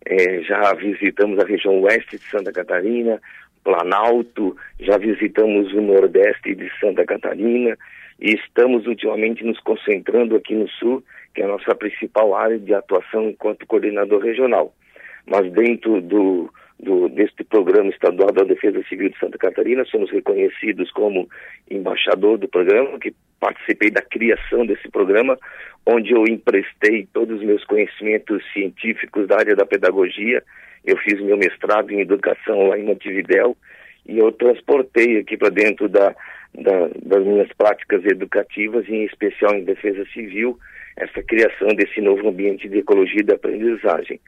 é, 0.04 0.42
já 0.42 0.72
visitamos 0.74 1.40
a 1.40 1.44
região 1.44 1.80
oeste 1.80 2.18
de 2.18 2.24
Santa 2.30 2.52
Catarina, 2.52 3.20
Planalto, 3.64 4.56
já 4.78 4.96
visitamos 4.96 5.72
o 5.72 5.80
nordeste 5.80 6.54
de 6.54 6.70
Santa 6.78 7.04
Catarina 7.04 7.76
e 8.20 8.34
estamos 8.34 8.86
ultimamente 8.86 9.44
nos 9.44 9.60
concentrando 9.60 10.36
aqui 10.36 10.54
no 10.54 10.68
Sul, 10.68 11.02
que 11.34 11.42
é 11.42 11.44
a 11.44 11.48
nossa 11.48 11.74
principal 11.74 12.34
área 12.34 12.58
de 12.58 12.72
atuação 12.72 13.28
enquanto 13.28 13.66
coordenador 13.66 14.22
regional. 14.22 14.74
Mas 15.26 15.52
dentro 15.52 16.00
do, 16.00 16.50
do, 16.80 17.08
deste 17.08 17.44
programa 17.44 17.90
estadual 17.90 18.32
da 18.32 18.44
Defesa 18.44 18.82
Civil 18.88 19.10
de 19.10 19.18
Santa 19.18 19.36
Catarina, 19.36 19.84
somos 19.84 20.10
reconhecidos 20.10 20.90
como 20.92 21.28
embaixador 21.70 22.38
do 22.38 22.48
programa, 22.48 22.98
que 22.98 23.14
participei 23.38 23.90
da 23.90 24.00
criação 24.00 24.64
desse 24.64 24.88
programa, 24.88 25.38
onde 25.84 26.12
eu 26.12 26.24
emprestei 26.26 27.06
todos 27.12 27.38
os 27.38 27.44
meus 27.44 27.64
conhecimentos 27.64 28.42
científicos 28.52 29.26
da 29.28 29.38
área 29.38 29.54
da 29.54 29.66
pedagogia. 29.66 30.42
Eu 30.84 30.96
fiz 30.98 31.20
meu 31.20 31.36
mestrado 31.36 31.90
em 31.90 32.00
educação 32.00 32.68
lá 32.68 32.78
em 32.78 32.84
Montevidéu 32.84 33.56
e 34.06 34.18
eu 34.18 34.32
transportei 34.32 35.18
aqui 35.18 35.36
para 35.36 35.50
dentro 35.50 35.88
da, 35.88 36.14
da, 36.56 36.88
das 37.02 37.24
minhas 37.24 37.48
práticas 37.56 38.04
educativas, 38.04 38.88
em 38.88 39.04
especial 39.04 39.54
em 39.54 39.64
defesa 39.64 40.04
civil, 40.12 40.58
essa 40.96 41.22
criação 41.22 41.68
desse 41.68 42.00
novo 42.00 42.28
ambiente 42.28 42.68
de 42.68 42.78
ecologia 42.78 43.22
de 43.22 43.34
aprendizagem. 43.34 44.20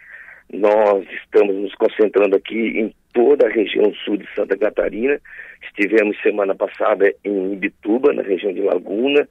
Nós 0.52 1.06
estamos 1.22 1.54
nos 1.54 1.74
concentrando 1.74 2.36
aqui 2.36 2.78
em 2.78 2.94
toda 3.12 3.46
a 3.46 3.50
região 3.50 3.92
sul 4.04 4.16
de 4.16 4.26
Santa 4.34 4.56
Catarina. 4.56 5.20
Estivemos 5.62 6.20
semana 6.22 6.54
passada 6.54 7.12
em 7.24 7.52
Ibituba, 7.54 8.12
na 8.12 8.22
região 8.22 8.52
de 8.52 8.60
Laguna. 8.60 9.28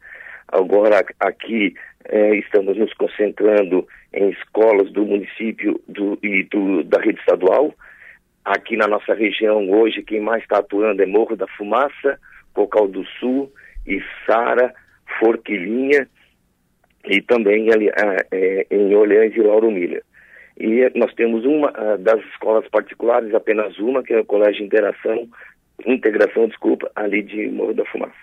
Agora 0.48 1.04
aqui 1.20 1.74
eh, 2.06 2.36
estamos 2.36 2.78
nos 2.78 2.94
concentrando 2.94 3.88
em 4.14 4.30
escolas 4.30 4.92
do 4.92 5.06
município 5.06 5.80
do, 5.88 6.18
e 6.24 6.44
do, 6.44 6.84
da 6.84 7.00
rede 7.00 7.20
estadual. 7.20 7.74
Aqui 8.46 8.78
na 8.78 8.88
nossa 8.88 9.14
região 9.14 9.70
hoje 9.70 10.04
quem 10.04 10.22
mais 10.22 10.42
está 10.42 10.60
atuando 10.60 11.04
é 11.04 11.06
Morro 11.06 11.36
da 11.36 11.48
Fumaça, 11.48 12.20
Cocal 12.58 12.88
do 12.88 13.06
Sul, 13.20 13.52
Içara, 13.86 14.74
Forquilinha 15.20 16.08
e 17.06 17.22
também 17.22 17.72
ali, 17.72 17.90
ah, 17.90 18.26
eh, 18.32 18.66
em 18.72 18.96
Orleans 18.96 19.36
e 19.36 19.42
Lauro 19.42 19.70
Miller. 19.70 20.04
E 20.60 20.92
nós 20.96 21.14
temos 21.14 21.46
uma 21.46 21.70
uh, 21.70 21.98
das 22.00 22.20
escolas 22.32 22.68
particulares, 22.70 23.32
apenas 23.36 23.78
uma, 23.78 24.02
que 24.02 24.12
é 24.12 24.20
o 24.20 24.26
Colégio 24.26 24.66
Interação, 24.66 25.30
Integração, 25.86 26.48
desculpa, 26.48 26.92
ali 26.96 27.22
de 27.22 27.48
Morro 27.50 27.76
da 27.76 27.86
Fumaça. 27.86 28.16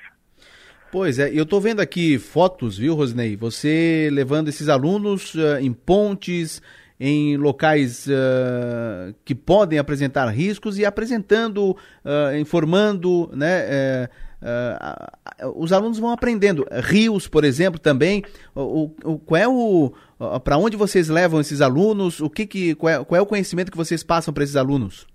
Pois 0.90 1.20
é, 1.20 1.30
eu 1.32 1.44
estou 1.44 1.60
vendo 1.60 1.80
aqui 1.80 2.18
fotos, 2.18 2.76
viu, 2.76 2.94
Rosnei? 2.94 3.36
Você 3.36 4.08
levando 4.12 4.48
esses 4.48 4.68
alunos 4.68 5.32
uh, 5.36 5.58
em 5.60 5.72
pontes, 5.72 6.60
em 7.06 7.36
locais 7.36 8.06
uh, 8.06 9.14
que 9.24 9.34
podem 9.34 9.78
apresentar 9.78 10.26
riscos 10.28 10.78
e 10.78 10.86
apresentando, 10.86 11.76
informando, 12.40 13.30
né? 13.34 14.08
Uh, 14.40 15.58
os 15.60 15.72
alunos 15.72 15.98
vão 15.98 16.10
aprendendo. 16.10 16.66
Rios, 16.70 17.28
por 17.28 17.44
exemplo, 17.44 17.78
também. 17.78 18.22
O, 18.54 18.90
o 19.04 19.18
qual 19.18 19.40
é 19.40 19.48
o 19.48 19.92
para 20.42 20.56
onde 20.56 20.76
vocês 20.76 21.08
levam 21.08 21.40
esses 21.40 21.60
alunos? 21.60 22.20
O 22.20 22.30
que, 22.30 22.46
que 22.46 22.74
qual, 22.74 22.92
é, 22.92 23.04
qual 23.04 23.18
é 23.18 23.22
o 23.22 23.26
conhecimento 23.26 23.70
que 23.70 23.76
vocês 23.76 24.02
passam 24.02 24.32
para 24.32 24.44
esses 24.44 24.56
alunos? 24.56 25.06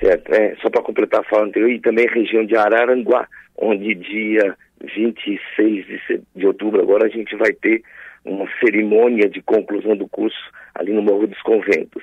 Certo. 0.00 0.32
É, 0.32 0.54
só 0.62 0.70
para 0.70 0.82
completar 0.82 1.20
a 1.20 1.24
fala 1.24 1.46
anterior, 1.46 1.70
e 1.70 1.80
também 1.80 2.06
região 2.06 2.44
de 2.44 2.56
Araranguá, 2.56 3.28
onde 3.56 3.94
dia 3.94 4.56
26 4.96 5.86
de, 5.86 6.22
de 6.34 6.46
outubro 6.46 6.80
agora 6.80 7.06
a 7.06 7.10
gente 7.10 7.36
vai 7.36 7.52
ter 7.52 7.82
uma 8.24 8.46
cerimônia 8.60 9.28
de 9.28 9.42
conclusão 9.42 9.96
do 9.96 10.08
curso 10.08 10.38
ali 10.78 10.92
no 10.92 11.02
Morro 11.02 11.26
dos 11.26 11.40
Conventos. 11.42 12.02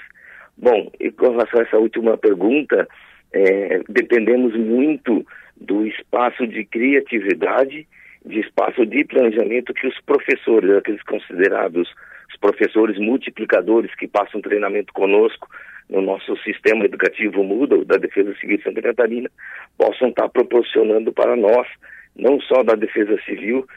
Bom, 0.58 0.92
e 1.00 1.12
com 1.12 1.32
relação 1.32 1.60
a 1.60 1.64
essa 1.64 1.78
última 1.78 2.18
pergunta, 2.18 2.88
é, 3.34 3.82
dependemos 3.90 4.56
muito 4.56 5.26
do 5.58 5.86
espaço 5.86 6.46
de 6.48 6.66
criatividade, 6.66 7.88
de 8.26 8.40
espaço 8.40 8.86
de 8.86 9.04
planejamento 9.06 9.74
que 9.74 9.88
os 9.88 10.00
professores, 10.02 10.70
aqueles 10.72 11.04
considerados 11.04 11.90
os 12.30 12.38
professores 12.40 12.98
multiplicadores 12.98 13.94
que 13.96 14.08
passam 14.08 14.42
treinamento 14.42 14.92
conosco 14.94 15.48
no 15.90 16.02
nosso 16.02 16.36
sistema 16.38 16.86
educativo 16.86 17.44
muda, 17.44 17.84
da 17.86 17.98
Defesa 17.98 18.34
Civil 18.40 18.58
de 18.58 18.64
Santa 18.64 18.82
Catarina, 18.82 19.30
possam 19.78 20.10
estar 20.10 20.28
proporcionando 20.30 21.14
para 21.14 21.36
nós, 21.36 21.68
não 22.16 22.40
só 22.42 22.64
da 22.64 22.74
Defesa 22.74 23.20
Civil, 23.26 23.68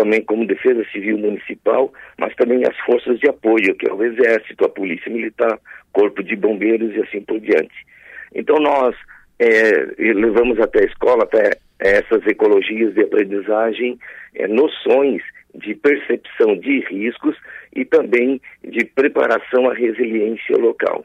também 0.00 0.22
como 0.22 0.46
Defesa 0.46 0.82
Civil 0.90 1.18
Municipal, 1.18 1.92
mas 2.18 2.34
também 2.34 2.62
as 2.64 2.74
forças 2.86 3.20
de 3.20 3.28
apoio, 3.28 3.74
que 3.74 3.86
é 3.86 3.92
o 3.92 4.02
Exército, 4.02 4.64
a 4.64 4.68
Polícia 4.70 5.12
Militar, 5.12 5.58
Corpo 5.92 6.22
de 6.22 6.34
Bombeiros 6.34 6.96
e 6.96 7.02
assim 7.02 7.20
por 7.20 7.38
diante. 7.38 7.74
Então 8.34 8.56
nós 8.56 8.96
é, 9.38 9.70
levamos 9.98 10.58
até 10.58 10.80
a 10.80 10.86
escola, 10.86 11.24
até 11.24 11.50
essas 11.78 12.26
ecologias 12.26 12.94
de 12.94 13.02
aprendizagem, 13.02 13.98
é, 14.34 14.48
noções 14.48 15.22
de 15.54 15.74
percepção 15.74 16.56
de 16.56 16.80
riscos 16.88 17.36
e 17.76 17.84
também 17.84 18.40
de 18.64 18.86
preparação 18.86 19.68
à 19.68 19.74
resiliência 19.74 20.56
local. 20.56 21.04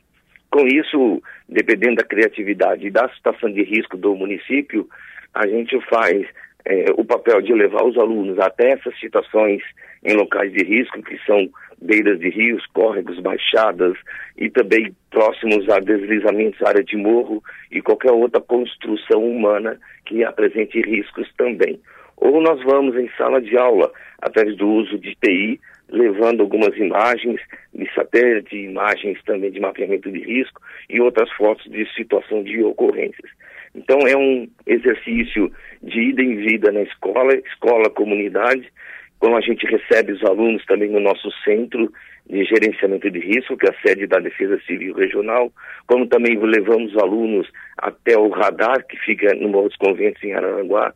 Com 0.49 0.65
isso, 0.67 1.21
dependendo 1.49 1.97
da 1.97 2.03
criatividade 2.05 2.87
e 2.87 2.91
da 2.91 3.09
situação 3.09 3.51
de 3.51 3.61
risco 3.61 3.97
do 3.97 4.15
município, 4.15 4.87
a 5.33 5.45
gente 5.47 5.77
faz 5.89 6.25
é, 6.65 6.85
o 6.97 7.05
papel 7.05 7.41
de 7.41 7.53
levar 7.53 7.83
os 7.83 7.97
alunos 7.97 8.39
até 8.39 8.71
essas 8.71 8.97
situações 8.99 9.61
em 10.03 10.15
locais 10.15 10.51
de 10.51 10.63
risco, 10.63 11.01
que 11.03 11.17
são 11.25 11.49
beiras 11.81 12.19
de 12.19 12.29
rios, 12.29 12.65
córregos, 12.67 13.19
baixadas 13.19 13.95
e 14.37 14.49
também 14.49 14.95
próximos 15.11 15.69
a 15.69 15.79
deslizamentos, 15.79 16.61
área 16.63 16.83
de 16.83 16.97
morro 16.97 17.43
e 17.71 17.81
qualquer 17.81 18.11
outra 18.11 18.41
construção 18.41 19.23
humana 19.23 19.79
que 20.05 20.23
apresente 20.23 20.81
riscos 20.81 21.31
também. 21.37 21.79
Ou 22.17 22.41
nós 22.41 22.61
vamos 22.63 22.95
em 22.95 23.09
sala 23.17 23.41
de 23.41 23.57
aula, 23.57 23.91
através 24.21 24.55
do 24.55 24.67
uso 24.67 24.97
de 24.97 25.15
TI, 25.15 25.59
levando 25.89 26.41
algumas 26.41 26.75
imagens 26.77 27.39
de 27.73 27.93
satélite, 27.93 28.55
imagens 28.55 29.21
também 29.23 29.51
de 29.51 29.59
mapeamento 29.59 30.11
de 30.11 30.19
risco 30.19 30.61
e 30.89 30.99
outras 30.99 31.31
fotos 31.33 31.69
de 31.69 31.85
situação 31.93 32.43
de 32.43 32.63
ocorrências. 32.63 33.29
Então 33.75 33.99
é 34.07 34.15
um 34.15 34.47
exercício 34.65 35.51
de 35.83 35.99
ida 35.99 36.23
em 36.23 36.37
vida 36.37 36.71
na 36.71 36.81
escola, 36.81 37.35
escola, 37.35 37.89
comunidade, 37.89 38.71
como 39.19 39.37
a 39.37 39.41
gente 39.41 39.65
recebe 39.65 40.13
os 40.13 40.23
alunos 40.23 40.65
também 40.65 40.89
no 40.89 40.99
nosso 40.99 41.29
centro 41.43 41.91
de 42.29 42.43
gerenciamento 42.45 43.09
de 43.09 43.19
risco, 43.19 43.57
que 43.57 43.67
é 43.67 43.69
a 43.69 43.81
sede 43.81 44.07
da 44.07 44.19
Defesa 44.19 44.59
Civil 44.65 44.95
Regional, 44.95 45.51
como 45.87 46.07
também 46.07 46.37
levamos 46.37 46.97
alunos 46.97 47.47
até 47.77 48.17
o 48.17 48.29
radar, 48.29 48.85
que 48.87 48.97
fica 48.97 49.33
no 49.35 49.49
Morro 49.49 49.69
dos 49.69 49.77
Conventos, 49.77 50.23
em 50.23 50.33
Araranguá. 50.33 50.93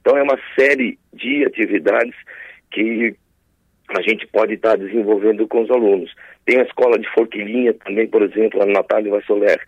Então, 0.00 0.16
é 0.16 0.22
uma 0.22 0.38
série 0.58 0.98
de 1.12 1.44
atividades 1.44 2.14
que 2.70 3.14
a 3.90 4.02
gente 4.02 4.26
pode 4.28 4.54
estar 4.54 4.76
desenvolvendo 4.76 5.46
com 5.46 5.62
os 5.62 5.70
alunos. 5.70 6.14
Tem 6.46 6.60
a 6.60 6.64
escola 6.64 6.98
de 6.98 7.08
Forquilinha 7.12 7.74
também, 7.74 8.06
por 8.06 8.22
exemplo, 8.22 8.62
a 8.62 8.66
Natália 8.66 9.10
Vassoler, 9.10 9.60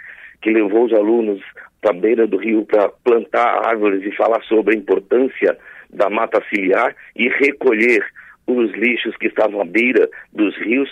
que 0.42 0.50
levou 0.50 0.84
os 0.84 0.92
alunos 0.92 1.40
para 1.80 1.92
a 1.92 2.00
beira 2.00 2.26
do 2.26 2.36
rio 2.36 2.66
para 2.66 2.88
plantar 2.88 3.66
árvores 3.66 4.04
e 4.04 4.14
falar 4.16 4.42
sobre 4.42 4.74
a 4.74 4.78
importância 4.78 5.56
da 5.90 6.10
mata 6.10 6.42
ciliar 6.48 6.94
e 7.16 7.28
recolher 7.28 8.04
os 8.46 8.72
lixos 8.72 9.16
que 9.16 9.28
estavam 9.28 9.60
à 9.60 9.64
beira 9.64 10.08
dos 10.32 10.56
rios, 10.58 10.90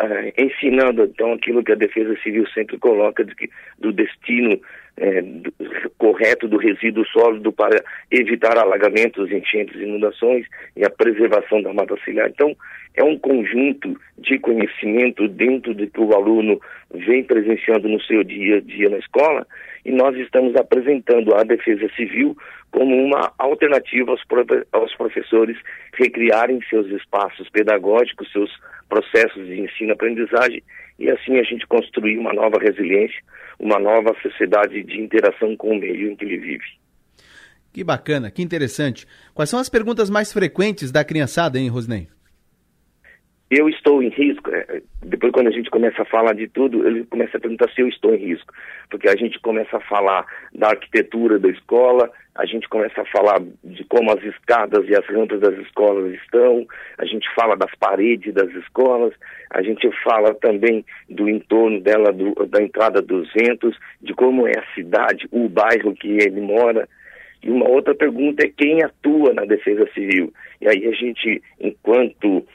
eh, 0.00 0.32
ensinando 0.36 1.04
então 1.04 1.32
aquilo 1.32 1.62
que 1.62 1.72
a 1.72 1.76
Defesa 1.76 2.16
Civil 2.22 2.46
sempre 2.48 2.78
coloca 2.78 3.24
de 3.24 3.34
que, 3.34 3.48
do 3.78 3.92
destino 3.92 4.60
eh, 4.96 5.22
do, 5.22 5.52
correto 5.98 6.48
do 6.48 6.58
resíduo 6.58 7.06
sólido 7.06 7.52
para 7.52 7.82
evitar 8.10 8.58
alagamentos, 8.58 9.30
enchentes, 9.30 9.80
inundações 9.80 10.46
e 10.76 10.84
a 10.84 10.90
preservação 10.90 11.62
da 11.62 11.72
mata 11.72 11.96
ciliar. 12.04 12.28
Então, 12.28 12.56
é 12.94 13.04
um 13.04 13.18
conjunto 13.18 13.98
de 14.18 14.38
conhecimento 14.38 15.28
dentro 15.28 15.74
de 15.74 15.86
que 15.86 16.00
o 16.00 16.14
aluno 16.14 16.60
vem 16.92 17.22
presenciando 17.22 17.88
no 17.88 18.00
seu 18.02 18.22
dia 18.24 18.56
a 18.56 18.60
dia 18.60 18.88
na 18.88 18.98
escola 18.98 19.46
e 19.84 19.92
nós 19.92 20.16
estamos 20.16 20.54
apresentando 20.56 21.34
a 21.34 21.42
Defesa 21.42 21.88
Civil 21.96 22.36
como 22.70 22.94
uma 22.94 23.32
alternativa 23.38 24.10
aos, 24.12 24.20
aos 24.72 24.94
professores 24.96 25.56
recriarem 25.94 26.60
seus 26.68 26.86
espaços 26.88 27.48
pedagógicos, 27.50 28.30
seus 28.32 28.50
processos 28.88 29.46
de 29.46 29.60
ensino-aprendizagem 29.60 30.62
e 30.98 31.08
assim 31.10 31.38
a 31.38 31.42
gente 31.42 31.66
construir 31.66 32.18
uma 32.18 32.32
nova 32.32 32.58
resiliência, 32.58 33.20
uma 33.58 33.78
nova 33.78 34.14
sociedade 34.20 34.82
de 34.82 35.00
interação 35.00 35.56
com 35.56 35.70
o 35.70 35.78
meio 35.78 36.10
em 36.10 36.16
que 36.16 36.24
ele 36.24 36.38
vive. 36.38 36.64
Que 37.72 37.84
bacana, 37.84 38.30
que 38.30 38.42
interessante. 38.42 39.06
Quais 39.32 39.48
são 39.48 39.60
as 39.60 39.68
perguntas 39.68 40.10
mais 40.10 40.32
frequentes 40.32 40.90
da 40.90 41.04
criançada, 41.04 41.58
hein, 41.58 41.68
Rosnei? 41.68 42.08
Eu 43.50 43.68
estou 43.68 44.00
em 44.02 44.08
risco. 44.08 44.48
É, 44.54 44.80
depois, 45.02 45.32
quando 45.32 45.48
a 45.48 45.52
gente 45.52 45.70
começa 45.70 46.02
a 46.02 46.06
falar 46.06 46.34
de 46.34 46.46
tudo, 46.46 46.86
ele 46.86 47.04
começa 47.04 47.36
a 47.36 47.40
perguntar 47.40 47.68
se 47.70 47.80
eu 47.80 47.88
estou 47.88 48.14
em 48.14 48.18
risco. 48.18 48.52
Porque 48.88 49.08
a 49.08 49.16
gente 49.16 49.40
começa 49.40 49.76
a 49.76 49.80
falar 49.80 50.24
da 50.54 50.68
arquitetura 50.68 51.38
da 51.38 51.48
escola, 51.48 52.10
a 52.36 52.46
gente 52.46 52.68
começa 52.68 53.02
a 53.02 53.04
falar 53.06 53.40
de 53.64 53.84
como 53.84 54.12
as 54.12 54.22
escadas 54.22 54.88
e 54.88 54.96
as 54.96 55.04
rampas 55.06 55.40
das 55.40 55.58
escolas 55.58 56.14
estão, 56.14 56.64
a 56.96 57.04
gente 57.04 57.28
fala 57.34 57.56
das 57.56 57.74
paredes 57.74 58.32
das 58.32 58.50
escolas, 58.50 59.12
a 59.50 59.62
gente 59.62 59.90
fala 60.04 60.32
também 60.34 60.84
do 61.08 61.28
entorno 61.28 61.80
dela, 61.80 62.12
do, 62.12 62.34
da 62.46 62.62
entrada 62.62 63.02
dos 63.02 63.32
ventos, 63.32 63.76
de 64.00 64.14
como 64.14 64.46
é 64.46 64.52
a 64.56 64.74
cidade, 64.74 65.28
o 65.32 65.48
bairro 65.48 65.94
que 65.94 66.08
ele 66.08 66.40
mora. 66.40 66.88
E 67.42 67.50
uma 67.50 67.68
outra 67.68 67.94
pergunta 67.94 68.44
é 68.44 68.50
quem 68.50 68.82
atua 68.82 69.32
na 69.32 69.44
defesa 69.44 69.88
civil. 69.92 70.32
E 70.60 70.68
aí 70.68 70.86
a 70.86 70.92
gente, 70.92 71.42
enquanto 71.58 72.46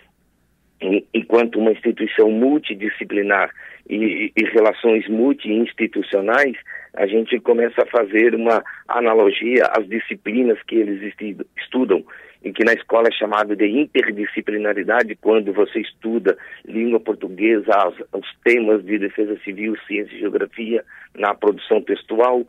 enquanto 1.14 1.60
uma 1.60 1.72
instituição 1.72 2.30
multidisciplinar 2.32 3.50
e, 3.90 4.32
e 4.36 4.44
relações 4.46 5.08
multi-institucionais, 5.08 6.56
a 6.94 7.06
gente 7.06 7.40
começa 7.40 7.84
a 7.84 7.86
fazer 7.86 8.34
uma 8.36 8.64
analogia 8.88 9.66
às 9.78 9.88
disciplinas 9.88 10.58
que 10.64 10.76
eles 10.76 11.14
estudam, 11.58 12.04
em 12.44 12.54
que 12.54 12.64
na 12.64 12.74
escola 12.74 13.08
é 13.08 13.12
chamado 13.12 13.56
de 13.56 13.68
interdisciplinaridade, 13.68 15.16
quando 15.16 15.52
você 15.52 15.80
estuda 15.80 16.38
língua 16.66 17.00
portuguesa, 17.00 17.72
os, 17.88 18.22
os 18.22 18.36
temas 18.44 18.84
de 18.86 19.00
defesa 19.00 19.38
civil, 19.44 19.76
ciência 19.88 20.16
e 20.16 20.20
geografia 20.20 20.84
na 21.16 21.34
produção 21.34 21.82
textual, 21.82 22.46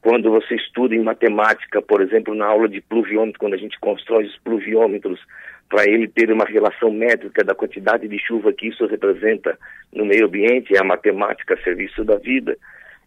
quando 0.00 0.30
você 0.30 0.54
estuda 0.54 0.94
em 0.94 1.02
matemática, 1.02 1.82
por 1.82 2.00
exemplo, 2.00 2.34
na 2.34 2.46
aula 2.46 2.68
de 2.68 2.80
pluviômetro, 2.80 3.38
quando 3.38 3.54
a 3.54 3.58
gente 3.58 3.78
constrói 3.80 4.24
os 4.24 4.38
pluviômetros, 4.38 5.20
para 5.70 5.88
ele 5.88 6.08
ter 6.08 6.30
uma 6.32 6.44
relação 6.44 6.90
métrica 6.90 7.44
da 7.44 7.54
quantidade 7.54 8.08
de 8.08 8.18
chuva 8.18 8.52
que 8.52 8.66
isso 8.66 8.84
representa 8.86 9.56
no 9.94 10.04
meio 10.04 10.26
ambiente, 10.26 10.76
é 10.76 10.80
a 10.80 10.84
matemática 10.84 11.54
a 11.54 11.62
serviço 11.62 12.04
da 12.04 12.16
vida. 12.16 12.58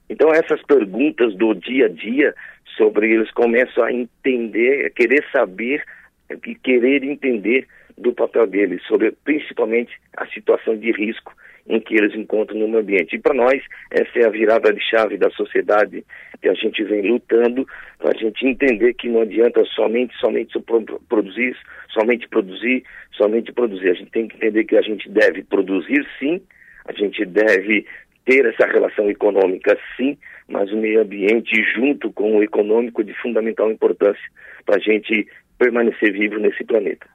Então, 0.10 0.34
essas 0.34 0.64
perguntas 0.64 1.36
do 1.36 1.54
dia 1.54 1.88
a 1.88 1.90
dia 1.90 2.34
sobre 2.78 3.12
eles 3.12 3.30
começam 3.32 3.84
a 3.84 3.92
entender, 3.92 4.86
a 4.86 4.90
querer 4.90 5.26
saber 5.32 5.84
e 6.30 6.56
querer 6.56 7.04
entender 7.04 7.68
do 7.98 8.14
papel 8.14 8.48
deles, 8.48 8.82
sobre 8.88 9.12
principalmente 9.12 9.94
a 10.16 10.26
situação 10.28 10.78
de 10.78 10.92
risco 10.92 11.36
em 11.68 11.80
que 11.80 11.96
eles 11.96 12.14
encontram 12.16 12.60
no 12.60 12.78
ambiente. 12.78 13.16
E 13.16 13.20
para 13.20 13.34
nós, 13.34 13.62
essa 13.92 14.20
é 14.20 14.26
a 14.26 14.30
virada 14.30 14.74
de 14.74 14.82
chave 14.82 15.18
da 15.18 15.30
sociedade 15.32 16.04
que 16.42 16.50
a 16.50 16.54
gente 16.54 16.84
vem 16.84 17.02
lutando, 17.04 17.66
para 17.98 18.12
a 18.14 18.18
gente 18.18 18.46
entender 18.46 18.94
que 18.96 19.08
não 19.08 19.22
adianta 19.22 19.64
somente, 19.66 20.14
somente 20.18 20.60
produzir, 21.08 21.56
somente 21.90 22.28
produzir, 22.28 22.84
somente 23.14 23.52
produzir. 23.54 23.90
A 23.92 23.94
gente 23.94 24.12
tem 24.12 24.28
que 24.28 24.36
entender 24.36 24.66
que 24.66 24.76
a 24.76 24.82
gente 24.82 25.10
deve 25.10 25.44
produzir 25.44 26.06
sim, 26.20 26.42
a 26.86 26.92
gente 26.92 27.26
deve 27.26 27.86
ter 28.26 28.46
essa 28.46 28.68
relação 28.68 29.10
econômica 29.10 29.78
sim, 29.96 30.18
mas 30.50 30.72
o 30.72 30.78
meio 30.78 31.02
ambiente 31.02 31.64
junto 31.76 32.12
com 32.12 32.38
o 32.38 32.44
econômico 32.44 33.02
é 33.02 33.06
de 33.06 33.14
fundamental 33.22 33.72
importância 33.72 34.24
para 34.66 34.78
a 34.78 34.80
gente 34.80 35.28
permanecer 35.58 36.12
vivo 36.12 36.40
nesse 36.40 36.64
planeta. 36.66 37.13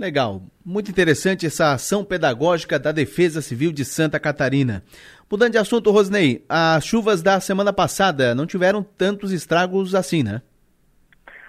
Legal, 0.00 0.40
muito 0.64 0.90
interessante 0.90 1.44
essa 1.44 1.74
ação 1.74 2.02
pedagógica 2.02 2.78
da 2.78 2.90
Defesa 2.90 3.42
Civil 3.42 3.70
de 3.70 3.84
Santa 3.84 4.18
Catarina. 4.18 4.82
Mudando 5.30 5.52
de 5.52 5.58
assunto, 5.58 5.90
Rosnei, 5.90 6.42
as 6.48 6.86
chuvas 6.86 7.22
da 7.22 7.38
semana 7.38 7.70
passada 7.70 8.34
não 8.34 8.46
tiveram 8.46 8.82
tantos 8.82 9.30
estragos 9.30 9.94
assim, 9.94 10.22
né? 10.22 10.40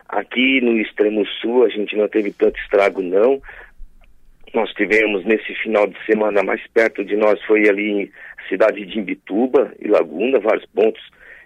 Aqui 0.06 0.60
no 0.60 0.78
extremo 0.78 1.26
sul 1.40 1.64
a 1.64 1.70
gente 1.70 1.96
não 1.96 2.10
teve 2.10 2.34
tanto 2.34 2.60
estrago 2.60 3.02
não. 3.02 3.42
Nós 4.54 4.70
tivemos 4.74 5.24
nesse 5.24 5.56
final 5.64 5.88
de 5.88 5.96
semana 6.06 6.44
mais 6.44 6.62
perto 6.74 7.06
de 7.06 7.16
nós 7.16 7.42
foi 7.44 7.70
ali 7.70 7.90
em 7.90 8.12
cidade 8.50 8.86
de 8.86 9.00
Imbituba 9.00 9.74
e 9.80 9.88
Laguna, 9.88 10.42
vários 10.42 10.66
pontos 10.66 11.02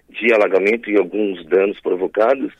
de 0.10 0.34
alagamento 0.34 0.90
e 0.90 0.98
alguns 0.98 1.46
danos 1.46 1.80
provocados. 1.80 2.52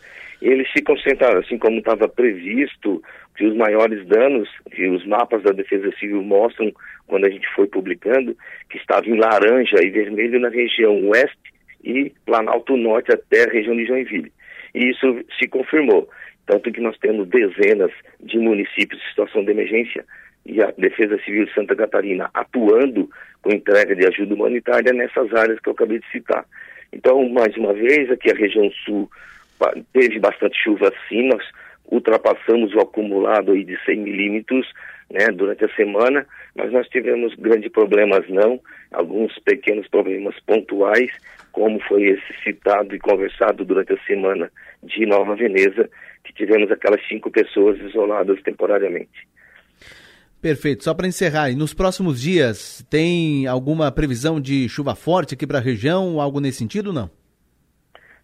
Eles 0.46 0.72
se 0.72 0.84
concentraram, 0.84 1.40
assim 1.40 1.58
como 1.58 1.80
estava 1.80 2.08
previsto, 2.08 3.02
que 3.36 3.48
os 3.48 3.56
maiores 3.58 4.06
danos, 4.06 4.48
que 4.70 4.88
os 4.88 5.04
mapas 5.04 5.42
da 5.42 5.52
Defesa 5.52 5.92
Civil 5.98 6.22
mostram, 6.22 6.72
quando 7.08 7.26
a 7.26 7.32
gente 7.32 7.48
foi 7.56 7.66
publicando, 7.66 8.38
que 8.70 8.78
estava 8.78 9.10
em 9.10 9.18
laranja 9.18 9.78
e 9.84 9.90
vermelho 9.90 10.40
na 10.40 10.50
região 10.50 11.04
oeste 11.10 11.52
e 11.84 12.12
Planalto 12.28 12.78
Norte 12.78 13.12
até 13.12 13.46
a 13.46 13.52
região 13.52 13.76
de 13.76 13.88
Joinville. 13.88 14.32
E 14.76 14.92
isso 14.92 15.20
se 15.40 15.48
confirmou. 15.48 16.08
Tanto 16.46 16.72
que 16.72 16.80
nós 16.80 16.96
temos 17.00 17.28
dezenas 17.28 17.92
de 18.20 18.38
municípios 18.38 19.02
em 19.02 19.10
situação 19.10 19.44
de 19.44 19.50
emergência 19.50 20.06
e 20.46 20.62
a 20.62 20.72
Defesa 20.78 21.20
Civil 21.26 21.46
de 21.46 21.54
Santa 21.56 21.76
Catarina 21.76 22.30
atuando 22.36 23.10
com 23.42 23.50
entrega 23.52 23.96
de 23.96 24.06
ajuda 24.06 24.36
humanitária 24.36 24.94
nessas 24.94 25.34
áreas 25.34 25.60
que 25.60 25.70
eu 25.70 25.74
acabei 25.74 25.98
de 25.98 26.12
citar. 26.12 26.46
Então, 26.94 27.28
mais 27.30 27.58
uma 27.58 27.74
vez, 27.74 28.12
aqui 28.12 28.30
a 28.30 28.36
região 28.36 28.70
sul 28.86 29.10
teve 29.94 30.20
bastante 30.20 30.58
chuva 30.62 30.92
sim, 31.08 31.28
nós 31.28 31.44
ultrapassamos 31.92 32.74
o 32.74 32.80
acumulado 32.80 33.52
aí 33.52 33.64
de 33.64 33.78
100 33.86 33.98
milímetros 33.98 34.68
né, 35.10 35.28
durante 35.28 35.66
a 35.66 35.76
semana, 35.76 36.26
mas 36.56 36.72
nós 36.72 36.88
tivemos 36.88 37.34
grandes 37.36 37.72
problemas 37.72 38.28
não, 38.30 38.60
alguns 38.92 39.38
pequenos 39.40 39.88
problemas 39.88 40.36
pontuais, 40.46 41.12
como 41.52 41.80
foi 41.82 42.04
esse 42.04 42.44
citado 42.44 42.96
e 42.96 43.00
conversado 43.00 43.64
durante 43.64 43.94
a 43.94 44.04
semana 44.06 44.52
de 44.84 45.06
Nova 45.06 45.36
Veneza, 45.36 45.90
que 46.24 46.34
tivemos 46.34 46.72
aquelas 46.72 47.02
cinco 47.08 47.30
pessoas 47.32 47.80
isoladas 47.80 48.42
temporariamente. 48.42 49.28
Perfeito. 50.42 50.84
Só 50.84 50.94
para 50.94 51.08
encerrar, 51.08 51.50
e 51.50 51.56
nos 51.56 51.74
próximos 51.74 52.22
dias 52.22 52.86
tem 52.90 53.48
alguma 53.48 53.92
previsão 53.92 54.40
de 54.40 54.68
chuva 54.70 54.94
forte 54.96 55.34
aqui 55.34 55.48
para 55.48 55.58
a 55.58 55.62
região, 55.62 56.20
algo 56.20 56.40
nesse 56.40 56.60
sentido, 56.60 56.94
não? 56.94 57.10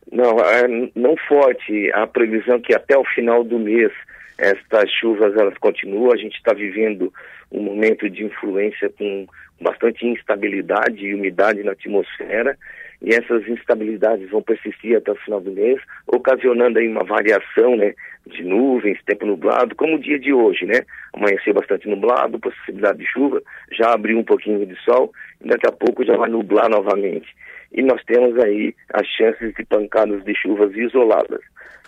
Não, 0.09 0.39
é, 0.39 0.89
não 0.95 1.15
forte. 1.27 1.91
A 1.93 2.07
previsão 2.07 2.59
que 2.59 2.73
até 2.73 2.97
o 2.97 3.03
final 3.03 3.43
do 3.43 3.59
mês 3.59 3.91
estas 4.37 4.89
chuvas 4.91 5.35
elas 5.37 5.57
continuam. 5.59 6.11
A 6.11 6.17
gente 6.17 6.35
está 6.35 6.53
vivendo 6.53 7.13
um 7.51 7.61
momento 7.61 8.09
de 8.09 8.23
influência 8.23 8.89
com 8.89 9.27
bastante 9.59 10.05
instabilidade 10.07 11.05
e 11.05 11.13
umidade 11.13 11.63
na 11.63 11.73
atmosfera 11.73 12.57
e 13.01 13.13
essas 13.13 13.47
instabilidades 13.47 14.29
vão 14.29 14.41
persistir 14.41 14.95
até 14.95 15.11
o 15.11 15.15
final 15.15 15.41
do 15.41 15.51
mês, 15.51 15.79
ocasionando 16.05 16.77
aí 16.77 16.87
uma 16.87 17.03
variação, 17.03 17.75
né, 17.75 17.95
de 18.27 18.43
nuvens, 18.43 18.99
tempo 19.05 19.25
nublado, 19.25 19.75
como 19.75 19.95
o 19.95 19.99
dia 19.99 20.19
de 20.19 20.31
hoje, 20.31 20.65
né? 20.65 20.81
Amanhecer 21.13 21.51
bastante 21.51 21.89
nublado, 21.89 22.39
possibilidade 22.39 22.99
de 22.99 23.05
chuva, 23.07 23.41
já 23.71 23.93
abriu 23.93 24.19
um 24.19 24.23
pouquinho 24.23 24.63
de 24.65 24.75
sol 24.83 25.11
e 25.43 25.47
daqui 25.47 25.67
a 25.67 25.71
pouco 25.71 26.05
já 26.05 26.15
vai 26.15 26.29
nublar 26.29 26.69
novamente 26.69 27.27
e 27.71 27.81
nós 27.81 28.03
temos 28.05 28.37
aí 28.43 28.75
as 28.93 29.07
chances 29.07 29.53
de 29.53 29.65
pancadas 29.65 30.23
de 30.23 30.35
chuvas 30.35 30.75
isoladas. 30.75 31.41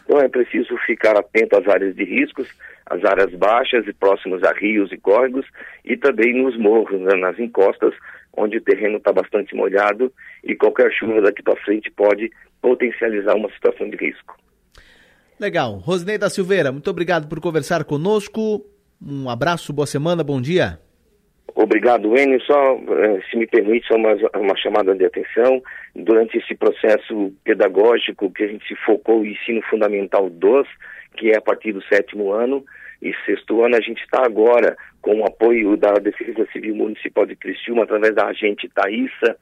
Então 0.06 0.20
é 0.20 0.28
preciso 0.28 0.78
ficar 0.86 1.18
atento 1.18 1.58
às 1.58 1.68
áreas 1.68 1.96
de 1.96 2.04
riscos, 2.04 2.50
às 2.86 3.04
áreas 3.06 3.34
baixas 3.36 3.88
e 3.88 3.94
próximas 3.94 4.44
a 4.44 4.52
rios 4.52 4.92
e 4.92 4.98
córregos 4.98 5.46
e 5.86 5.96
também 5.96 6.34
nos 6.34 6.58
morros, 6.58 7.00
né, 7.00 7.16
nas 7.16 7.40
encostas, 7.40 7.94
onde 8.36 8.58
o 8.58 8.62
terreno 8.62 8.98
está 8.98 9.14
bastante 9.14 9.56
molhado 9.56 10.12
e 10.44 10.56
qualquer 10.56 10.92
chuva 10.92 11.22
daqui 11.22 11.42
para 11.42 11.56
frente 11.58 11.90
pode 11.92 12.32
potencializar 12.62 13.36
uma 13.36 13.50
situação 13.52 13.90
de 13.90 13.96
risco. 13.98 14.38
Legal. 15.40 15.76
Rosnei 15.78 16.18
da 16.18 16.30
Silveira, 16.30 16.72
muito 16.72 16.90
obrigado 16.90 17.28
por 17.28 17.40
conversar 17.40 17.84
conosco. 17.84 18.66
Um 19.02 19.30
abraço, 19.30 19.74
boa 19.74 19.88
semana, 19.88 20.24
bom 20.24 20.42
dia. 20.42 20.80
Obrigado, 21.56 22.18
Enio. 22.18 22.42
Só, 22.42 22.76
eh, 22.76 23.22
se 23.30 23.38
me 23.38 23.46
permite, 23.46 23.88
só 23.88 23.96
uma, 23.96 24.16
uma 24.36 24.58
chamada 24.58 24.96
de 24.96 25.06
atenção. 25.06 25.62
Durante 25.96 26.38
esse 26.38 26.56
processo 26.56 27.32
pedagógico 27.44 28.32
que 28.32 28.44
a 28.44 28.48
gente 28.48 28.76
focou 28.86 29.20
o 29.20 29.26
ensino 29.26 29.62
fundamental 29.64 30.30
2, 30.30 30.68
que 31.16 31.32
é 31.32 31.38
a 31.38 31.42
partir 31.42 31.72
do 31.72 31.84
sétimo 31.84 32.32
ano 32.32 32.64
e 33.02 33.14
sexto 33.26 33.64
ano, 33.64 33.76
a 33.76 33.82
gente 33.82 34.02
está 34.04 34.26
agora 34.26 34.76
com 35.02 35.20
o 35.20 35.26
apoio 35.26 35.78
da 35.78 35.94
Defesa 35.94 36.48
Civil 36.52 36.76
Municipal 36.76 37.26
de 37.26 37.36
Criciúma, 37.36 37.84
através 37.84 38.16
da 38.16 38.28
agente 38.28 38.70
Thaísa, 38.70 39.38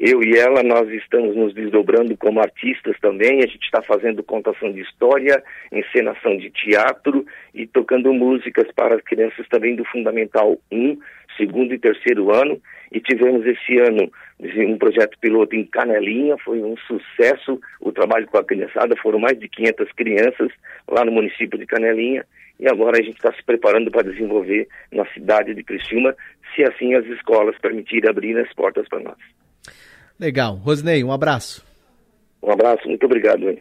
eu 0.00 0.22
e 0.22 0.34
ela, 0.38 0.62
nós 0.62 0.88
estamos 0.88 1.36
nos 1.36 1.52
desdobrando 1.52 2.16
como 2.16 2.40
artistas 2.40 2.98
também. 3.02 3.40
A 3.40 3.46
gente 3.46 3.64
está 3.64 3.82
fazendo 3.82 4.22
contação 4.22 4.72
de 4.72 4.80
história, 4.80 5.44
encenação 5.70 6.38
de 6.38 6.48
teatro 6.48 7.26
e 7.52 7.66
tocando 7.66 8.10
músicas 8.14 8.66
para 8.74 8.94
as 8.94 9.02
crianças 9.02 9.46
também 9.48 9.76
do 9.76 9.84
Fundamental 9.84 10.56
1, 10.72 10.98
segundo 11.36 11.74
e 11.74 11.78
terceiro 11.78 12.34
ano. 12.34 12.60
E 12.92 13.00
tivemos 13.00 13.46
esse 13.46 13.78
ano 13.78 14.10
um 14.40 14.78
projeto 14.78 15.18
piloto 15.20 15.54
em 15.54 15.64
Canelinha, 15.64 16.36
foi 16.38 16.62
um 16.62 16.76
sucesso 16.78 17.60
o 17.80 17.92
trabalho 17.92 18.26
com 18.26 18.38
a 18.38 18.44
criançada. 18.44 18.96
Foram 18.96 19.18
mais 19.18 19.38
de 19.38 19.48
500 19.48 19.92
crianças 19.92 20.50
lá 20.88 21.04
no 21.04 21.12
município 21.12 21.58
de 21.58 21.66
Canelinha. 21.66 22.24
E 22.58 22.68
agora 22.68 22.98
a 22.98 23.02
gente 23.02 23.16
está 23.16 23.32
se 23.32 23.42
preparando 23.42 23.90
para 23.90 24.10
desenvolver 24.10 24.68
na 24.92 25.06
cidade 25.12 25.54
de 25.54 25.62
Criciúma, 25.62 26.14
se 26.54 26.62
assim 26.62 26.94
as 26.94 27.06
escolas 27.06 27.56
permitirem 27.58 28.10
abrir 28.10 28.36
as 28.38 28.52
portas 28.52 28.86
para 28.88 29.00
nós. 29.00 29.16
Legal. 30.18 30.56
Rosnei, 30.56 31.02
um 31.02 31.12
abraço. 31.12 31.64
Um 32.42 32.50
abraço, 32.50 32.86
muito 32.86 33.04
obrigado. 33.06 33.48
Hein? 33.48 33.58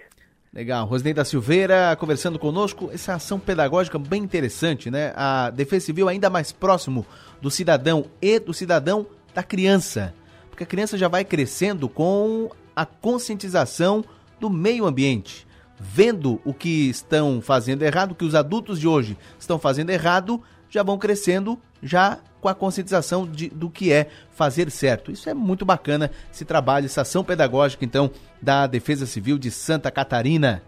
Legal. 0.52 0.86
Rosnei 0.88 1.14
da 1.14 1.24
Silveira 1.24 1.96
conversando 2.00 2.40
conosco. 2.40 2.90
Essa 2.92 3.14
ação 3.14 3.40
pedagógica 3.40 4.00
bem 4.00 4.24
interessante, 4.24 4.90
né? 4.90 5.14
A 5.16 5.52
Defesa 5.52 5.86
Civil 5.86 6.10
ainda 6.10 6.30
mais 6.30 6.52
próximo 6.52 7.06
do 7.40 7.52
cidadão 7.52 8.06
e 8.20 8.40
do 8.40 8.54
cidadão 8.54 9.06
da 9.34 9.44
criança. 9.44 10.14
Porque 10.50 10.64
a 10.64 10.68
criança 10.68 10.98
já 10.98 11.08
vai 11.08 11.24
crescendo 11.24 11.88
com 11.88 12.50
a 12.76 12.84
conscientização 12.84 14.04
do 14.40 14.50
meio 14.50 14.86
ambiente. 14.86 15.48
Vendo 15.80 16.42
o 16.44 16.54
que 16.54 16.90
estão 16.90 17.42
fazendo 17.42 17.84
errado, 17.84 18.12
o 18.12 18.16
que 18.16 18.26
os 18.26 18.36
adultos 18.36 18.80
de 18.80 18.88
hoje 18.88 19.18
estão 19.40 19.60
fazendo 19.60 19.92
errado, 19.92 20.42
já 20.70 20.84
vão 20.84 20.98
crescendo 20.98 21.60
já 21.82 22.20
com 22.42 22.48
a 22.48 22.56
conscientização 22.56 23.28
de, 23.28 23.50
do 23.50 23.70
que 23.70 23.92
é 23.92 24.10
fazer 24.32 24.70
certo. 24.72 25.12
Isso 25.12 25.30
é 25.30 25.34
muito 25.34 25.66
bacana, 25.66 26.12
esse 26.32 26.46
trabalho, 26.46 26.86
essa 26.86 27.02
ação 27.02 27.24
pedagógica, 27.24 27.84
então, 27.84 28.10
da 28.42 28.68
Defesa 28.68 29.06
Civil 29.06 29.38
de 29.38 29.52
Santa 29.52 29.92
Catarina. 29.92 30.62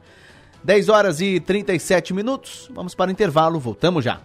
10 0.64 0.90
horas 0.90 1.22
e 1.22 1.40
37 1.40 2.14
minutos, 2.14 2.70
vamos 2.74 2.94
para 2.94 3.10
o 3.10 3.12
intervalo, 3.12 3.60
voltamos 3.60 4.04
já. 4.04 4.22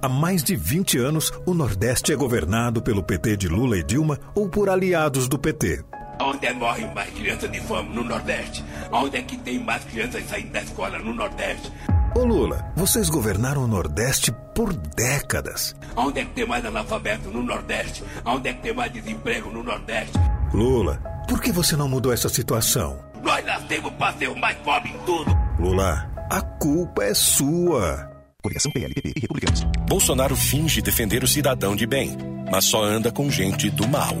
Há 0.00 0.08
mais 0.08 0.44
de 0.44 0.54
20 0.54 0.96
anos, 0.98 1.32
o 1.44 1.52
Nordeste 1.52 2.12
é 2.12 2.16
governado 2.16 2.80
pelo 2.80 3.02
PT 3.02 3.36
de 3.36 3.48
Lula 3.48 3.76
e 3.76 3.82
Dilma 3.82 4.18
ou 4.34 4.48
por 4.48 4.70
aliados 4.70 5.28
do 5.28 5.36
PT. 5.36 5.84
Onde 6.20 6.46
é 6.46 6.52
morrem 6.52 6.92
mais 6.94 7.10
crianças 7.10 7.50
de 7.50 7.60
fome 7.60 7.94
no 7.94 8.02
Nordeste? 8.02 8.64
Onde 8.90 9.16
é 9.16 9.22
que 9.22 9.36
tem 9.36 9.58
mais 9.58 9.84
crianças 9.84 10.24
saindo 10.28 10.50
da 10.50 10.62
escola 10.62 10.98
no 10.98 11.14
Nordeste? 11.14 11.72
Ô 12.16 12.24
Lula, 12.24 12.72
vocês 12.74 13.08
governaram 13.08 13.64
o 13.64 13.68
Nordeste 13.68 14.32
por 14.54 14.72
décadas. 14.72 15.76
Onde 15.94 16.20
é 16.20 16.24
que 16.24 16.32
tem 16.32 16.46
mais 16.46 16.64
analfabeto 16.64 17.30
no 17.30 17.42
Nordeste? 17.42 18.02
Onde 18.24 18.48
é 18.48 18.52
que 18.52 18.62
tem 18.62 18.74
mais 18.74 18.92
desemprego 18.92 19.50
no 19.50 19.62
Nordeste? 19.62 20.18
Lula, 20.52 20.96
por 21.28 21.40
que 21.40 21.52
você 21.52 21.76
não 21.76 21.88
mudou 21.88 22.12
essa 22.12 22.28
situação? 22.28 22.98
Nós 23.22 23.44
nascemos 23.44 23.92
para 23.92 24.16
ser 24.18 24.28
o 24.28 24.36
mais 24.36 24.56
pobre 24.58 24.90
em 24.90 24.98
tudo. 25.04 25.36
Lula, 25.60 26.10
a 26.30 26.40
culpa 26.40 27.04
é 27.04 27.14
sua. 27.14 28.10
Coligação 28.42 28.72
PLPP 28.72 29.12
e 29.16 29.20
Republicanos. 29.20 29.64
Bolsonaro 29.88 30.34
finge 30.34 30.82
defender 30.82 31.22
o 31.22 31.28
cidadão 31.28 31.76
de 31.76 31.86
bem, 31.86 32.16
mas 32.50 32.64
só 32.64 32.82
anda 32.82 33.12
com 33.12 33.30
gente 33.30 33.70
do 33.70 33.86
mal. 33.86 34.16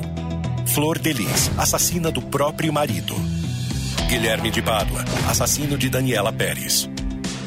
Flor 0.68 0.98
Delis, 0.98 1.50
assassina 1.56 2.10
do 2.10 2.20
próprio 2.20 2.72
marido. 2.72 3.14
Guilherme 4.06 4.50
de 4.50 4.60
Pádua, 4.60 5.02
assassino 5.28 5.78
de 5.78 5.88
Daniela 5.88 6.32
Pérez. 6.32 6.88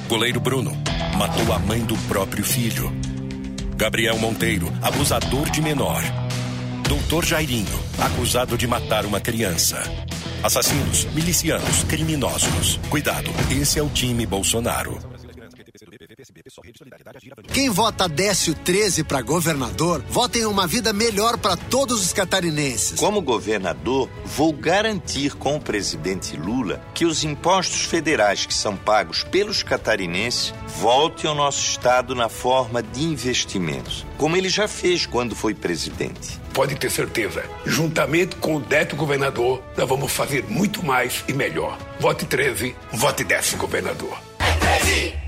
Goleiro 0.10 0.40
Bruno, 0.40 0.72
matou 1.18 1.54
a 1.54 1.60
mãe 1.60 1.82
do 1.82 1.96
próprio 2.08 2.44
filho. 2.44 2.92
Gabriel 3.78 4.18
Monteiro, 4.18 4.72
abusador 4.82 5.50
de 5.50 5.62
menor. 5.62 6.02
Doutor 6.88 7.24
Jairinho, 7.24 7.80
acusado 8.00 8.58
de 8.58 8.68
matar 8.68 9.06
uma 9.06 9.22
criança. 9.22 9.82
Assassinos, 10.44 11.06
milicianos, 11.14 11.84
criminosos. 11.84 12.80
Cuidado, 12.90 13.30
esse 13.52 13.80
é 13.80 13.84
o 13.84 13.90
time 13.90 14.26
Bolsonaro. 14.26 15.00
Quem 17.54 17.70
vota 17.70 18.08
Décio 18.08 18.54
13 18.54 19.04
para 19.04 19.22
governador, 19.22 20.04
vota 20.10 20.38
em 20.38 20.46
uma 20.46 20.68
vida 20.68 20.94
melhor 20.94 21.38
para 21.38 21.58
todos 21.58 22.02
os 22.02 22.14
catarinenses. 22.14 23.00
Como 23.00 23.22
governador, 23.22 24.10
vou 24.26 24.54
garantir 24.54 25.34
com 25.36 25.56
o 25.56 25.62
presidente 25.62 26.38
Lula 26.38 26.82
que 26.94 27.06
os 27.06 27.24
impostos 27.24 27.82
federais 27.82 28.46
que 28.46 28.54
são 28.54 28.76
pagos 28.76 29.24
pelos 29.24 29.64
catarinenses 29.64 30.54
voltem 30.80 31.30
ao 31.30 31.36
nosso 31.36 31.62
estado 31.62 32.14
na 32.14 32.30
forma 32.30 32.84
de 32.84 33.04
investimentos, 33.04 34.06
como 34.18 34.38
ele 34.38 34.50
já 34.50 34.68
fez 34.68 35.06
quando 35.06 35.36
foi 35.36 35.54
presidente. 35.54 36.40
Pode 36.54 36.76
ter 36.76 36.92
certeza, 36.92 37.44
juntamente 37.66 38.36
com 38.36 38.58
o 38.58 38.60
Décio 38.60 38.98
governador, 38.98 39.64
nós 39.78 39.88
vamos 39.88 40.12
fazer 40.12 40.44
muito 40.50 40.86
mais 40.86 41.24
e 41.28 41.34
melhor. 41.34 41.78
Vote 42.00 42.26
13, 42.26 42.76
vote 42.92 43.24
Décio 43.24 43.58
governador. 43.58 44.18
É 44.40 44.80
13! 44.80 45.21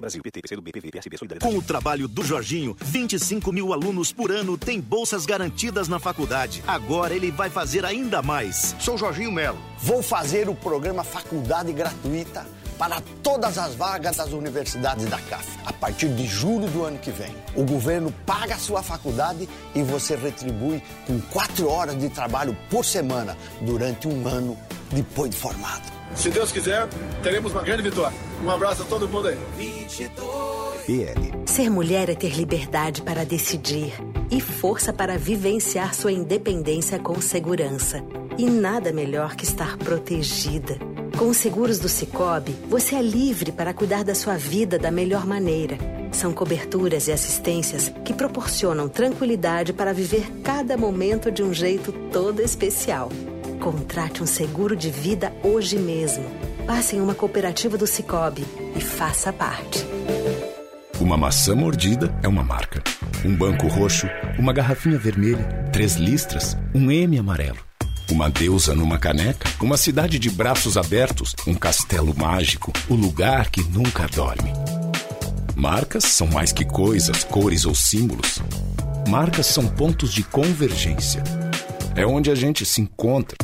Brasil, 0.00 0.22
PT, 0.22 0.42
PCdoB, 0.42 0.72
PV, 0.72 0.90
PSB, 0.90 1.18
Solidariedade. 1.18 1.52
Com 1.52 1.58
o 1.58 1.62
trabalho 1.62 2.08
do 2.08 2.24
Jorginho, 2.24 2.76
25 2.80 3.52
mil 3.52 3.72
alunos 3.72 4.12
por 4.12 4.30
ano 4.30 4.56
têm 4.56 4.80
bolsas 4.80 5.26
garantidas 5.26 5.88
na 5.88 5.98
faculdade. 5.98 6.62
Agora 6.66 7.14
ele 7.14 7.30
vai 7.30 7.50
fazer 7.50 7.84
ainda 7.84 8.22
mais. 8.22 8.74
Sou 8.78 8.96
Jorginho 8.96 9.32
Melo. 9.32 9.58
Vou 9.78 10.02
fazer 10.02 10.48
o 10.48 10.54
programa 10.54 11.04
Faculdade 11.04 11.72
Gratuita 11.72 12.46
para 12.80 13.02
todas 13.22 13.58
as 13.58 13.74
vagas 13.74 14.16
das 14.16 14.32
universidades 14.32 15.04
da 15.04 15.18
CAF, 15.18 15.46
a 15.66 15.72
partir 15.72 16.08
de 16.14 16.26
julho 16.26 16.66
do 16.68 16.82
ano 16.82 16.98
que 16.98 17.10
vem. 17.10 17.36
O 17.54 17.62
governo 17.62 18.10
paga 18.24 18.54
a 18.54 18.58
sua 18.58 18.82
faculdade 18.82 19.46
e 19.74 19.82
você 19.82 20.16
retribui 20.16 20.82
com 21.06 21.20
quatro 21.20 21.68
horas 21.68 21.98
de 21.98 22.08
trabalho 22.08 22.56
por 22.70 22.82
semana 22.82 23.36
durante 23.60 24.08
um 24.08 24.26
ano 24.26 24.56
depois 24.90 25.30
de 25.30 25.36
formado. 25.36 25.99
Se 26.14 26.30
Deus 26.30 26.52
quiser, 26.52 26.88
teremos 27.22 27.52
uma 27.52 27.62
grande 27.62 27.82
vitória. 27.82 28.16
Um 28.42 28.50
abraço 28.50 28.82
a 28.82 28.84
todo 28.84 29.08
mundo 29.08 29.28
aí. 29.28 29.38
22. 29.56 30.60
PL. 30.86 31.32
Ser 31.46 31.70
mulher 31.70 32.08
é 32.08 32.14
ter 32.14 32.34
liberdade 32.36 33.02
para 33.02 33.24
decidir 33.24 33.92
e 34.30 34.40
força 34.40 34.92
para 34.92 35.18
vivenciar 35.18 35.94
sua 35.94 36.12
independência 36.12 36.98
com 36.98 37.20
segurança. 37.20 38.02
E 38.38 38.46
nada 38.46 38.92
melhor 38.92 39.36
que 39.36 39.44
estar 39.44 39.76
protegida. 39.76 40.78
Com 41.18 41.28
os 41.28 41.36
seguros 41.36 41.78
do 41.78 41.88
Cicobi, 41.88 42.56
você 42.68 42.94
é 42.94 43.02
livre 43.02 43.52
para 43.52 43.74
cuidar 43.74 44.04
da 44.04 44.14
sua 44.14 44.36
vida 44.36 44.78
da 44.78 44.90
melhor 44.90 45.26
maneira. 45.26 45.76
São 46.12 46.32
coberturas 46.32 47.08
e 47.08 47.12
assistências 47.12 47.92
que 48.04 48.14
proporcionam 48.14 48.88
tranquilidade 48.88 49.72
para 49.72 49.92
viver 49.92 50.30
cada 50.42 50.76
momento 50.76 51.30
de 51.30 51.42
um 51.42 51.52
jeito 51.52 51.92
todo 52.10 52.40
especial. 52.40 53.10
Contrate 53.60 54.22
um 54.22 54.26
seguro 54.26 54.74
de 54.74 54.90
vida 54.90 55.30
hoje 55.44 55.76
mesmo. 55.76 56.24
Passe 56.66 56.96
em 56.96 57.00
uma 57.00 57.14
cooperativa 57.14 57.76
do 57.76 57.86
Cicobi 57.86 58.42
e 58.74 58.80
faça 58.80 59.30
parte. 59.34 59.86
Uma 60.98 61.18
maçã 61.18 61.54
mordida 61.54 62.18
é 62.22 62.28
uma 62.28 62.42
marca. 62.42 62.82
Um 63.22 63.36
banco 63.36 63.68
roxo, 63.68 64.08
uma 64.38 64.54
garrafinha 64.54 64.98
vermelha, 64.98 65.44
três 65.74 65.96
listras, 65.96 66.56
um 66.74 66.90
M 66.90 67.18
amarelo. 67.18 67.58
Uma 68.10 68.30
deusa 68.30 68.74
numa 68.74 68.98
caneca, 68.98 69.46
uma 69.60 69.76
cidade 69.76 70.18
de 70.18 70.30
braços 70.30 70.78
abertos, 70.78 71.36
um 71.46 71.54
castelo 71.54 72.14
mágico, 72.16 72.72
o 72.88 72.94
lugar 72.94 73.50
que 73.50 73.62
nunca 73.62 74.08
dorme. 74.08 74.54
Marcas 75.54 76.04
são 76.04 76.26
mais 76.26 76.50
que 76.50 76.64
coisas, 76.64 77.24
cores 77.24 77.66
ou 77.66 77.74
símbolos. 77.74 78.40
Marcas 79.06 79.46
são 79.46 79.66
pontos 79.66 80.14
de 80.14 80.22
convergência. 80.22 81.22
É 81.94 82.06
onde 82.06 82.30
a 82.30 82.34
gente 82.34 82.64
se 82.64 82.80
encontra, 82.80 83.36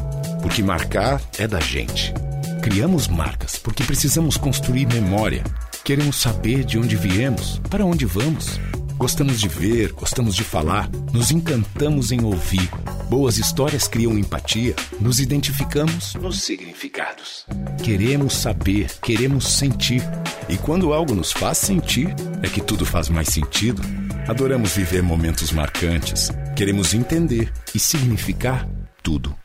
porque 0.46 0.62
marcar 0.62 1.20
é 1.38 1.48
da 1.48 1.58
gente. 1.58 2.14
Criamos 2.62 3.08
marcas 3.08 3.58
porque 3.58 3.82
precisamos 3.82 4.36
construir 4.36 4.86
memória. 4.86 5.42
Queremos 5.82 6.20
saber 6.20 6.64
de 6.64 6.78
onde 6.78 6.94
viemos, 6.94 7.60
para 7.68 7.84
onde 7.84 8.06
vamos. 8.06 8.60
Gostamos 8.96 9.40
de 9.40 9.48
ver, 9.48 9.92
gostamos 9.92 10.36
de 10.36 10.44
falar, 10.44 10.88
nos 11.12 11.32
encantamos 11.32 12.12
em 12.12 12.22
ouvir. 12.22 12.70
Boas 13.10 13.38
histórias 13.38 13.88
criam 13.88 14.16
empatia, 14.16 14.76
nos 15.00 15.18
identificamos 15.18 16.14
nos 16.14 16.42
significados. 16.42 17.44
Queremos 17.82 18.32
saber, 18.34 18.86
queremos 19.02 19.48
sentir. 19.48 20.00
E 20.48 20.56
quando 20.56 20.92
algo 20.92 21.12
nos 21.12 21.32
faz 21.32 21.58
sentir, 21.58 22.14
é 22.40 22.48
que 22.48 22.60
tudo 22.60 22.86
faz 22.86 23.08
mais 23.08 23.30
sentido. 23.30 23.82
Adoramos 24.28 24.76
viver 24.76 25.02
momentos 25.02 25.50
marcantes. 25.50 26.30
Queremos 26.54 26.94
entender 26.94 27.52
e 27.74 27.80
significar 27.80 28.68
tudo. 29.02 29.36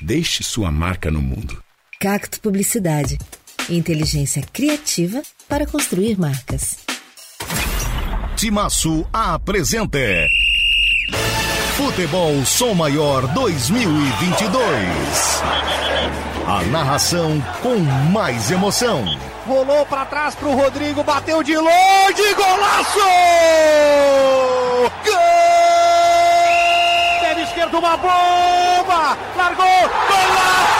Deixe 0.00 0.42
sua 0.42 0.70
marca 0.70 1.10
no 1.10 1.20
mundo. 1.20 1.62
Cacto 2.00 2.40
Publicidade. 2.40 3.18
Inteligência 3.68 4.42
criativa 4.50 5.20
para 5.46 5.66
construir 5.66 6.18
marcas. 6.18 6.78
Timaço 8.36 9.06
apresenta 9.12 9.98
Futebol 11.76 12.42
Som 12.46 12.74
Maior 12.74 13.26
2022. 13.34 14.52
A 16.46 16.62
narração 16.70 17.38
com 17.62 17.78
mais 18.10 18.50
emoção. 18.50 19.04
Rolou 19.46 19.84
para 19.84 20.06
trás 20.06 20.34
pro 20.34 20.54
Rodrigo, 20.54 21.04
bateu 21.04 21.42
de 21.42 21.56
longe, 21.56 22.34
golaço! 22.34 22.98
Gol! 25.04 25.79
Esquerdo, 27.70 27.78
uma 27.78 27.96
bomba! 27.96 29.16
Largou, 29.36 29.90
golaço! 30.08 30.79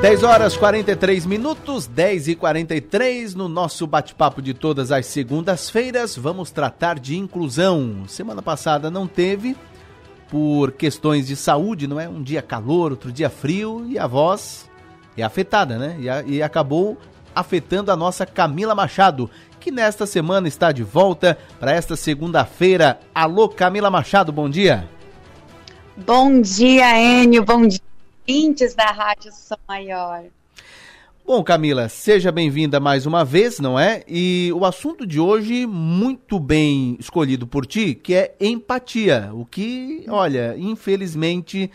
10 0.00 0.22
horas 0.22 0.56
43 0.56 1.26
minutos, 1.26 1.86
10 1.86 2.28
e 2.28 2.34
43 2.34 3.34
no 3.34 3.50
nosso 3.50 3.86
bate-papo 3.86 4.40
de 4.40 4.54
todas 4.54 4.90
as 4.90 5.04
segundas-feiras. 5.04 6.16
Vamos 6.16 6.50
tratar 6.50 6.98
de 6.98 7.18
inclusão. 7.18 8.04
Semana 8.08 8.40
passada 8.40 8.90
não 8.90 9.06
teve, 9.06 9.54
por 10.30 10.72
questões 10.72 11.26
de 11.26 11.36
saúde, 11.36 11.86
não 11.86 12.00
é? 12.00 12.08
Um 12.08 12.22
dia 12.22 12.40
calor, 12.40 12.92
outro 12.92 13.12
dia 13.12 13.28
frio 13.28 13.84
e 13.86 13.98
a 13.98 14.06
voz 14.06 14.70
é 15.18 15.22
afetada, 15.22 15.76
né? 15.76 15.96
E, 16.00 16.08
a, 16.08 16.22
e 16.22 16.42
acabou 16.42 16.96
afetando 17.34 17.92
a 17.92 17.96
nossa 17.96 18.24
Camila 18.24 18.74
Machado, 18.74 19.30
que 19.60 19.70
nesta 19.70 20.06
semana 20.06 20.48
está 20.48 20.72
de 20.72 20.82
volta 20.82 21.36
para 21.58 21.72
esta 21.72 21.94
segunda-feira. 21.94 22.98
Alô, 23.14 23.50
Camila 23.50 23.90
Machado, 23.90 24.32
bom 24.32 24.48
dia. 24.48 24.88
Bom 25.94 26.40
dia, 26.40 26.98
Enio, 26.98 27.44
bom 27.44 27.66
dia 27.66 27.89
ouvintes 28.30 28.76
da 28.76 28.92
Rádio 28.92 29.32
Som 29.32 29.56
Maior. 29.66 30.22
Bom, 31.26 31.42
Camila, 31.42 31.88
seja 31.88 32.30
bem-vinda 32.30 32.78
mais 32.78 33.04
uma 33.04 33.24
vez, 33.24 33.58
não 33.58 33.76
é? 33.76 34.04
E 34.06 34.52
o 34.54 34.64
assunto 34.64 35.04
de 35.04 35.18
hoje, 35.18 35.66
muito 35.66 36.38
bem 36.38 36.96
escolhido 37.00 37.44
por 37.44 37.66
ti, 37.66 37.92
que 37.92 38.14
é 38.14 38.36
empatia. 38.40 39.30
O 39.34 39.44
que, 39.44 40.04
olha, 40.08 40.54
infelizmente 40.56 41.72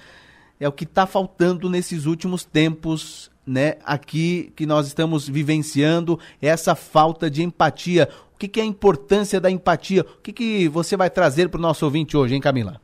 é 0.57 0.65
o 0.65 0.71
que 0.71 0.85
está 0.85 1.05
faltando 1.05 1.69
nesses 1.69 2.05
últimos 2.05 2.45
tempos, 2.45 3.29
né? 3.45 3.75
Aqui 3.83 4.53
que 4.55 4.65
nós 4.65 4.87
estamos 4.87 5.27
vivenciando 5.27 6.17
essa 6.41 6.73
falta 6.73 7.29
de 7.29 7.43
empatia. 7.43 8.07
O 8.33 8.37
que, 8.37 8.47
que 8.47 8.61
é 8.61 8.63
a 8.63 8.65
importância 8.65 9.41
da 9.41 9.51
empatia? 9.51 10.03
O 10.03 10.21
que, 10.21 10.31
que 10.31 10.69
você 10.69 10.95
vai 10.95 11.09
trazer 11.09 11.49
para 11.49 11.57
o 11.57 11.61
nosso 11.61 11.83
ouvinte 11.83 12.15
hoje, 12.15 12.33
hein, 12.33 12.41
Camila? 12.41 12.79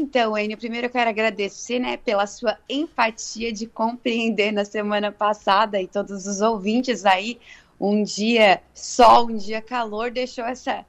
Então, 0.00 0.38
Enio, 0.38 0.56
primeiro 0.56 0.86
eu 0.86 0.90
quero 0.90 1.10
agradecer, 1.10 1.80
né, 1.80 1.96
pela 1.96 2.24
sua 2.24 2.56
empatia 2.68 3.52
de 3.52 3.66
compreender 3.66 4.52
na 4.52 4.64
semana 4.64 5.10
passada 5.10 5.82
e 5.82 5.88
todos 5.88 6.24
os 6.24 6.40
ouvintes 6.40 7.04
aí, 7.04 7.40
um 7.80 8.04
dia 8.04 8.62
sol, 8.72 9.26
um 9.26 9.36
dia 9.36 9.60
calor, 9.60 10.12
deixou 10.12 10.44
essa 10.44 10.86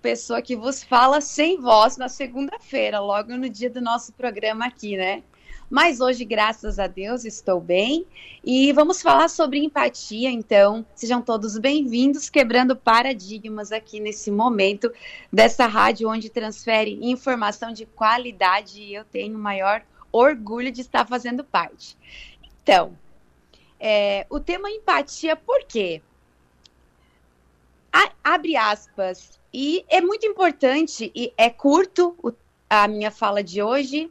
pessoa 0.00 0.42
que 0.42 0.56
vos 0.56 0.82
fala 0.82 1.20
sem 1.20 1.60
voz 1.60 1.96
na 1.96 2.08
segunda-feira, 2.08 3.00
logo 3.00 3.36
no 3.36 3.48
dia 3.48 3.70
do 3.70 3.80
nosso 3.80 4.12
programa 4.12 4.66
aqui, 4.66 4.96
né? 4.96 5.22
Mas 5.70 6.00
hoje, 6.00 6.24
graças 6.24 6.80
a 6.80 6.88
Deus, 6.88 7.24
estou 7.24 7.60
bem. 7.60 8.04
E 8.42 8.72
vamos 8.72 9.00
falar 9.00 9.28
sobre 9.28 9.60
empatia, 9.60 10.28
então. 10.28 10.84
Sejam 10.96 11.22
todos 11.22 11.56
bem-vindos, 11.58 12.28
quebrando 12.28 12.74
paradigmas 12.74 13.70
aqui 13.70 14.00
nesse 14.00 14.32
momento 14.32 14.92
dessa 15.32 15.66
rádio 15.66 16.10
onde 16.10 16.28
transfere 16.28 16.98
informação 17.00 17.72
de 17.72 17.86
qualidade 17.86 18.82
e 18.82 18.94
eu 18.94 19.04
tenho 19.04 19.36
o 19.36 19.40
maior 19.40 19.82
orgulho 20.10 20.72
de 20.72 20.80
estar 20.80 21.06
fazendo 21.06 21.44
parte. 21.44 21.96
Então, 22.62 22.98
é, 23.78 24.26
o 24.28 24.40
tema 24.40 24.68
empatia, 24.68 25.36
por 25.36 25.62
quê? 25.64 26.02
A, 27.92 28.10
abre 28.24 28.56
aspas. 28.56 29.39
E 29.52 29.84
é 29.88 30.00
muito 30.00 30.26
importante, 30.26 31.10
e 31.14 31.32
é 31.36 31.50
curto 31.50 32.14
o, 32.22 32.32
a 32.68 32.86
minha 32.86 33.10
fala 33.10 33.42
de 33.42 33.62
hoje, 33.62 34.10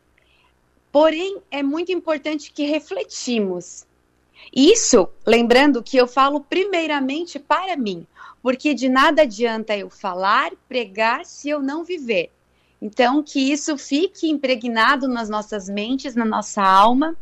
Porém, 0.92 1.38
é 1.52 1.62
muito 1.62 1.92
importante 1.92 2.52
que 2.52 2.66
refletimos. 2.66 3.86
Isso, 4.56 5.08
lembrando 5.26 5.84
que 5.84 5.98
eu 5.98 6.08
falo 6.08 6.42
primeiramente 6.42 7.38
para 7.38 7.78
mim, 7.78 8.08
porque 8.42 8.74
de 8.74 8.90
nada 8.90 9.22
adianta 9.22 9.78
eu 9.78 9.90
falar, 9.90 10.52
pregar 10.68 11.26
se 11.26 11.50
eu 11.50 11.62
não 11.62 11.84
viver. 11.84 12.32
Então, 12.82 13.22
que 13.22 13.52
isso 13.52 13.78
fique 13.78 14.30
impregnado 14.30 15.08
nas 15.08 15.30
nossas 15.30 15.70
mentes, 15.70 16.16
na 16.16 16.26
nossa 16.26 16.64
alma 16.64 17.16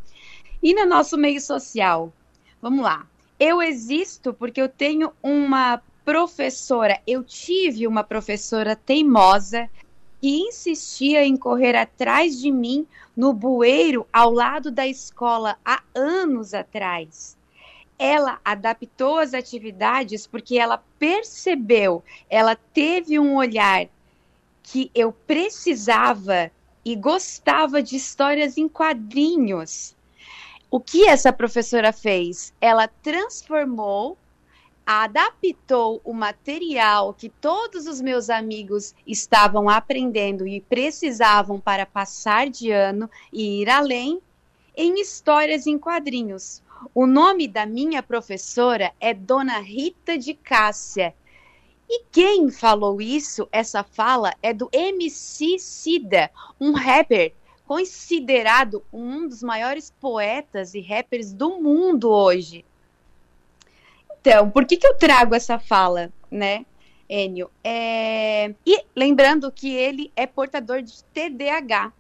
e 0.64 0.74
no 0.74 0.86
nosso 0.86 1.18
meio 1.18 1.42
social. 1.42 2.14
Vamos 2.62 2.84
lá. 2.84 3.06
Eu 3.40 3.62
existo 3.62 4.34
porque 4.34 4.62
eu 4.62 4.70
tenho 4.70 5.12
uma 5.22 5.82
professora, 6.08 7.02
eu 7.06 7.22
tive 7.22 7.86
uma 7.86 8.02
professora 8.02 8.78
teimosa 8.78 9.70
que 10.22 10.40
insistia 10.40 11.26
em 11.26 11.36
correr 11.36 11.76
atrás 11.76 12.40
de 12.40 12.50
mim 12.50 12.88
no 13.14 13.34
bueiro 13.34 14.08
ao 14.14 14.32
lado 14.32 14.72
da 14.72 14.88
escola 14.88 15.58
há 15.66 15.84
anos 15.94 16.54
atrás. 16.54 17.36
Ela 18.00 18.40
adaptou 18.46 19.18
as 19.18 19.34
atividades 19.34 20.26
porque 20.26 20.58
ela 20.58 20.82
percebeu, 20.98 22.02
ela 22.30 22.56
teve 22.56 23.20
um 23.20 23.36
olhar 23.36 23.90
que 24.64 24.90
eu 24.96 25.12
precisava 25.12 26.50
e 26.86 26.96
gostava 26.96 27.84
de 27.84 27.98
histórias 27.98 28.58
em 28.58 28.70
quadrinhos. 28.70 29.94
O 30.72 30.80
que 30.80 31.06
essa 31.06 31.34
professora 31.34 31.92
fez? 31.92 32.54
Ela 32.62 32.88
transformou 32.88 34.18
adaptou 34.88 36.00
o 36.02 36.14
material 36.14 37.14
que 37.14 37.28
todos 37.28 37.88
os 37.88 38.00
meus 38.00 38.30
amigos 38.30 38.96
estavam 39.06 39.68
aprendendo 39.68 40.48
e 40.48 40.62
precisavam 40.62 41.60
para 41.60 41.86
passar 41.86 42.50
de 42.50 42.72
ano 42.72 43.10
e 43.34 43.62
ir 43.62 43.70
além 43.70 44.22
em 44.78 45.02
histórias 45.02 45.68
em 45.68 45.78
quadrinhos. 45.78 46.64
O 46.96 47.06
nome 47.06 47.50
da 47.50 47.66
minha 47.66 48.02
professora 48.02 48.94
é 48.98 49.14
Dona 49.14 49.60
Rita 49.60 50.18
de 50.18 50.34
Cássia. 50.34 51.14
E 51.90 52.06
quem 52.10 52.50
falou 52.50 53.02
isso, 53.02 53.46
essa 53.52 53.84
fala, 53.84 54.34
é 54.42 54.54
do 54.54 54.70
MC 54.72 55.60
Cida, 55.60 56.32
um 56.62 56.72
rapper 56.72 57.34
considerado 57.66 58.82
um 58.94 59.28
dos 59.28 59.44
maiores 59.44 59.94
poetas 60.00 60.74
e 60.74 60.80
rappers 60.80 61.34
do 61.34 61.60
mundo 61.60 62.10
hoje. 62.10 62.64
Então, 64.22 64.50
por 64.50 64.66
que, 64.66 64.78
que 64.78 64.88
eu 64.88 64.96
trago 64.96 65.36
essa 65.36 65.58
fala, 65.60 66.12
né, 66.30 66.66
Enio? 67.10 67.50
É... 67.64 68.54
E 68.66 68.84
lembrando 68.96 69.52
que 69.52 69.74
ele 69.74 70.12
é 70.16 70.26
portador 70.26 70.82
de 70.82 71.04
TDAH. 71.06 71.94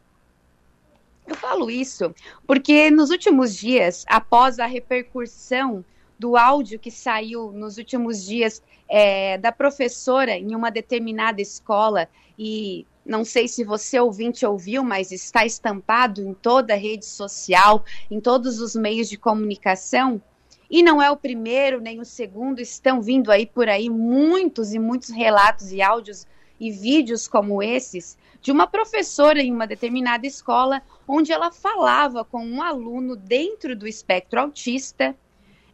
Eu 1.25 1.35
falo 1.35 1.69
isso 1.69 2.13
porque 2.45 2.89
nos 2.89 3.09
últimos 3.09 3.55
dias, 3.55 4.05
após 4.07 4.59
a 4.59 4.65
repercussão 4.65 5.83
do 6.17 6.35
áudio 6.35 6.79
que 6.79 6.89
saiu 6.89 7.51
nos 7.51 7.77
últimos 7.77 8.25
dias 8.25 8.61
é, 8.89 9.37
da 9.37 9.51
professora 9.51 10.31
em 10.31 10.55
uma 10.55 10.71
determinada 10.71 11.41
escola, 11.41 12.07
e 12.39 12.85
não 13.05 13.23
sei 13.23 13.47
se 13.47 13.63
você 13.63 13.99
ouvinte 13.99 14.45
ouviu, 14.45 14.83
mas 14.83 15.11
está 15.11 15.45
estampado 15.45 16.21
em 16.21 16.33
toda 16.33 16.73
a 16.73 16.77
rede 16.77 17.05
social, 17.05 17.83
em 18.09 18.19
todos 18.19 18.59
os 18.59 18.75
meios 18.75 19.09
de 19.09 19.17
comunicação. 19.17 20.21
E 20.69 20.83
não 20.83 21.01
é 21.01 21.09
o 21.09 21.17
primeiro 21.17 21.79
nem 21.79 21.99
o 21.99 22.05
segundo, 22.05 22.59
estão 22.59 23.01
vindo 23.01 23.31
aí 23.31 23.45
por 23.45 23.69
aí 23.69 23.89
muitos 23.89 24.73
e 24.73 24.79
muitos 24.79 25.09
relatos 25.09 25.71
e 25.71 25.81
áudios 25.81 26.27
e 26.59 26.71
vídeos 26.71 27.27
como 27.27 27.61
esses 27.61 28.17
de 28.41 28.51
uma 28.51 28.67
professora 28.67 29.41
em 29.41 29.51
uma 29.51 29.67
determinada 29.67 30.25
escola 30.25 30.81
onde 31.07 31.31
ela 31.31 31.51
falava 31.51 32.25
com 32.25 32.43
um 32.45 32.61
aluno 32.61 33.15
dentro 33.15 33.75
do 33.75 33.87
espectro 33.87 34.39
autista 34.39 35.15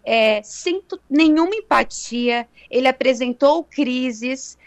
é, 0.03 0.43
sem 0.43 0.83
nenhuma 1.09 1.55
empatia, 1.55 2.47
ele 2.69 2.87
apresentou 2.87 3.63
crises. 3.63 4.57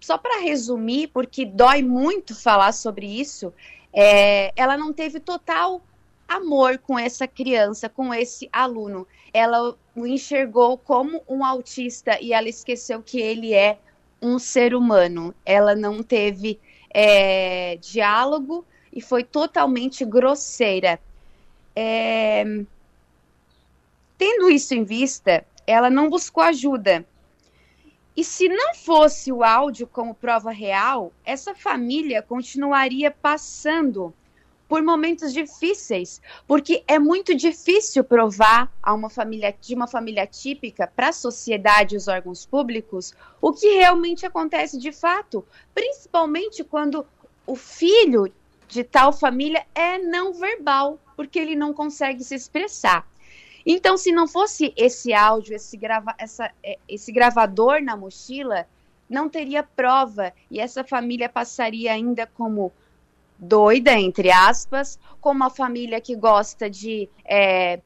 Só 0.00 0.18
para 0.18 0.40
resumir, 0.40 1.08
porque 1.08 1.46
dói 1.46 1.80
muito 1.80 2.34
falar 2.34 2.72
sobre 2.72 3.06
isso, 3.06 3.54
é, 3.92 4.52
ela 4.56 4.76
não 4.76 4.92
teve 4.92 5.20
total 5.20 5.80
amor 6.28 6.78
com 6.78 6.98
essa 6.98 7.26
criança, 7.26 7.88
com 7.88 8.12
esse 8.12 8.48
aluno. 8.52 9.06
Ela 9.32 9.76
o 9.94 10.06
enxergou 10.06 10.78
como 10.78 11.22
um 11.28 11.44
autista 11.44 12.18
e 12.20 12.32
ela 12.32 12.48
esqueceu 12.48 13.02
que 13.02 13.20
ele 13.20 13.52
é 13.52 13.78
um 14.20 14.38
ser 14.38 14.74
humano. 14.74 15.34
Ela 15.44 15.74
não 15.74 16.02
teve 16.02 16.58
é, 16.92 17.76
diálogo 17.76 18.64
e 18.92 19.00
foi 19.00 19.24
totalmente 19.24 20.04
grosseira. 20.04 21.00
É, 21.74 22.44
tendo 24.16 24.50
isso 24.50 24.74
em 24.74 24.84
vista, 24.84 25.44
ela 25.66 25.90
não 25.90 26.08
buscou 26.08 26.42
ajuda. 26.42 27.04
E 28.14 28.22
se 28.22 28.46
não 28.48 28.74
fosse 28.74 29.32
o 29.32 29.42
áudio 29.42 29.86
como 29.86 30.14
prova 30.14 30.50
real, 30.50 31.12
essa 31.24 31.54
família 31.54 32.20
continuaria 32.20 33.10
passando 33.10 34.12
por 34.72 34.82
momentos 34.82 35.34
difíceis, 35.34 36.18
porque 36.46 36.82
é 36.88 36.98
muito 36.98 37.34
difícil 37.34 38.02
provar 38.02 38.72
a 38.82 38.94
uma 38.94 39.10
família 39.10 39.54
de 39.60 39.74
uma 39.74 39.86
família 39.86 40.26
típica 40.26 40.86
para 40.86 41.10
a 41.10 41.12
sociedade 41.12 41.94
e 41.94 41.98
os 41.98 42.08
órgãos 42.08 42.46
públicos 42.46 43.12
o 43.38 43.52
que 43.52 43.66
realmente 43.74 44.24
acontece 44.24 44.78
de 44.78 44.90
fato, 44.90 45.44
principalmente 45.74 46.64
quando 46.64 47.04
o 47.46 47.54
filho 47.54 48.32
de 48.66 48.82
tal 48.82 49.12
família 49.12 49.62
é 49.74 49.98
não 49.98 50.32
verbal, 50.32 50.98
porque 51.16 51.38
ele 51.38 51.54
não 51.54 51.74
consegue 51.74 52.24
se 52.24 52.34
expressar. 52.34 53.06
Então, 53.66 53.98
se 53.98 54.10
não 54.10 54.26
fosse 54.26 54.72
esse 54.74 55.12
áudio, 55.12 55.54
esse, 55.54 55.76
grava 55.76 56.14
essa, 56.16 56.50
é, 56.62 56.78
esse 56.88 57.12
gravador 57.12 57.82
na 57.82 57.94
mochila, 57.94 58.66
não 59.06 59.28
teria 59.28 59.62
prova 59.62 60.32
e 60.50 60.58
essa 60.58 60.82
família 60.82 61.28
passaria 61.28 61.92
ainda 61.92 62.26
como 62.26 62.72
doida, 63.42 63.92
entre 63.98 64.30
aspas, 64.30 64.98
como 65.20 65.38
uma 65.38 65.50
família 65.50 66.00
que 66.00 66.14
gosta 66.14 66.70
de 66.70 67.08
é, 67.24 67.80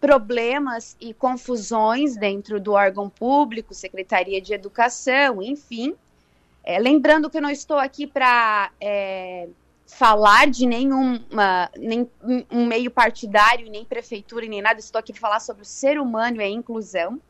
problemas 0.00 0.96
e 1.00 1.12
confusões 1.12 2.16
dentro 2.16 2.60
do 2.60 2.72
órgão 2.72 3.10
público, 3.10 3.74
Secretaria 3.74 4.40
de 4.40 4.54
Educação, 4.54 5.42
enfim. 5.42 5.96
É, 6.62 6.78
lembrando 6.78 7.28
que 7.28 7.36
eu 7.36 7.42
não 7.42 7.50
estou 7.50 7.78
aqui 7.78 8.06
para 8.06 8.70
é, 8.80 9.48
falar 9.88 10.48
de 10.48 10.64
nenhuma, 10.66 11.68
nem 11.76 12.08
um 12.50 12.64
meio 12.64 12.90
partidário, 12.90 13.68
nem 13.68 13.84
prefeitura, 13.84 14.46
nem 14.46 14.62
nada. 14.62 14.78
Estou 14.78 15.00
aqui 15.00 15.12
para 15.12 15.20
falar 15.20 15.40
sobre 15.40 15.62
o 15.62 15.66
ser 15.66 15.98
humano 15.98 16.40
e 16.40 16.44
a 16.44 16.48
inclusão. 16.48 17.20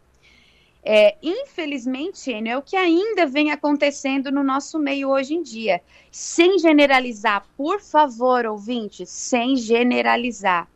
É, 0.88 1.16
infelizmente, 1.20 2.32
é 2.32 2.56
o 2.56 2.62
que 2.62 2.76
ainda 2.76 3.26
vem 3.26 3.50
acontecendo 3.50 4.30
no 4.30 4.44
nosso 4.44 4.78
meio 4.78 5.10
hoje 5.10 5.34
em 5.34 5.42
dia. 5.42 5.82
Sem 6.12 6.60
generalizar, 6.60 7.44
por 7.56 7.80
favor, 7.80 8.46
ouvintes, 8.46 9.08
sem 9.08 9.56
generalizar. 9.56 10.68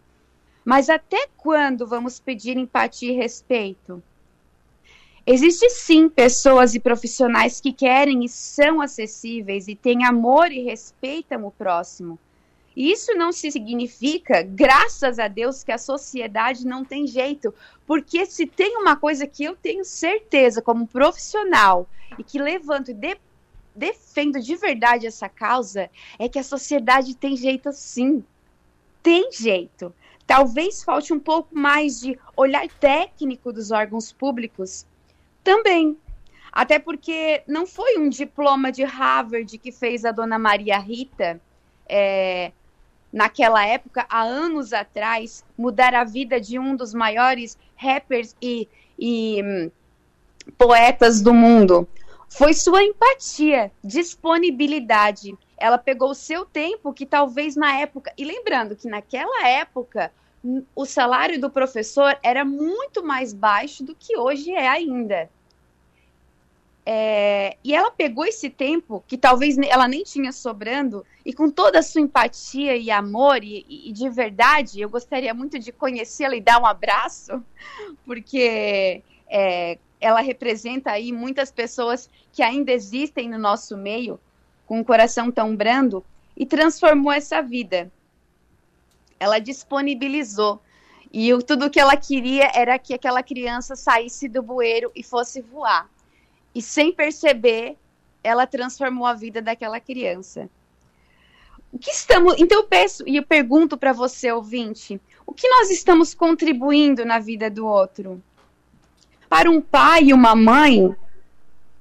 Mas 0.64 0.90
até 0.90 1.28
quando 1.36 1.86
vamos 1.86 2.18
pedir 2.18 2.56
empatia 2.56 3.12
e 3.12 3.14
respeito? 3.14 4.02
Existem 5.24 5.70
sim 5.70 6.08
pessoas 6.08 6.74
e 6.74 6.80
profissionais 6.80 7.60
que 7.60 7.72
querem 7.72 8.24
e 8.24 8.28
são 8.28 8.80
acessíveis 8.80 9.68
e 9.68 9.76
têm 9.76 10.04
amor 10.04 10.50
e 10.50 10.64
respeitam 10.64 11.46
o 11.46 11.52
próximo. 11.52 12.18
Isso 12.80 13.12
não 13.12 13.30
significa, 13.30 14.42
graças 14.42 15.18
a 15.18 15.28
Deus, 15.28 15.62
que 15.62 15.70
a 15.70 15.76
sociedade 15.76 16.66
não 16.66 16.82
tem 16.82 17.06
jeito. 17.06 17.52
Porque 17.86 18.24
se 18.24 18.46
tem 18.46 18.78
uma 18.78 18.96
coisa 18.96 19.26
que 19.26 19.44
eu 19.44 19.54
tenho 19.54 19.84
certeza, 19.84 20.62
como 20.62 20.86
profissional, 20.86 21.86
e 22.18 22.24
que 22.24 22.38
levanto 22.38 22.90
e 22.90 22.94
de, 22.94 23.18
defendo 23.76 24.40
de 24.40 24.56
verdade 24.56 25.06
essa 25.06 25.28
causa, 25.28 25.90
é 26.18 26.26
que 26.26 26.38
a 26.38 26.42
sociedade 26.42 27.14
tem 27.14 27.36
jeito 27.36 27.70
sim. 27.70 28.24
Tem 29.02 29.30
jeito. 29.30 29.94
Talvez 30.26 30.82
falte 30.82 31.12
um 31.12 31.20
pouco 31.20 31.54
mais 31.54 32.00
de 32.00 32.18
olhar 32.34 32.66
técnico 32.66 33.52
dos 33.52 33.70
órgãos 33.70 34.10
públicos 34.10 34.86
também. 35.44 35.98
Até 36.50 36.78
porque 36.78 37.42
não 37.46 37.66
foi 37.66 37.98
um 37.98 38.08
diploma 38.08 38.72
de 38.72 38.84
Harvard 38.84 39.58
que 39.58 39.70
fez 39.70 40.06
a 40.06 40.12
dona 40.12 40.38
Maria 40.38 40.78
Rita, 40.78 41.38
é, 41.86 42.52
naquela 43.12 43.66
época, 43.66 44.06
há 44.08 44.22
anos 44.22 44.72
atrás, 44.72 45.44
mudar 45.56 45.94
a 45.94 46.04
vida 46.04 46.40
de 46.40 46.58
um 46.58 46.76
dos 46.76 46.94
maiores 46.94 47.58
rappers 47.76 48.36
e, 48.40 48.68
e 48.98 49.42
hum, 49.42 49.70
poetas 50.56 51.20
do 51.20 51.34
mundo. 51.34 51.88
Foi 52.28 52.54
sua 52.54 52.82
empatia, 52.84 53.72
disponibilidade. 53.82 55.36
Ela 55.58 55.76
pegou 55.76 56.10
o 56.10 56.14
seu 56.14 56.44
tempo, 56.44 56.92
que 56.92 57.04
talvez 57.04 57.56
na 57.56 57.80
época. 57.80 58.12
E 58.16 58.24
lembrando 58.24 58.76
que 58.76 58.88
naquela 58.88 59.48
época 59.48 60.12
o 60.74 60.86
salário 60.86 61.40
do 61.40 61.50
professor 61.50 62.16
era 62.22 62.44
muito 62.44 63.02
mais 63.02 63.34
baixo 63.34 63.84
do 63.84 63.94
que 63.94 64.16
hoje 64.16 64.50
é 64.52 64.68
ainda. 64.68 65.28
É, 66.84 67.56
e 67.62 67.74
ela 67.74 67.90
pegou 67.90 68.24
esse 68.24 68.48
tempo, 68.48 69.04
que 69.06 69.18
talvez 69.18 69.56
ela 69.58 69.86
nem 69.86 70.02
tinha 70.02 70.32
sobrando, 70.32 71.04
e 71.24 71.32
com 71.32 71.50
toda 71.50 71.78
a 71.78 71.82
sua 71.82 72.00
empatia 72.00 72.76
e 72.76 72.90
amor, 72.90 73.44
e, 73.44 73.64
e 73.68 73.92
de 73.92 74.08
verdade, 74.08 74.80
eu 74.80 74.88
gostaria 74.88 75.32
muito 75.34 75.58
de 75.58 75.72
conhecê-la 75.72 76.34
e 76.34 76.40
dar 76.40 76.60
um 76.60 76.66
abraço, 76.66 77.42
porque 78.04 79.02
é, 79.28 79.78
ela 80.00 80.20
representa 80.20 80.90
aí 80.90 81.12
muitas 81.12 81.50
pessoas 81.52 82.08
que 82.32 82.42
ainda 82.42 82.72
existem 82.72 83.28
no 83.28 83.38
nosso 83.38 83.76
meio, 83.76 84.18
com 84.66 84.80
um 84.80 84.84
coração 84.84 85.30
tão 85.30 85.54
brando, 85.54 86.04
e 86.36 86.46
transformou 86.46 87.12
essa 87.12 87.42
vida 87.42 87.90
ela 89.20 89.38
disponibilizou. 89.38 90.62
E 91.12 91.34
o, 91.34 91.42
tudo 91.42 91.68
que 91.68 91.78
ela 91.78 91.96
queria 91.96 92.50
era 92.54 92.78
que 92.78 92.94
aquela 92.94 93.22
criança 93.22 93.76
saísse 93.76 94.26
do 94.26 94.42
bueiro 94.42 94.90
e 94.96 95.02
fosse 95.02 95.42
voar. 95.42 95.88
E 96.54 96.60
sem 96.60 96.92
perceber, 96.92 97.76
ela 98.22 98.46
transformou 98.46 99.06
a 99.06 99.14
vida 99.14 99.40
daquela 99.40 99.80
criança. 99.80 100.48
O 101.72 101.78
que 101.78 101.90
estamos. 101.90 102.34
Então 102.38 102.58
eu 102.58 102.64
peço 102.64 103.04
e 103.06 103.16
eu 103.16 103.22
pergunto 103.22 103.78
para 103.78 103.92
você, 103.92 104.32
ouvinte, 104.32 105.00
o 105.26 105.32
que 105.32 105.48
nós 105.48 105.70
estamos 105.70 106.14
contribuindo 106.14 107.04
na 107.04 107.18
vida 107.18 107.48
do 107.48 107.66
outro? 107.66 108.22
Para 109.28 109.48
um 109.48 109.60
pai 109.60 110.06
e 110.06 110.12
uma 110.12 110.34
mãe, 110.34 110.94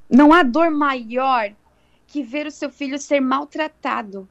não 0.09 0.31
há 0.31 0.43
dor 0.43 0.69
maior 0.69 1.51
que 2.05 2.21
ver 2.21 2.45
o 2.45 2.51
seu 2.51 2.69
filho 2.69 2.99
ser 2.99 3.19
maltratado. 3.19 4.29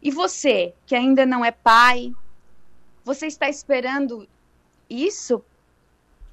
E 0.00 0.10
você, 0.10 0.74
que 0.86 0.94
ainda 0.94 1.26
não 1.26 1.44
é 1.44 1.50
pai, 1.50 2.12
você 3.04 3.26
está 3.26 3.48
esperando 3.48 4.28
isso? 4.88 5.44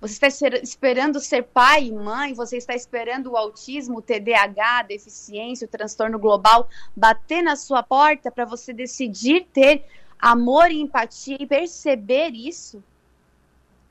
Você 0.01 0.25
está 0.25 0.57
esperando 0.63 1.19
ser 1.19 1.43
pai 1.43 1.87
e 1.87 1.91
mãe? 1.91 2.33
Você 2.33 2.55
está 2.55 2.73
esperando 2.73 3.31
o 3.31 3.37
autismo, 3.37 3.97
o 3.97 4.01
TDAH, 4.01 4.79
a 4.79 4.83
deficiência, 4.83 5.65
o 5.65 5.69
transtorno 5.69 6.17
global 6.17 6.69
bater 6.95 7.41
na 7.41 7.57
sua 7.57 7.83
porta 7.83 8.31
para 8.31 8.45
você 8.45 8.71
decidir 8.71 9.45
ter 9.51 9.85
amor 10.17 10.71
e 10.71 10.79
empatia 10.79 11.37
e 11.39 11.45
perceber 11.45 12.29
isso? 12.29 12.81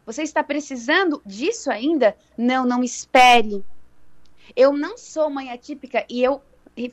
Você 0.06 0.22
está 0.22 0.42
precisando 0.42 1.20
disso 1.26 1.70
ainda? 1.70 2.16
Não, 2.36 2.64
não 2.64 2.82
espere. 2.82 3.62
Eu 4.56 4.72
não 4.72 4.96
sou 4.96 5.28
mãe 5.28 5.50
atípica 5.50 6.06
e 6.08 6.22
eu 6.22 6.40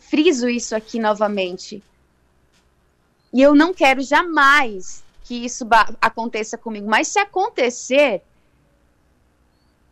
friso 0.01 0.49
isso 0.49 0.75
aqui 0.75 0.99
novamente. 0.99 1.81
E 3.31 3.41
eu 3.41 3.55
não 3.55 3.73
quero 3.73 4.01
jamais 4.01 5.01
que 5.23 5.45
isso 5.45 5.65
aconteça 6.01 6.57
comigo, 6.57 6.89
mas 6.89 7.07
se 7.07 7.17
acontecer, 7.17 8.21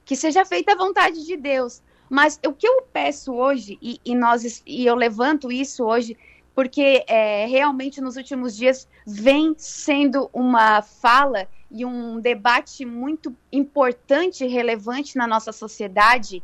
que 0.06 0.16
seja 0.16 0.46
feita 0.46 0.74
a 0.74 0.78
vontade 0.78 1.26
de 1.26 1.38
Deus. 1.38 1.82
Mas 2.10 2.40
o 2.46 2.54
que 2.54 2.68
eu 2.68 2.84
peço 2.94 3.34
hoje, 3.34 3.78
e, 3.82 4.00
e 4.06 4.16
nós, 4.16 4.62
e 4.66 4.86
eu 4.86 4.96
levanto 4.96 5.52
isso 5.52 5.84
hoje, 5.84 6.18
porque 6.54 7.04
é, 7.08 7.46
realmente 7.48 8.00
nos 8.00 8.16
últimos 8.16 8.56
dias 8.56 8.88
vem 9.06 9.56
sendo 9.58 10.30
uma 10.32 10.82
fala 10.82 11.48
e 11.72 11.84
um 11.84 12.20
debate 12.20 12.86
muito 12.86 13.36
importante 13.52 14.44
e 14.44 14.48
relevante 14.48 15.18
na 15.18 15.26
nossa 15.26 15.52
sociedade, 15.52 16.44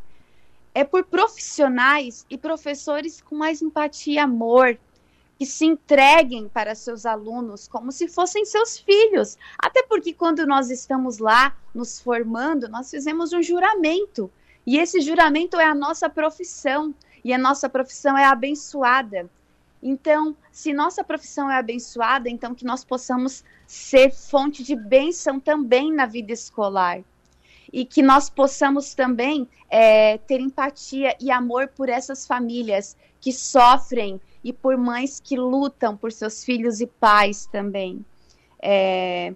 é 0.74 0.82
por 0.82 1.04
profissionais 1.04 2.26
e 2.28 2.36
professores 2.36 3.20
com 3.20 3.36
mais 3.36 3.62
empatia 3.62 4.14
e 4.14 4.18
amor, 4.18 4.78
que 5.40 5.46
se 5.46 5.64
entreguem 5.64 6.50
para 6.50 6.74
seus 6.74 7.06
alunos 7.06 7.66
como 7.66 7.90
se 7.90 8.06
fossem 8.06 8.44
seus 8.44 8.78
filhos. 8.78 9.38
Até 9.58 9.82
porque 9.84 10.12
quando 10.12 10.46
nós 10.46 10.68
estamos 10.68 11.16
lá 11.16 11.56
nos 11.74 11.98
formando, 11.98 12.68
nós 12.68 12.90
fizemos 12.90 13.32
um 13.32 13.42
juramento. 13.42 14.30
E 14.66 14.76
esse 14.76 15.00
juramento 15.00 15.58
é 15.58 15.64
a 15.64 15.74
nossa 15.74 16.10
profissão. 16.10 16.94
E 17.24 17.32
a 17.32 17.38
nossa 17.38 17.70
profissão 17.70 18.18
é 18.18 18.26
abençoada. 18.26 19.30
Então, 19.82 20.36
se 20.52 20.74
nossa 20.74 21.02
profissão 21.02 21.50
é 21.50 21.56
abençoada, 21.56 22.28
então 22.28 22.54
que 22.54 22.66
nós 22.66 22.84
possamos 22.84 23.42
ser 23.66 24.12
fonte 24.12 24.62
de 24.62 24.76
bênção 24.76 25.40
também 25.40 25.90
na 25.90 26.04
vida 26.04 26.34
escolar. 26.34 27.02
e 27.72 27.86
que 27.86 28.02
nós 28.02 28.28
possamos 28.28 28.94
também 28.94 29.48
é, 29.70 30.18
ter 30.18 30.40
empatia 30.40 31.16
e 31.18 31.30
amor 31.30 31.68
por 31.68 31.88
essas 31.88 32.26
famílias 32.26 32.94
que 33.20 33.32
sofrem 33.32 34.20
e 34.42 34.52
por 34.52 34.76
mães 34.76 35.20
que 35.20 35.36
lutam 35.36 35.96
por 35.96 36.12
seus 36.12 36.44
filhos 36.44 36.80
e 36.80 36.86
pais 36.86 37.46
também. 37.46 38.04
É, 38.62 39.34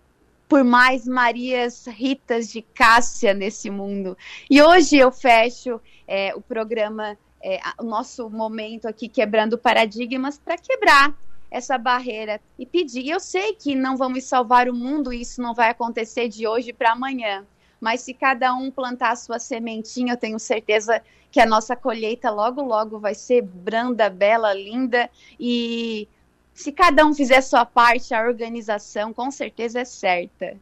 por 0.48 0.62
mais 0.62 1.06
Marias 1.06 1.86
Ritas 1.86 2.48
de 2.48 2.62
Cássia 2.62 3.32
nesse 3.34 3.70
mundo. 3.70 4.16
E 4.50 4.62
hoje 4.62 4.96
eu 4.96 5.10
fecho 5.10 5.80
é, 6.06 6.34
o 6.34 6.40
programa, 6.40 7.16
é, 7.42 7.58
o 7.78 7.84
nosso 7.84 8.28
momento 8.28 8.86
aqui 8.86 9.08
quebrando 9.08 9.56
paradigmas 9.58 10.38
para 10.38 10.56
quebrar 10.58 11.14
essa 11.50 11.78
barreira 11.78 12.40
e 12.58 12.66
pedir. 12.66 13.08
Eu 13.08 13.20
sei 13.20 13.54
que 13.54 13.74
não 13.74 13.96
vamos 13.96 14.24
salvar 14.24 14.68
o 14.68 14.74
mundo, 14.74 15.12
isso 15.12 15.40
não 15.40 15.54
vai 15.54 15.70
acontecer 15.70 16.28
de 16.28 16.46
hoje 16.46 16.72
para 16.72 16.92
amanhã, 16.92 17.46
mas 17.80 18.00
se 18.00 18.14
cada 18.14 18.54
um 18.54 18.70
plantar 18.70 19.12
a 19.12 19.16
sua 19.16 19.38
sementinha, 19.38 20.12
eu 20.12 20.16
tenho 20.16 20.38
certeza 20.38 21.02
que 21.30 21.40
a 21.40 21.46
nossa 21.46 21.74
colheita 21.74 22.30
logo, 22.30 22.62
logo 22.62 22.98
vai 22.98 23.14
ser 23.14 23.42
branda, 23.42 24.08
bela, 24.08 24.54
linda 24.54 25.10
e 25.38 26.08
se 26.54 26.70
cada 26.70 27.04
um 27.04 27.12
fizer 27.12 27.40
sua 27.40 27.66
parte, 27.66 28.14
a 28.14 28.22
organização 28.22 29.12
com 29.12 29.30
certeza 29.30 29.80
é 29.80 29.84
certa. 29.84 30.56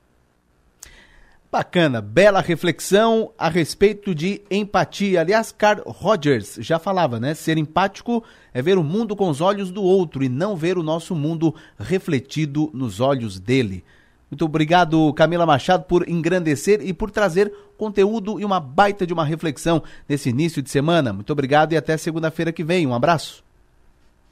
Bacana, 1.53 2.01
bela 2.01 2.41
reflexão 2.41 3.31
a 3.37 3.51
respeito 3.51 4.15
de 4.15 4.41
empatia. 4.51 5.21
Aliás, 5.21 5.53
Carl 5.53 5.83
Rogers 5.85 6.57
já 6.61 6.79
falava, 6.79 7.21
né? 7.21 7.35
Ser 7.35 7.59
empático 7.59 8.25
é 8.55 8.63
ver 8.63 8.79
o 8.79 8.83
mundo 8.83 9.15
com 9.15 9.29
os 9.29 9.43
olhos 9.43 9.71
do 9.71 9.83
outro 9.83 10.25
e 10.25 10.31
não 10.31 10.57
ver 10.57 10.79
o 10.79 10.83
nosso 10.83 11.15
mundo 11.15 11.55
refletido 11.79 12.71
nos 12.73 13.01
olhos 13.01 13.39
dele. 13.39 13.85
Muito 14.33 14.47
obrigado, 14.47 15.13
Camila 15.13 15.45
Machado, 15.45 15.85
por 15.85 16.09
engrandecer 16.09 16.81
e 16.81 16.95
por 16.95 17.11
trazer 17.11 17.53
conteúdo 17.77 18.41
e 18.41 18.47
uma 18.47 18.59
baita 18.59 19.07
de 19.07 19.13
uma 19.13 19.27
reflexão 19.27 19.83
nesse 20.09 20.31
início 20.31 20.63
de 20.63 20.71
semana. 20.71 21.13
Muito 21.13 21.31
obrigado 21.31 21.75
e 21.75 21.77
até 21.77 21.99
segunda-feira 21.99 22.51
que 22.51 22.65
vem. 22.65 22.87
Um 22.87 22.95
abraço. 22.95 23.45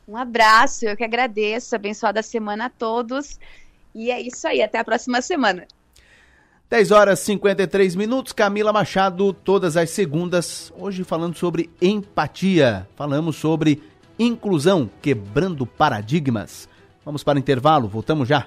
Um 0.08 0.16
abraço, 0.16 0.86
eu 0.86 0.96
que 0.96 1.04
agradeço. 1.04 1.76
Abençoada 1.76 2.22
semana 2.22 2.64
a 2.64 2.70
todos. 2.70 3.38
E 3.94 4.10
é 4.10 4.18
isso 4.18 4.48
aí, 4.48 4.62
até 4.62 4.78
a 4.78 4.84
próxima 4.84 5.20
semana. 5.20 5.66
10 6.70 6.92
horas 6.92 7.20
e 7.20 7.24
53 7.26 7.94
minutos, 7.94 8.32
Camila 8.32 8.72
Machado, 8.72 9.34
todas 9.34 9.76
as 9.76 9.90
segundas, 9.90 10.72
hoje 10.78 11.04
falando 11.04 11.36
sobre 11.36 11.68
empatia. 11.82 12.88
Falamos 12.96 13.36
sobre 13.36 13.82
inclusão, 14.18 14.88
quebrando 15.02 15.66
paradigmas. 15.66 16.66
Vamos 17.04 17.22
para 17.22 17.36
o 17.36 17.38
intervalo, 17.38 17.86
voltamos 17.86 18.26
já. 18.26 18.46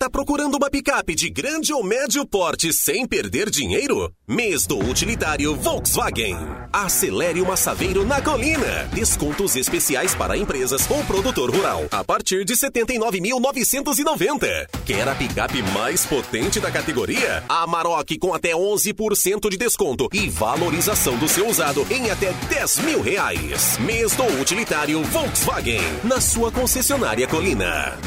Tá 0.00 0.08
procurando 0.08 0.56
uma 0.56 0.70
picape 0.70 1.14
de 1.14 1.28
grande 1.28 1.74
ou 1.74 1.84
médio 1.84 2.26
porte 2.26 2.72
sem 2.72 3.06
perder 3.06 3.50
dinheiro? 3.50 4.10
Mês 4.26 4.66
do 4.66 4.78
utilitário 4.78 5.54
Volkswagen. 5.54 6.38
Acelere 6.72 7.42
uma 7.42 7.54
Saveiro 7.54 8.02
na 8.02 8.18
colina. 8.18 8.88
Descontos 8.94 9.56
especiais 9.56 10.14
para 10.14 10.38
empresas 10.38 10.90
ou 10.90 11.04
produtor 11.04 11.54
rural 11.54 11.84
a 11.90 12.02
partir 12.02 12.46
de 12.46 12.54
79.990. 12.54 14.70
Quer 14.86 15.06
a 15.06 15.14
picape 15.14 15.62
mais 15.74 16.06
potente 16.06 16.58
da 16.60 16.70
categoria? 16.70 17.44
A 17.46 17.66
Maroc 17.66 18.08
com 18.18 18.32
até 18.32 18.52
11% 18.52 19.50
de 19.50 19.58
desconto 19.58 20.08
e 20.14 20.30
valorização 20.30 21.18
do 21.18 21.28
seu 21.28 21.46
usado 21.46 21.86
em 21.90 22.10
até 22.10 22.32
10 22.48 22.78
mil 22.78 23.02
reais. 23.02 23.76
Mês 23.80 24.16
do 24.16 24.24
utilitário 24.40 25.04
Volkswagen. 25.04 25.82
Na 26.02 26.22
sua 26.22 26.50
concessionária 26.50 27.28
Colina. 27.28 27.98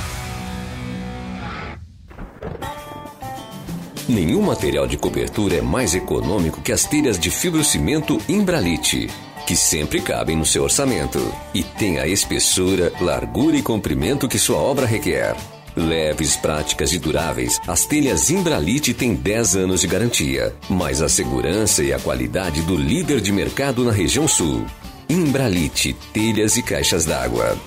Nenhum 4.08 4.42
material 4.42 4.86
de 4.86 4.98
cobertura 4.98 5.56
é 5.56 5.62
mais 5.62 5.96
econômico 5.96 6.62
que 6.62 6.74
as 6.74 6.84
telhas 6.84 7.18
de 7.18 7.32
fibrocimento 7.32 8.20
Imbralite, 8.28 9.10
que 9.48 9.56
sempre 9.56 10.02
cabem 10.02 10.36
no 10.36 10.46
seu 10.46 10.64
orçamento 10.64 11.20
e 11.54 11.64
tem 11.64 12.00
a 12.00 12.08
espessura, 12.08 12.92
largura 13.00 13.56
e 13.56 13.62
comprimento 13.62 14.28
que 14.28 14.38
sua 14.38 14.58
obra 14.58 14.86
requer. 14.86 15.36
Leves, 15.76 16.36
práticas 16.36 16.94
e 16.94 17.00
duráveis, 17.00 17.60
as 17.68 17.86
telhas 17.86 18.30
Imbralite 18.30 18.94
têm 18.94 19.16
10 19.16 19.56
anos 19.56 19.82
de 19.82 19.88
garantia, 19.88 20.54
mais 20.70 21.02
a 21.02 21.10
segurança 21.10 21.84
e 21.84 21.92
a 21.92 22.00
qualidade 22.00 22.62
do 22.62 22.76
líder 22.76 23.20
de 23.22 23.32
mercado 23.32 23.84
na 23.84 23.92
região 23.92 24.28
sul. 24.28 24.66
Imbralite, 25.10 25.96
telhas 26.14 26.58
e 26.58 26.62
caixas 26.62 27.06
d'água. 27.06 27.58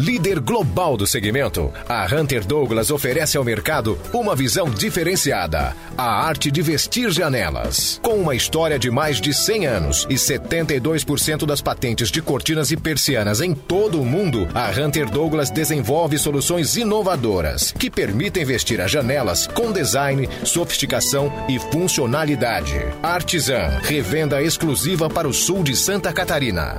Líder 0.00 0.40
global 0.40 0.96
do 0.96 1.06
segmento, 1.06 1.70
a 1.86 2.06
Hunter 2.06 2.46
Douglas 2.46 2.90
oferece 2.90 3.36
ao 3.36 3.44
mercado 3.44 3.98
uma 4.14 4.34
visão 4.34 4.70
diferenciada: 4.70 5.76
a 5.94 6.24
arte 6.24 6.50
de 6.50 6.62
vestir 6.62 7.10
janelas. 7.10 8.00
Com 8.02 8.14
uma 8.14 8.34
história 8.34 8.78
de 8.78 8.90
mais 8.90 9.20
de 9.20 9.34
100 9.34 9.66
anos 9.66 10.06
e 10.08 10.14
72% 10.14 11.44
das 11.44 11.60
patentes 11.60 12.10
de 12.10 12.22
cortinas 12.22 12.70
e 12.70 12.78
persianas 12.78 13.42
em 13.42 13.52
todo 13.52 14.00
o 14.00 14.04
mundo, 14.06 14.48
a 14.54 14.70
Hunter 14.70 15.10
Douglas 15.10 15.50
desenvolve 15.50 16.16
soluções 16.16 16.78
inovadoras 16.78 17.70
que 17.70 17.90
permitem 17.90 18.42
vestir 18.42 18.80
as 18.80 18.90
janelas 18.90 19.46
com 19.48 19.70
design, 19.70 20.26
sofisticação 20.44 21.30
e 21.46 21.58
funcionalidade. 21.58 22.80
Artisan, 23.02 23.78
revenda 23.82 24.42
exclusiva 24.42 25.10
para 25.10 25.28
o 25.28 25.34
sul 25.34 25.62
de 25.62 25.76
Santa 25.76 26.10
Catarina. 26.10 26.78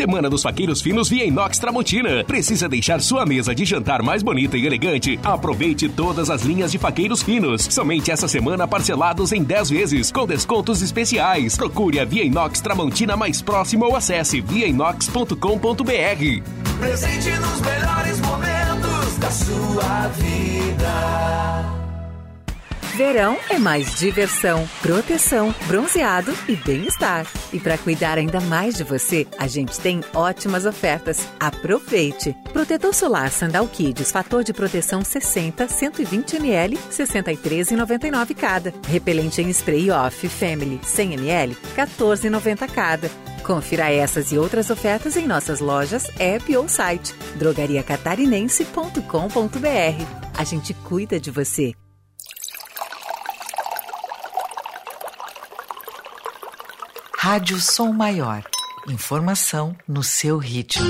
Semana 0.00 0.30
dos 0.30 0.42
Faqueiros 0.42 0.80
Finos 0.80 1.10
via 1.10 1.26
Inox 1.26 1.58
Tramontina. 1.58 2.24
Precisa 2.24 2.66
deixar 2.66 3.02
sua 3.02 3.26
mesa 3.26 3.54
de 3.54 3.66
jantar 3.66 4.02
mais 4.02 4.22
bonita 4.22 4.56
e 4.56 4.64
elegante? 4.64 5.20
Aproveite 5.22 5.90
todas 5.90 6.30
as 6.30 6.40
linhas 6.40 6.72
de 6.72 6.78
faqueiros 6.78 7.22
finos. 7.22 7.68
Somente 7.70 8.10
essa 8.10 8.26
semana 8.26 8.66
parcelados 8.66 9.30
em 9.30 9.42
10 9.42 9.68
vezes, 9.68 10.10
com 10.10 10.26
descontos 10.26 10.80
especiais. 10.80 11.54
Procure 11.54 12.00
a 12.00 12.06
Via 12.06 12.24
Inox 12.24 12.62
Tramontina 12.62 13.14
mais 13.14 13.42
próxima 13.42 13.86
ou 13.86 13.94
acesse 13.94 14.40
viainox.com.br. 14.40 15.34
Presente 16.80 17.30
nos 17.32 17.60
melhores 17.60 18.20
momentos 18.20 19.18
da 19.18 19.30
sua 19.30 20.08
vida. 20.16 21.79
Verão 22.96 23.36
é 23.48 23.58
mais 23.58 23.98
diversão, 23.98 24.68
proteção, 24.82 25.54
bronzeado 25.66 26.32
e 26.48 26.56
bem-estar. 26.56 27.26
E 27.52 27.60
para 27.60 27.78
cuidar 27.78 28.18
ainda 28.18 28.40
mais 28.40 28.74
de 28.74 28.84
você, 28.84 29.26
a 29.38 29.46
gente 29.46 29.78
tem 29.78 30.00
ótimas 30.12 30.66
ofertas. 30.66 31.26
Aproveite! 31.38 32.34
Protetor 32.52 32.92
solar 32.92 33.30
Sandal 33.30 33.66
Kids, 33.68 34.10
fator 34.10 34.42
de 34.42 34.52
proteção 34.52 35.04
60, 35.04 35.68
120 35.68 36.36
ml, 36.36 36.76
63,99 36.90 38.34
cada. 38.34 38.74
Repelente 38.88 39.40
em 39.40 39.50
spray 39.50 39.90
off 39.90 40.28
Family 40.28 40.80
100 40.82 41.14
ml, 41.14 41.56
14,90 41.76 42.68
cada. 42.68 43.08
Confira 43.44 43.90
essas 43.90 44.32
e 44.32 44.38
outras 44.38 44.68
ofertas 44.68 45.16
em 45.16 45.26
nossas 45.26 45.60
lojas, 45.60 46.10
app 46.18 46.56
ou 46.56 46.68
site 46.68 47.14
drogariacatarinense.com.br. 47.36 50.30
A 50.36 50.44
gente 50.44 50.74
cuida 50.74 51.18
de 51.18 51.30
você. 51.30 51.72
Rádio 57.22 57.60
Som 57.60 57.92
Maior. 57.92 58.42
Informação 58.88 59.76
no 59.86 60.02
seu 60.02 60.38
ritmo. 60.38 60.86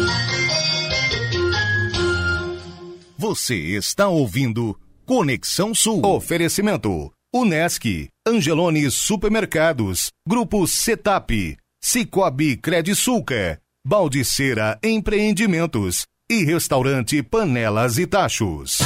Você 3.18 3.56
está 3.56 4.06
ouvindo 4.06 4.78
Conexão 5.04 5.74
Sul. 5.74 6.06
Oferecimento: 6.06 7.10
Unesc, 7.34 8.08
Angelone 8.24 8.88
Supermercados, 8.92 10.12
Grupo 10.24 10.68
Setap, 10.68 11.58
Cicobi 11.82 12.56
Credisulca, 12.56 13.60
Baldiceira 13.84 14.78
Empreendimentos 14.84 16.04
e 16.30 16.44
Restaurante 16.44 17.20
Panelas 17.24 17.98
e 17.98 18.06
Tachos. 18.06 18.78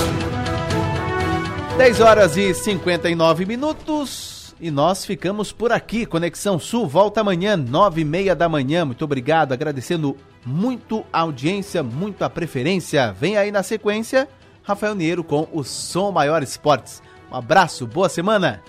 10 1.77 2.01
horas 2.01 2.39
e 2.39 2.55
59 2.55 3.45
minutos. 3.45 4.34
E 4.65 4.71
nós 4.71 5.05
ficamos 5.05 5.53
por 5.53 5.71
aqui. 5.73 6.07
Conexão 6.07 6.59
Sul 6.59 6.89
volta 6.89 7.21
amanhã, 7.21 7.55
nove 7.55 8.01
e 8.01 8.05
meia 8.05 8.35
da 8.35 8.49
manhã. 8.49 8.83
Muito 8.87 9.05
obrigado, 9.05 9.53
agradecendo 9.53 10.17
muito 10.43 11.05
a 11.13 11.21
audiência, 11.21 11.83
muito 11.83 12.25
a 12.25 12.31
preferência. 12.31 13.13
Vem 13.13 13.37
aí 13.37 13.53
na 13.53 13.63
sequência, 13.63 14.27
Rafael 14.63 14.95
Niero 14.95 15.23
com 15.23 15.47
o 15.53 15.63
Som 15.63 16.13
Maior 16.13 16.43
Esportes. 16.43 17.03
Um 17.31 17.37
abraço, 17.37 17.87
boa 17.87 18.09
semana! 18.09 18.63